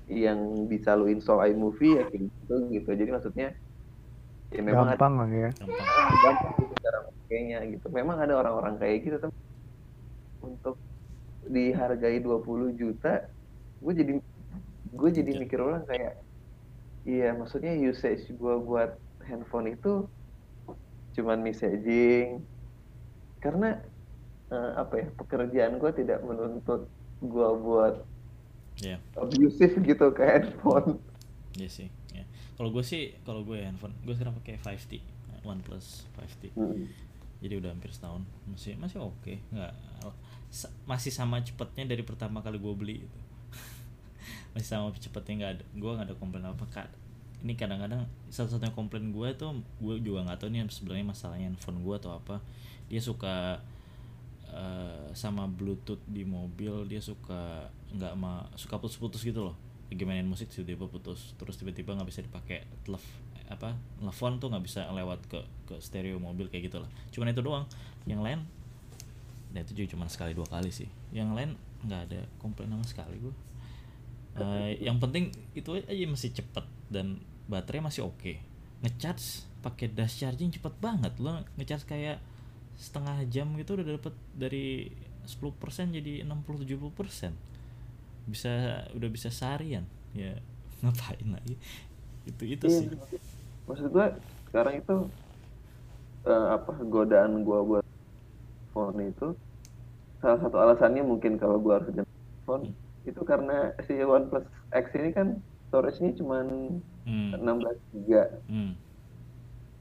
yang 0.09 0.67
bisa 0.73 0.97
lu 0.99 1.07
install 1.13 1.53
iMovie 1.53 2.01
ya 2.01 2.05
kayak 2.09 2.23
gitu 2.29 2.55
gitu. 2.75 2.91
Jadi 2.97 3.11
maksudnya 3.13 3.49
ya 4.49 4.61
memang 4.65 4.89
ada 4.89 4.97
gampang 4.97 5.15
lah 5.21 5.29
ya? 5.29 5.51
Gampang. 5.61 5.87
Gampang 6.25 6.53
gitu 6.61 6.75
cara 6.85 6.99
makainya 7.07 7.59
gitu. 7.73 7.87
Memang 7.93 8.17
ada 8.25 8.35
orang-orang 8.41 8.75
kayak 8.81 8.97
gitu 9.05 9.17
tem. 9.23 9.31
Untuk 10.39 10.77
dihargai 11.45 12.19
20 12.23 12.71
juta, 12.75 13.23
gue 13.83 13.93
jadi 13.95 14.13
gue 14.89 15.11
jadi 15.13 15.31
Iya. 15.35 15.41
mikir 15.43 15.59
ulang 15.61 15.85
kayak 15.87 16.13
iya 17.07 17.37
maksudnya 17.37 17.73
usage 17.79 18.25
gue 18.33 18.55
buat 18.65 18.91
handphone 19.29 19.77
itu 19.77 20.09
cuman 21.17 21.39
messaging 21.43 22.47
karena 23.45 23.79
eh, 24.51 24.73
apa 24.77 24.95
ya 25.01 25.07
pekerjaan 25.17 25.73
gue 25.83 25.91
tidak 25.97 26.19
menuntut 26.25 26.89
gue 27.23 27.49
buat 27.65 27.95
ya 28.79 28.97
abusive 29.19 29.75
gitu 29.83 30.07
ke 30.15 30.23
handphone. 30.23 31.03
Iya 31.59 31.69
sih 31.71 31.89
ya 32.15 32.25
kalau 32.57 32.71
gue 32.75 32.85
sih 32.87 33.15
kalau 33.27 33.43
gue 33.43 33.59
handphone 33.59 33.95
gue 34.07 34.15
sekarang 34.15 34.35
pakai 34.39 34.59
5T 34.63 35.03
OnePlus 35.43 36.07
5T 36.15 36.51
Hmm. 36.55 36.87
jadi 37.39 37.55
udah 37.63 37.71
hampir 37.75 37.91
setahun 37.95 38.23
masih 38.51 38.75
masih 38.79 38.99
oke 39.03 39.35
nggak 39.55 39.73
sa- 40.51 40.73
masih 40.89 41.13
sama 41.13 41.39
cepetnya 41.45 41.85
dari 41.87 42.03
pertama 42.03 42.41
kali 42.41 42.57
gue 42.57 42.75
beli 42.75 42.97
itu. 43.05 43.19
Masih 44.57 44.69
sama 44.69 44.89
cepetnya 44.97 45.35
nggak 45.39 45.53
ada 45.61 45.65
gue 45.77 45.91
nggak 45.93 46.07
ada 46.09 46.17
komplain 46.17 46.47
apa 46.49 46.65
kak. 46.73 46.89
Ini 47.45 47.53
kadang-kadang 47.55 48.03
satu-satunya 48.33 48.73
komplain 48.75 49.13
gue 49.15 49.29
tuh 49.37 49.61
gue 49.79 49.95
juga 50.03 50.27
nggak 50.27 50.39
tahu 50.43 50.49
nih 50.51 50.65
sebenarnya 50.73 51.07
masalahnya 51.07 51.47
handphone 51.53 51.85
gue 51.85 51.95
atau 51.95 52.17
apa 52.17 52.41
dia 52.89 53.01
suka 53.01 53.61
eh, 54.49 55.09
sama 55.13 55.47
bluetooth 55.47 56.01
di 56.09 56.25
mobil 56.25 56.89
dia 56.89 57.01
suka 57.01 57.69
nggak 57.95 58.13
ma 58.17 58.49
suka 58.57 58.81
putus-putus 58.81 59.23
gitu 59.25 59.53
loh. 59.53 59.57
Lagi 59.89 60.05
mainin 60.05 60.29
musik 60.29 60.53
tiba-tiba 60.53 60.85
putus 60.89 61.33
terus 61.41 61.57
tiba-tiba 61.57 61.97
nggak 61.97 62.09
bisa 62.09 62.21
dipakai 62.21 62.65
telef 62.85 63.05
apa 63.49 63.73
telepon 63.97 64.37
tuh 64.37 64.53
nggak 64.53 64.65
bisa 64.69 64.85
lewat 64.93 65.25
ke 65.25 65.41
ke 65.65 65.81
stereo 65.81 66.21
mobil 66.21 66.53
kayak 66.53 66.69
gitulah 66.69 66.91
cuman 67.13 67.33
itu 67.33 67.41
doang. 67.45 67.65
Yang 68.05 68.21
lain 68.25 68.41
dan 69.49 69.65
itu 69.65 69.73
juga 69.81 69.97
cuma 69.97 70.05
sekali 70.13 70.37
dua 70.37 70.45
kali 70.49 70.69
sih. 70.69 70.89
Yang 71.13 71.31
lain 71.33 71.51
nggak 71.89 72.01
ada 72.11 72.21
komplain 72.43 72.69
sama 72.75 72.85
sekali 72.85 73.17
gue 73.23 73.49
Eh, 74.39 74.73
yang 74.87 75.03
penting 75.03 75.35
itu 75.59 75.75
aja 75.75 76.07
masih 76.07 76.31
cepet 76.31 76.65
dan 76.89 77.19
baterai 77.51 77.83
masih 77.83 78.07
oke. 78.07 78.39
Ngecharge 78.87 79.49
pakai 79.65 79.91
dash 79.91 80.23
charging 80.23 80.55
cepet 80.55 80.75
banget. 80.79 81.13
Lo 81.19 81.43
ngecharge 81.59 81.87
kayak 81.89 82.23
setengah 82.79 83.27
jam 83.27 83.51
gitu 83.59 83.75
udah 83.75 83.99
dapet 83.99 84.15
dari 84.33 84.95
10% 85.27 85.99
jadi 85.99 86.25
60-70% 86.25 87.35
bisa 88.31 88.85
udah 88.95 89.09
bisa 89.11 89.29
seharian. 89.29 89.85
Ya 90.15 90.39
ngapain 90.87 91.29
lagi? 91.29 91.59
Itu 92.25 92.45
itu 92.47 92.65
Iya, 92.71 92.79
sih. 92.87 92.87
Maksud 93.67 93.93
gue 93.93 94.07
sekarang 94.49 94.81
itu 94.81 94.97
eh, 96.25 96.47
apa 96.55 96.73
godaan 96.87 97.45
gue 97.45 97.61
buat 97.67 97.85
phone 98.73 99.11
itu 99.11 99.35
salah 100.19 100.39
satu 100.43 100.57
alasannya 100.59 101.03
mungkin 101.05 101.39
kalau 101.39 101.63
gue 101.63 101.73
harus 101.73 101.91
ganti 101.95 102.17
phone 102.43 102.75
itu 103.07 103.21
karena 103.23 103.73
si 103.87 103.95
OnePlus 104.03 104.45
X 104.75 104.87
ini 104.99 105.11
kan 105.15 105.41
storage-nya 105.69 106.17
cuman 106.17 106.47
hmm. 107.05 107.33
16 107.41 107.95
giga. 107.97 108.25
Hmm. 108.49 108.73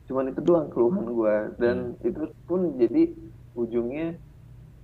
Cuman 0.08 0.32
itu 0.32 0.40
doang 0.40 0.72
keluhan 0.72 1.06
gue 1.12 1.36
dan 1.60 1.78
itu 2.02 2.32
pun 2.48 2.80
jadi 2.80 3.12
ujungnya 3.60 4.16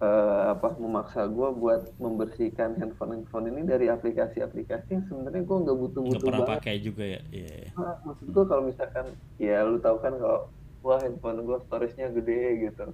eh, 0.04 0.44
apa 0.52 0.76
memaksa 0.76 1.32
gue 1.32 1.50
buat 1.56 1.96
membersihkan 1.98 2.76
handphone 2.76 3.24
handphone 3.24 3.48
ini 3.48 3.64
dari 3.64 3.88
aplikasi-aplikasi 3.88 4.88
yang 5.00 5.04
sebenarnya 5.08 5.44
gue 5.48 5.58
nggak 5.64 5.78
butuh-butuh 5.80 6.28
pernah 6.28 6.44
banget 6.44 6.60
pakai 6.60 6.76
juga 6.84 7.04
ya 7.08 7.22
iya 7.32 7.52
iya. 7.64 7.70
Ah, 7.80 7.96
maksud 8.04 8.28
gue 8.28 8.44
kalau 8.44 8.64
misalkan 8.68 9.06
ya 9.40 9.64
lu 9.64 9.80
tahu 9.80 9.98
kan 10.04 10.14
kalau 10.20 10.52
wah 10.84 11.00
handphone 11.00 11.40
gue 11.48 11.58
storage-nya 11.72 12.12
gede 12.12 12.44
gitu 12.68 12.86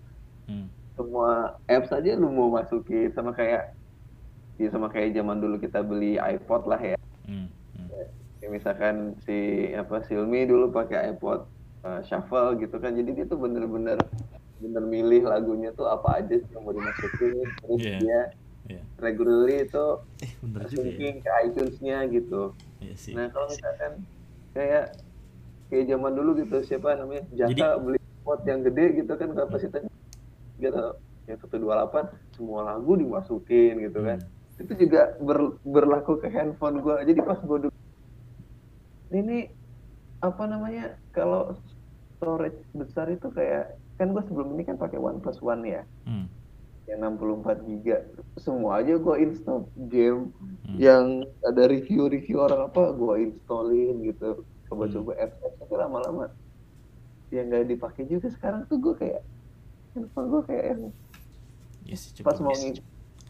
hmm. 0.54 0.68
semua 0.94 1.58
apps 1.66 1.90
aja 1.90 2.14
lu 2.14 2.30
mau 2.30 2.54
masukin 2.54 3.10
sama 3.18 3.34
kayak 3.34 3.74
ya 4.62 4.70
sama 4.70 4.92
kayak 4.94 5.18
zaman 5.18 5.42
dulu 5.42 5.58
kita 5.58 5.82
beli 5.82 6.22
iPod 6.22 6.70
lah 6.70 6.78
ya 6.78 7.00
Hmm. 7.30 7.46
Hmm. 7.78 7.88
Kayak 8.42 8.52
misalkan 8.58 8.96
si 9.22 9.70
apa 9.78 10.02
Xiaomi 10.02 10.50
dulu 10.50 10.74
pakai 10.74 11.14
iPod 11.14 11.46
uh, 11.82 12.02
Shuffle 12.04 12.58
gitu 12.58 12.76
kan 12.78 12.92
jadi 12.92 13.10
dia 13.14 13.26
tuh 13.26 13.38
bener-bener 13.38 13.98
bener 14.60 14.84
milih 14.84 15.24
lagunya 15.26 15.72
tuh 15.72 15.88
apa 15.88 16.20
aja 16.20 16.36
sih 16.36 16.50
yang 16.52 16.64
mau 16.64 16.72
dimasukin 16.72 17.32
terus 17.58 17.80
Iya. 17.80 17.98
dia 17.98 18.22
Iya. 18.70 18.82
regularly 18.98 19.66
itu 19.66 19.86
eh 20.22 20.32
ya 20.70 21.12
ke 21.18 21.30
iTunes-nya 21.48 21.98
gitu 22.08 22.54
sih 22.94 23.16
Nah 23.16 23.32
kalau 23.32 23.48
misalkan 23.48 24.04
kayak 24.52 24.94
kayak 25.68 25.86
zaman 25.88 26.12
dulu 26.14 26.38
gitu 26.38 26.60
siapa 26.62 26.94
namanya 26.94 27.24
Jaka 27.32 27.50
Jadi- 27.50 27.82
beli 27.82 28.00
pot 28.22 28.42
yang 28.44 28.62
gede 28.62 28.86
gitu 29.00 29.12
kan 29.12 29.30
kapasitasnya 29.32 29.90
gitu 30.60 30.86
yang 31.26 31.38
128 31.40 32.10
semua 32.34 32.66
lagu 32.66 32.94
dimasukin 32.94 33.80
gitu 33.80 34.02
kan. 34.02 34.18
Hmm. 34.18 34.62
Itu 34.62 34.74
juga 34.76 35.14
ber- 35.18 35.56
berlaku 35.62 36.18
ke 36.18 36.28
handphone 36.28 36.82
gua. 36.82 37.00
Jadi 37.00 37.22
pas 37.22 37.38
gua 37.40 37.58
dulu 37.64 37.76
ini 39.10 39.50
apa 40.20 40.44
namanya 40.46 41.00
kalau 41.10 41.56
storage 42.14 42.60
besar 42.72 43.08
itu 43.08 43.32
kayak 43.32 43.80
kan 43.96 44.12
gua 44.12 44.24
sebelum 44.24 44.56
ini 44.56 44.64
kan 44.64 44.76
pakai 44.76 45.00
OnePlus 45.00 45.40
One 45.40 45.64
ya. 45.66 45.84
Hmm. 46.04 46.28
yang 46.90 47.06
64 47.06 47.70
giga. 47.70 48.02
Semua 48.36 48.82
aja 48.82 48.98
gua 48.98 49.16
install 49.16 49.62
game 49.88 50.34
Hmm. 50.66 50.76
yang 50.76 51.06
ada 51.46 51.70
review-review 51.70 52.42
orang 52.42 52.66
apa 52.66 52.90
gua 52.92 53.16
installin 53.16 54.02
gitu. 54.04 54.42
Coba-coba 54.66 55.14
Hmm. 55.14 55.24
apps 55.24 55.38
tapi 55.56 55.74
lama-lama. 55.78 56.26
Yang 57.30 57.46
nggak 57.46 57.66
dipakai 57.70 58.04
juga 58.10 58.28
sekarang 58.34 58.66
tuh 58.66 58.82
gua 58.82 58.98
kayak 58.98 59.22
handphone 59.94 60.28
gua 60.28 60.42
kayak 60.42 60.66
yang 60.66 60.82
Iya 61.86 61.96
sih 61.96 62.10
pas 62.22 62.38
mau 62.38 62.54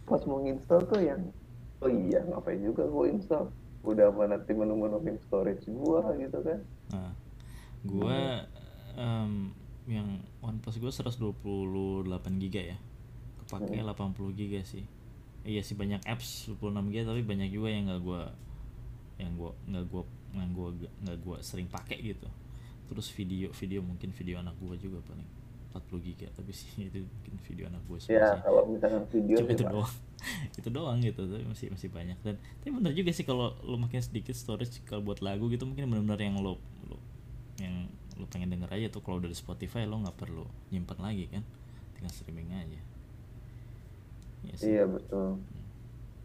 pas 0.03 0.21
mau 0.23 0.39
install 0.41 0.81
tuh 0.87 0.99
yang 0.99 1.21
oh 1.79 1.91
iya 1.91 2.23
ngapain 2.25 2.63
juga 2.63 2.87
gua 2.87 3.11
install? 3.11 3.51
Udah 3.83 4.07
apa 4.07 4.23
nanti 4.25 4.51
menu-menuin 4.51 5.19
storage 5.27 5.67
gua 5.67 6.15
gitu 6.15 6.39
kan 6.41 6.63
Nah, 6.93 7.13
gua 7.85 8.43
em, 8.97 9.53
yang 9.89 10.21
OnePlus 10.41 10.77
gua 10.81 10.91
128 10.93 12.41
giga 12.41 12.61
ya. 12.75 12.77
Kepake 13.45 13.81
80 13.81 14.37
giga 14.37 14.61
sih. 14.65 14.85
iya 15.47 15.63
sih 15.63 15.71
banyak 15.71 16.03
apps 16.03 16.51
26 16.59 16.91
GB 16.91 17.07
tapi 17.07 17.23
banyak 17.23 17.47
juga 17.47 17.71
yang 17.71 17.87
nggak 17.87 18.03
gua 18.03 18.27
yang 19.15 19.31
gua 19.39 19.55
nggak 19.71 19.85
gua 19.87 20.03
yang 20.35 20.51
gua 20.51 20.69
nggak 20.75 21.17
gua 21.23 21.37
sering 21.39 21.71
pakai 21.71 21.97
gitu. 22.03 22.27
Terus 22.91 23.07
video 23.15 23.47
video 23.55 23.79
mungkin 23.79 24.11
video 24.11 24.43
anak 24.43 24.59
gua 24.59 24.75
juga 24.75 24.99
paling 25.07 25.25
40 25.69 26.05
giga 26.11 26.27
tapi 26.35 26.51
sih 26.51 26.69
itu 26.91 27.05
mungkin 27.05 27.33
video 27.45 27.65
anak 27.71 27.81
gua 27.87 27.97
semua 28.01 28.19
ya 28.19 28.27
sih. 28.35 28.41
kalau 28.43 28.61
misalkan 28.67 29.03
video 29.09 29.35
cuma 29.39 29.51
itu 29.55 29.63
doang. 29.65 29.93
Itu 30.59 30.67
doang 30.67 30.99
gitu 30.99 31.21
tapi 31.31 31.43
masih 31.47 31.67
masih 31.71 31.89
banyak. 31.95 32.17
Dan 32.19 32.35
tapi 32.59 32.69
bener 32.75 32.91
juga 32.91 33.11
sih 33.15 33.23
kalau 33.23 33.55
lo 33.63 33.79
makin 33.79 34.03
sedikit 34.03 34.35
storage 34.35 34.83
kalau 34.83 35.07
buat 35.07 35.23
lagu 35.23 35.47
gitu 35.47 35.63
mungkin 35.63 35.87
benar-benar 35.87 36.19
yang 36.19 36.35
lo 36.43 36.59
yang 37.59 37.75
lo 38.19 38.27
pengen 38.27 38.51
denger 38.51 38.71
aja 38.71 38.87
tuh 38.91 39.03
kalau 39.03 39.19
dari 39.23 39.35
Spotify 39.35 39.87
lo 39.87 39.99
nggak 39.99 40.17
perlu 40.19 40.43
nyimpan 40.71 40.99
lagi 40.99 41.25
kan 41.31 41.43
tinggal 41.95 42.11
streaming 42.11 42.51
aja. 42.55 42.81
Iya 44.43 44.53
sih. 44.55 44.65
iya 44.71 44.83
betul. 44.87 45.39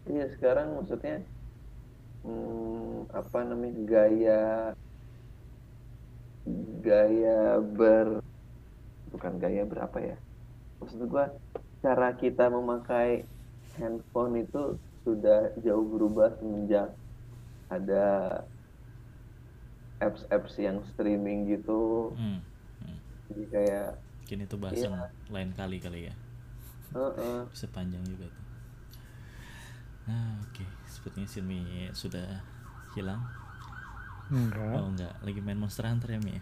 Iya 0.07 0.25
sekarang 0.35 0.67
maksudnya 0.79 1.17
hmm, 2.23 3.11
apa 3.11 3.39
namanya 3.43 3.81
gaya 3.83 4.43
gaya 6.85 7.59
ber 7.59 8.23
bukan 9.11 9.33
gaya 9.39 9.63
berapa 9.67 9.97
ya? 9.99 10.17
Maksud 10.79 10.99
gua 11.07 11.31
cara 11.83 12.15
kita 12.15 12.47
memakai 12.51 13.27
handphone 13.75 14.43
itu 14.47 14.79
sudah 15.05 15.53
jauh 15.61 15.85
berubah 15.85 16.33
semenjak 16.39 16.89
ada 17.69 18.41
apps-apps 20.01 20.53
yang 20.59 20.77
streaming 20.91 21.47
gitu 21.49 22.11
Hmm, 22.15 22.39
hmm. 22.81 22.97
jadi 23.29 23.43
kayak 23.53 23.87
mungkin 24.25 24.39
itu 24.45 24.55
bahasan 24.57 24.93
Iya. 24.95 25.07
lain 25.29 25.51
kali 25.53 25.77
kali 25.81 25.99
ya 26.09 26.13
heeh. 26.93 27.47
bisa 27.53 27.67
panjang 27.71 28.03
juga 28.07 28.25
tuh 28.29 28.43
nah 30.05 30.37
oke 30.45 30.65
sepertinya 30.85 31.25
Silmi 31.29 31.89
sudah 31.97 32.41
hilang 32.93 33.21
enggak 34.31 34.73
oh 34.77 34.87
enggak 34.89 35.13
lagi 35.25 35.39
main 35.41 35.57
Monster 35.59 35.85
Hunter 35.89 36.09
ya 36.13 36.19
Mi 36.21 36.37
ya? 36.37 36.41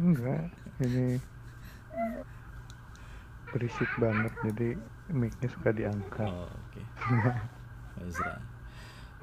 enggak 0.00 0.48
ini 0.80 1.20
berisik 3.50 3.90
banget 3.98 4.32
jadi 4.46 4.68
mic-nya 5.10 5.48
suka 5.50 5.70
diangkat 5.74 6.30
Oh, 6.30 6.46
oke. 6.46 6.82
Ezra. 8.06 8.34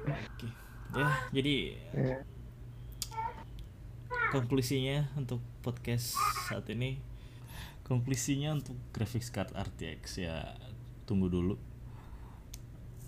Oke. 0.04 0.48
Ya, 0.96 1.08
jadi 1.32 1.54
Ya, 1.92 2.20
konklusinya 4.28 5.08
untuk 5.16 5.40
podcast 5.60 6.12
saat 6.44 6.68
ini 6.68 7.00
konklusinya 7.82 8.52
untuk 8.52 8.76
graphics 8.92 9.28
card 9.28 9.48
RTX 9.50 10.02
ya 10.20 10.52
tunggu 11.04 11.26
dulu. 11.26 11.56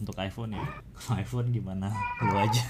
Untuk 0.01 0.16
iPhone 0.16 0.57
ya. 0.57 0.64
Kalau 0.97 1.21
iPhone 1.21 1.53
gimana? 1.53 1.93
Lu 2.25 2.33
aja. 2.35 2.64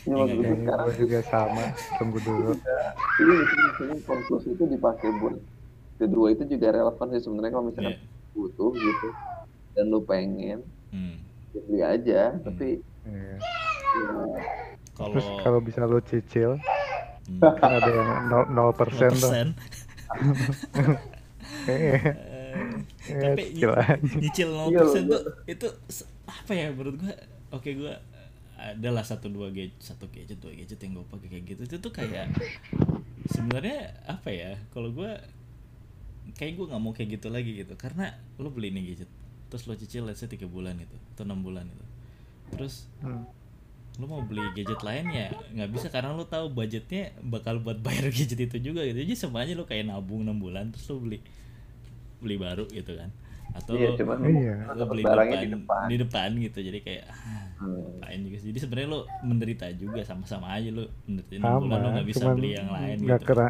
Ini 0.00 0.10
Iya, 0.10 0.24
iya. 0.26 0.54
sekarang 0.56 0.86
gue 0.88 0.96
juga 0.98 1.18
sama 1.22 1.64
tunggu 1.94 2.18
dulu 2.18 2.56
ini 3.20 3.34
itu 3.36 3.54
maksudnya 3.60 3.96
konklusi 4.02 4.48
itu 4.50 4.64
dipakai 4.66 5.12
buat 5.20 5.36
kedua 6.00 6.32
itu 6.32 6.48
juga 6.48 6.72
relevan 6.72 7.06
sih 7.12 7.20
sebenarnya 7.20 7.52
kalau 7.52 7.66
misalkan 7.68 7.92
Iya. 7.92 8.00
butuh 8.32 8.72
gitu 8.72 9.08
dan 9.70 9.84
lu 9.86 10.00
pengen 10.00 10.64
Hmm. 10.88 11.20
ya 11.52 11.60
beli 11.60 11.80
aja 11.84 12.20
tapi 12.40 12.80
Iya. 13.04 13.36
ya, 13.36 14.16
terus 14.96 15.20
Kalau 15.20 15.36
kalau 15.44 15.60
bisa 15.60 15.84
lo 15.84 16.00
cicil 16.00 16.56
hmm, 16.56 16.79
kan 17.60 17.70
ada 17.78 17.90
yang 17.90 18.10
0%, 18.30 18.72
persen 18.76 19.12
tuh. 19.20 19.32
0%, 20.10 21.00
Eh, 21.68 21.86
eh, 22.06 22.14
eh, 23.08 23.16
tapi 23.20 23.42
nyicil 24.20 24.48
0% 24.50 24.70
Iya, 24.70 24.82
tuh 25.06 25.22
itu 25.46 25.66
apa 26.28 26.52
ya 26.54 26.66
menurut 26.74 26.96
gua? 27.02 27.14
Oke 27.54 27.74
gua 27.78 27.94
adalah 28.60 29.02
satu 29.06 29.32
dua 29.32 29.48
gadget 29.50 29.76
satu 29.80 30.06
gadget 30.12 30.36
dua 30.42 30.52
gadget 30.52 30.78
yang 30.84 30.92
gue 31.00 31.06
pakai 31.08 31.28
kayak 31.32 31.44
gitu. 31.56 31.62
Itu 31.68 31.76
tuh 31.80 31.92
kayak 31.96 32.32
sebenarnya 33.28 33.78
apa 34.06 34.28
ya? 34.30 34.52
Kalau 34.74 34.90
gua 34.92 35.16
kayak 36.38 36.52
gue 36.56 36.66
nggak 36.70 36.82
mau 36.82 36.92
kayak 36.96 37.20
gitu 37.20 37.28
lagi 37.32 37.52
gitu. 37.64 37.74
Karena 37.76 38.14
lo 38.40 38.48
beli 38.52 38.70
nih 38.72 38.94
gadget 38.94 39.10
terus 39.50 39.66
lo 39.66 39.74
cicil 39.74 40.06
let's 40.06 40.22
say 40.22 40.30
tiga 40.30 40.46
bulan 40.46 40.78
itu 40.78 40.94
atau 41.14 41.26
enam 41.26 41.42
bulan 41.42 41.66
itu 41.66 41.84
terus 42.54 42.86
Hmm. 43.02 43.26
Lo 43.96 44.06
mau 44.06 44.20
beli 44.20 44.44
gadget 44.52 44.80
lain 44.80 45.06
ya 45.08 45.26
nggak 45.50 45.70
bisa 45.70 45.86
karena 45.88 46.12
lo 46.12 46.24
tahu 46.24 46.46
budgetnya 46.48 47.10
bakal 47.20 47.58
buat 47.58 47.78
bayar 47.78 48.06
gadget 48.14 48.38
itu 48.40 48.56
juga 48.62 48.80
gitu 48.82 48.98
jadi 48.98 49.14
semuanya 49.14 49.52
lo 49.54 49.64
kayak 49.64 49.86
nabung 49.86 50.22
enam 50.22 50.36
bulan 50.36 50.70
terus 50.70 50.86
lo 50.86 51.00
beli 51.00 51.18
beli 52.18 52.36
baru 52.36 52.64
gitu 52.66 52.94
kan 52.94 53.10
atau 53.50 53.74
iya 53.74 53.90
cuman 53.92 54.18
Iya. 54.22 54.54
lo 54.70 54.84
beli 54.86 55.02
barangnya 55.02 55.36
depan, 55.36 55.42
di 55.42 55.50
depan 55.52 55.82
di 55.84 55.96
depan 55.98 56.28
gitu 56.38 56.58
jadi 56.62 56.78
kayak 56.80 57.04
ah, 57.08 57.48
Hmm. 57.60 57.76
ngapain 57.92 58.20
juga 58.24 58.36
jadi 58.40 58.58
sebenarnya 58.58 58.88
lo 58.88 59.00
menderita 59.20 59.66
juga 59.74 60.00
sama-sama 60.00 60.48
aja 60.50 60.70
lo 60.70 60.88
menderita 61.04 61.34
enam 61.36 61.44
sama 61.50 61.60
bulan 61.60 61.78
lo 61.78 61.88
nggak 61.92 62.08
bisa 62.08 62.24
beli 62.30 62.50
yang 62.54 62.68
lain 62.70 62.96
nggak 63.00 63.20
gitu 63.20 63.28
kena 63.28 63.48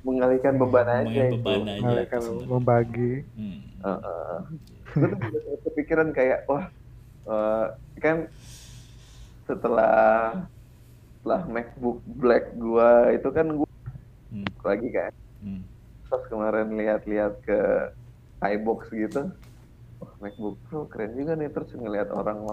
mengalihkan 0.00 0.54
beban 0.56 0.86
aja 0.86 0.96
Mengalihkan 0.96 1.28
itu 1.28 1.36
beban 1.36 1.60
aja. 1.68 1.82
mereka 1.84 2.16
sebenarnya. 2.16 2.48
membagi 2.48 3.12
Hmm. 3.30 3.60
Heeh. 3.80 4.36
gue 4.90 5.08
tuh 5.08 5.18
kepikiran 5.66 6.08
kayak 6.10 6.38
wah 6.46 6.64
eh, 7.26 7.66
kan 7.98 8.16
setelah 9.50 10.46
setelah 11.18 11.42
MacBook 11.50 11.98
Black 12.06 12.54
gua 12.54 13.10
itu 13.10 13.28
kan 13.34 13.46
gua 13.50 13.66
Hmm. 14.30 14.46
lagi 14.62 14.86
kan. 14.94 15.10
Hmm. 15.42 15.66
pas 16.06 16.22
kemarin 16.30 16.70
lihat-lihat 16.78 17.42
ke 17.42 17.58
iBox 18.46 18.86
gitu 18.94 19.26
wah 19.98 20.12
MacBook 20.22 20.54
Pro 20.70 20.86
keren 20.86 21.18
juga 21.18 21.34
nih. 21.34 21.50
Terus 21.50 21.74
ngelihat 21.74 22.14
orang 22.14 22.46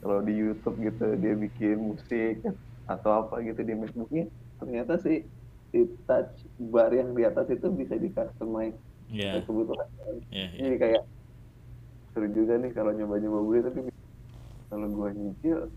kalau 0.00 0.24
di 0.24 0.32
YouTube 0.32 0.80
gitu 0.80 1.16
dia 1.20 1.36
bikin 1.36 1.76
musik 1.92 2.40
atau 2.88 3.26
apa 3.26 3.44
gitu 3.44 3.60
di 3.60 3.76
MacBooknya 3.76 4.24
ternyata 4.56 4.96
sih 5.02 5.20
si 5.68 5.84
touch 6.08 6.48
bar 6.56 6.94
yang 6.94 7.12
di 7.12 7.26
atas 7.26 7.50
itu 7.52 7.68
bisa 7.74 7.98
di 7.98 8.08
customize 8.08 8.78
ya 9.10 9.42
kebutuhan 9.42 9.88
ya 10.32 10.46
ya 10.56 10.64
jadi 10.64 10.76
kayak 10.78 11.02
seru 12.14 12.28
juga 12.32 12.56
nih 12.56 12.72
kalau 12.72 12.94
nyoba-nyoba 12.94 13.40
beli 13.44 13.60
tapi 13.66 13.80
kalau 14.72 14.86
gua 14.94 15.10
nyicil 15.12 15.68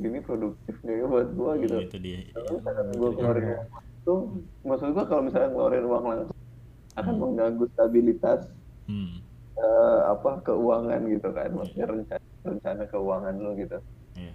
ini 0.00 0.18
produktif 0.24 0.74
nggak 0.80 0.96
ya 0.96 1.06
buat 1.08 1.28
gua 1.36 1.52
gitu. 1.60 1.76
itu 1.82 1.98
dia. 2.00 2.18
Kalau 2.32 2.50
misalkan 2.56 2.86
gua 2.96 3.10
keluarin 3.12 3.44
uang 3.44 3.66
langsung 3.72 4.20
maksud 4.64 4.88
gua 4.94 5.04
kalau 5.04 5.22
misalkan 5.24 5.50
ngeluarin 5.52 5.86
uang 5.86 6.04
langsung 6.08 6.38
akan 6.92 7.14
mengganggu 7.16 7.64
stabilitas 7.72 8.40
hmm. 8.88 9.14
eh, 9.56 10.00
apa 10.08 10.30
keuangan 10.44 11.00
gitu 11.08 11.28
kan. 11.32 11.50
Maksudnya 11.52 11.86
rencana 11.88 12.26
rencana 12.42 12.82
keuangan 12.88 13.34
lo 13.36 13.50
gitu. 13.56 13.78
Iya. 14.16 14.34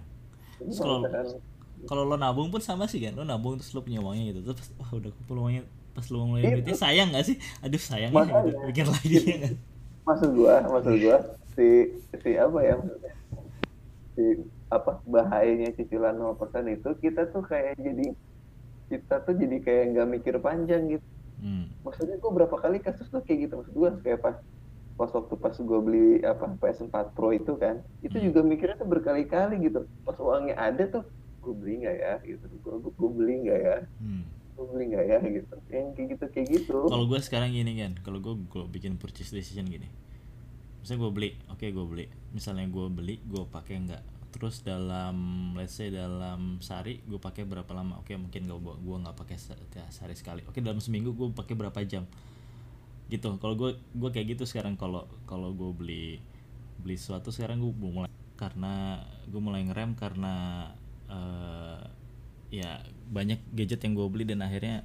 Terus 0.62 0.78
kalau 0.78 0.98
kalau- 1.86 2.06
lo 2.06 2.16
nabung 2.18 2.50
pun 2.50 2.62
sama 2.62 2.90
sih 2.90 2.98
kan 3.02 3.14
lo 3.14 3.22
nabung 3.22 3.58
terus 3.58 3.70
lo 3.74 3.82
punya 3.82 4.02
uangnya 4.02 4.34
gitu. 4.34 4.54
Terus 4.54 4.70
wah 4.78 4.90
udah 4.94 5.10
kumpul 5.14 5.36
uangnya 5.46 5.62
pas 5.94 6.06
lo 6.14 6.22
Itu. 6.38 6.62
duitnya 6.62 6.76
sayang 6.78 7.08
gak 7.10 7.26
sih? 7.26 7.36
Aduh 7.58 7.82
sayang 7.82 8.14
ya 8.14 8.22
gitu 8.22 8.58
pikir 8.70 8.86
lagi 8.86 9.18
ya 9.18 9.38
kan 9.42 9.54
maksud 10.08 10.30
gua 10.32 10.64
maksud 10.64 10.94
gua 11.04 11.18
si 11.52 11.66
si 12.16 12.30
apa 12.40 12.58
ya 12.64 12.74
maksudnya? 12.80 13.12
Si 14.16 14.24
apa 14.68 15.00
bahayanya 15.04 15.72
cicilan 15.72 16.14
0% 16.14 16.36
itu 16.68 16.88
kita 17.00 17.28
tuh 17.28 17.40
kayak 17.42 17.76
jadi 17.76 18.12
kita 18.88 19.20
tuh 19.20 19.34
jadi 19.34 19.56
kayak 19.58 19.84
nggak 19.92 20.08
mikir 20.10 20.34
panjang 20.38 20.88
gitu. 20.90 21.06
Hmm. 21.38 21.70
maksudnya 21.86 22.18
gua 22.18 22.34
berapa 22.34 22.56
kali 22.58 22.82
kasus 22.82 23.06
tuh 23.08 23.22
kayak 23.22 23.46
gitu 23.46 23.62
maksud 23.62 23.70
gua 23.72 23.94
kayak 24.02 24.18
pas 24.18 24.36
pas 24.94 25.06
waktu 25.06 25.34
pas 25.38 25.54
gua 25.54 25.78
beli 25.78 26.18
apa 26.20 26.50
PS4 26.58 26.90
Pro 27.14 27.30
itu 27.30 27.54
kan 27.54 27.78
itu 28.02 28.12
Hmm. 28.12 28.26
juga 28.26 28.40
mikirnya 28.42 28.74
tuh 28.74 28.90
berkali-kali 28.90 29.62
gitu. 29.62 29.86
Pas 30.02 30.18
uangnya 30.18 30.58
ada 30.58 30.82
tuh 30.84 31.06
gua 31.38 31.54
beli 31.54 31.86
nggak 31.86 31.96
ya 31.96 32.14
gitu. 32.26 32.42
Gua, 32.60 32.82
gua 32.82 33.10
beli 33.14 33.46
nggak 33.46 33.60
ya 33.62 33.76
Hmm. 34.02 34.26
gua 34.52 34.64
beli 34.68 34.84
nggak 34.90 35.06
ya 35.06 35.18
gitu. 35.22 35.54
Yang 35.70 35.86
kayak 35.94 36.08
gitu 36.10 36.24
kayak 36.28 36.46
gitu. 36.50 36.78
Kalau 36.84 37.06
gue 37.06 37.20
sekarang 37.22 37.50
gini 37.54 37.72
kan 37.78 37.92
kalau 38.02 38.18
gue 38.18 38.34
gue 38.34 38.64
bikin 38.66 38.98
purchase 38.98 39.30
decision 39.30 39.64
gini. 39.64 39.86
Misalnya 40.82 41.06
gue 41.06 41.12
beli 41.14 41.30
oke 41.46 41.62
gue 41.64 41.86
beli. 41.86 42.04
Misalnya 42.34 42.66
gue 42.66 42.86
beli 42.90 43.14
gue 43.22 43.42
pakai 43.46 43.78
enggak 43.78 44.02
terus 44.28 44.60
dalam 44.60 45.16
let's 45.56 45.74
say 45.76 45.88
dalam 45.88 46.60
sehari 46.60 47.00
gue 47.08 47.16
pakai 47.16 47.48
berapa 47.48 47.68
lama? 47.72 48.00
Oke 48.02 48.14
mungkin 48.14 48.44
gak 48.48 48.60
gue 48.60 48.96
nggak 49.02 49.16
pakai 49.16 49.36
se- 49.40 49.58
sehari 49.92 50.14
sekali. 50.14 50.40
Oke 50.46 50.60
dalam 50.60 50.78
seminggu 50.78 51.16
gue 51.16 51.28
pakai 51.32 51.54
berapa 51.56 51.78
jam? 51.88 52.04
Gitu. 53.08 53.28
Kalau 53.40 53.54
gue 53.56 53.70
gue 53.76 54.10
kayak 54.12 54.36
gitu 54.36 54.44
sekarang. 54.44 54.76
Kalau 54.76 55.08
kalau 55.24 55.52
gue 55.56 55.70
beli 55.72 56.04
beli 56.78 56.96
sesuatu 56.96 57.32
sekarang 57.34 57.58
gue 57.58 57.72
mulai 57.74 58.10
karena 58.38 59.02
gue 59.26 59.40
mulai 59.42 59.66
ngerem 59.66 59.98
karena 59.98 60.66
eh, 61.10 61.82
ya 62.52 62.80
banyak 63.10 63.40
gadget 63.52 63.80
yang 63.84 63.98
gue 63.98 64.06
beli 64.08 64.24
dan 64.28 64.40
akhirnya 64.44 64.84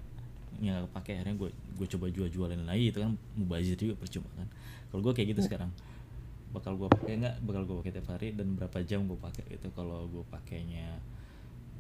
ya 0.62 0.80
nggak 0.80 0.94
pakai 0.96 1.20
akhirnya 1.20 1.36
gue 1.48 1.50
gue 1.52 1.88
coba 1.98 2.06
jual 2.14 2.30
jualin 2.32 2.64
lagi 2.64 2.94
itu 2.94 3.00
kan 3.04 3.12
mubazir 3.36 3.76
juga 3.76 3.96
percuma 4.00 4.30
kan. 4.40 4.48
Kalau 4.90 5.02
gue 5.04 5.14
kayak 5.14 5.36
gitu 5.36 5.42
sekarang 5.46 5.72
bakal 6.54 6.78
gue 6.78 6.88
pakai 6.88 7.18
nggak? 7.18 7.36
Bakal 7.42 7.62
gue 7.66 7.76
pakai 7.82 7.92
tiap 7.92 8.08
hari 8.10 8.28
dan 8.32 8.54
berapa 8.54 8.78
jam 8.84 9.04
gue 9.04 9.18
pakai 9.18 9.46
itu 9.52 9.68
kalau 9.74 10.06
gue 10.06 10.24
pakainya. 10.30 11.02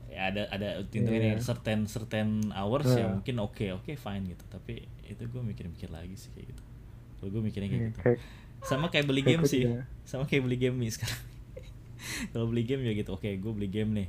Ya 0.09 0.29
ada 0.29 0.45
ada 0.49 0.77
hitungannya 0.83 1.37
Iya. 1.37 1.41
certain 1.41 1.85
certain 1.85 2.29
hours 2.51 2.85
ya 2.87 3.05
Iya. 3.05 3.13
mungkin 3.13 3.35
oke 3.39 3.65
oke 3.73 3.91
fine 3.93 4.23
gitu. 4.27 4.43
Tapi 4.47 4.81
itu 5.03 5.21
gue 5.21 5.41
mikir-mikir 5.43 5.89
lagi 5.89 6.13
sih 6.13 6.29
kayak 6.31 6.53
gitu. 6.53 6.63
Kalau 7.17 7.29
gue 7.31 7.41
mikirnya 7.43 7.69
kayak 7.69 7.79
Iya, 7.79 7.89
gitu. 7.89 7.99
kayak 8.01 8.19
sama 8.61 8.85
kayak 8.87 9.05
beli 9.05 9.21
Kayak 9.21 9.31
game 9.31 9.43
sih. 9.45 9.63
juga. 9.63 9.81
sama 10.09 10.23
kayak 10.25 10.43
beli 10.43 10.57
game 10.57 10.77
nih 10.77 10.91
sekarang. 10.91 11.21
Kalau 12.31 12.45
beli 12.47 12.63
game 12.63 12.81
ya 12.81 12.93
gitu 12.93 13.11
oke 13.11 13.29
gue 13.29 13.51
beli 13.53 13.69
game 13.69 13.91
nih. 13.95 14.07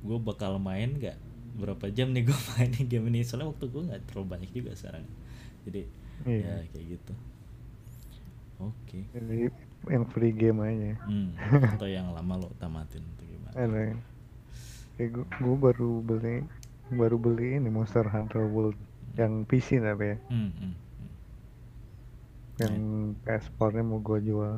Gue 0.00 0.18
bakal 0.18 0.58
main 0.58 0.94
nggak? 0.94 1.16
Berapa 1.54 1.86
jam 1.88 2.10
nih 2.10 2.26
gue 2.26 2.34
mainin 2.52 2.86
game 2.86 3.06
ini? 3.08 3.22
Soalnya 3.22 3.50
waktu 3.50 3.66
gue 3.66 3.82
nggak 3.84 4.02
terlalu 4.06 4.26
banyak 4.28 4.50
juga 4.52 4.74
sekarang. 4.74 5.06
Jadi 5.64 5.82
Iya. 6.22 6.62
ya 6.62 6.70
kayak 6.70 6.86
gitu 6.94 7.12
oke 8.72 8.98
Jadi 9.12 9.50
yang 9.84 10.04
free 10.08 10.32
game 10.32 10.64
aja. 10.64 10.96
hmm. 11.04 11.28
atau 11.76 11.88
yang 11.88 12.08
lama 12.16 12.40
lo 12.40 12.48
tamatin 12.56 13.04
atau 13.04 13.24
gimana 13.28 13.52
Ada 13.52 13.82
kayak 14.94 15.10
gue, 15.10 15.26
gue 15.26 15.56
baru 15.58 15.90
beli 16.00 16.36
baru 16.94 17.16
beli 17.18 17.58
ini 17.58 17.68
Monster 17.68 18.06
Hunter 18.06 18.46
World 18.46 18.78
yang 19.18 19.42
PC 19.44 19.82
tapi 19.82 20.14
ya. 20.14 20.16
hmm, 20.30 20.50
hmm, 20.50 20.72
hmm. 20.72 20.74
Yang 22.54 22.74
PS 23.26 23.44
nya 23.50 23.82
mau 23.82 23.98
gue 23.98 24.18
jual. 24.22 24.54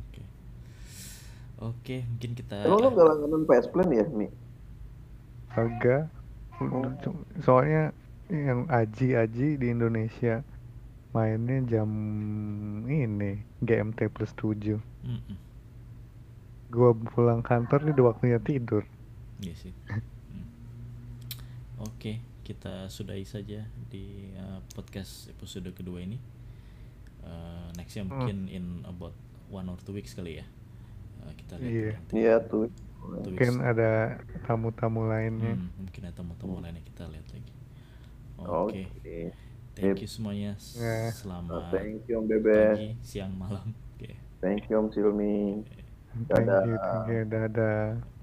oke 0.00 0.22
oke 1.60 1.96
mungkin 2.08 2.30
kita 2.32 2.64
Emang 2.64 2.80
lu 2.80 2.88
gak 2.92 3.06
langganan 3.06 3.42
PS 3.44 3.66
Plan 3.70 3.88
ya, 3.92 4.04
Mi? 4.10 4.28
Harga 5.52 6.08
soalnya 7.44 7.92
yang 8.32 8.66
aji-aji 8.66 9.60
di 9.60 9.66
Indonesia 9.70 10.42
mainnya 11.16 11.58
jam 11.66 11.88
ini 12.84 13.32
GMT 13.60 14.12
plus 14.12 14.32
7 14.36 14.76
Hmm, 15.00 15.20
hmm. 15.22 15.38
gua 16.68 16.90
pulang 16.92 17.40
kantor 17.40 17.78
ini 17.82 17.90
udah 17.94 18.06
waktunya 18.10 18.38
tidur 18.38 18.82
Iya 19.38 19.54
sih. 19.54 19.72
Hmm. 19.86 20.46
Oke, 21.78 22.12
kita 22.40 22.88
sudahi 22.88 23.24
saja 23.24 23.60
di 23.86 24.04
uh, 24.34 24.64
podcast 24.72 25.28
episode 25.28 25.68
kedua 25.72 26.00
ini. 26.00 26.16
Uh, 27.20 27.68
nextnya 27.76 28.02
Hmm. 28.02 28.10
mungkin 28.10 28.36
in 28.48 28.64
about 28.82 29.12
one 29.48 29.68
or 29.68 29.76
two 29.84 29.92
weeks 29.92 30.12
kali 30.12 30.40
ya. 30.40 30.46
Uh, 31.20 31.32
kita 31.36 31.54
lihat 31.56 31.70
Iya. 31.70 31.92
nanti. 31.92 32.12
Iya 32.16 32.34
tuh. 32.42 32.66
Two 33.06 33.30
mungkin 33.30 33.62
ada 33.62 34.18
tamu-tamu 34.42 35.06
lainnya 35.06 35.54
Hmm, 35.54 35.70
mungkin 35.78 36.00
ada 36.02 36.14
tamu-tamu 36.16 36.58
lainnya 36.58 36.82
kita 36.82 37.06
lihat 37.06 37.26
lagi. 37.30 37.52
Oke. 38.36 38.82
Oke, 38.90 39.16
thank 39.76 40.00
you 40.00 40.08
semuanya. 40.08 40.56
Ya. 40.74 41.12
Selamat 41.12 41.68
Thank 41.70 42.08
you 42.08 42.16
Om 42.18 42.26
Bebe. 42.26 42.56
pagi, 42.72 42.88
siang, 43.04 43.36
malam. 43.36 43.76
Oke. 43.94 44.16
Thank 44.40 44.66
you 44.72 44.80
Om 44.80 44.88
Silmi. 44.88 45.62
thank 46.32 46.48
you 46.48 46.76
Dadah. 46.80 46.80
thank 46.80 47.08
you 47.12 47.22
dadah 47.28 48.15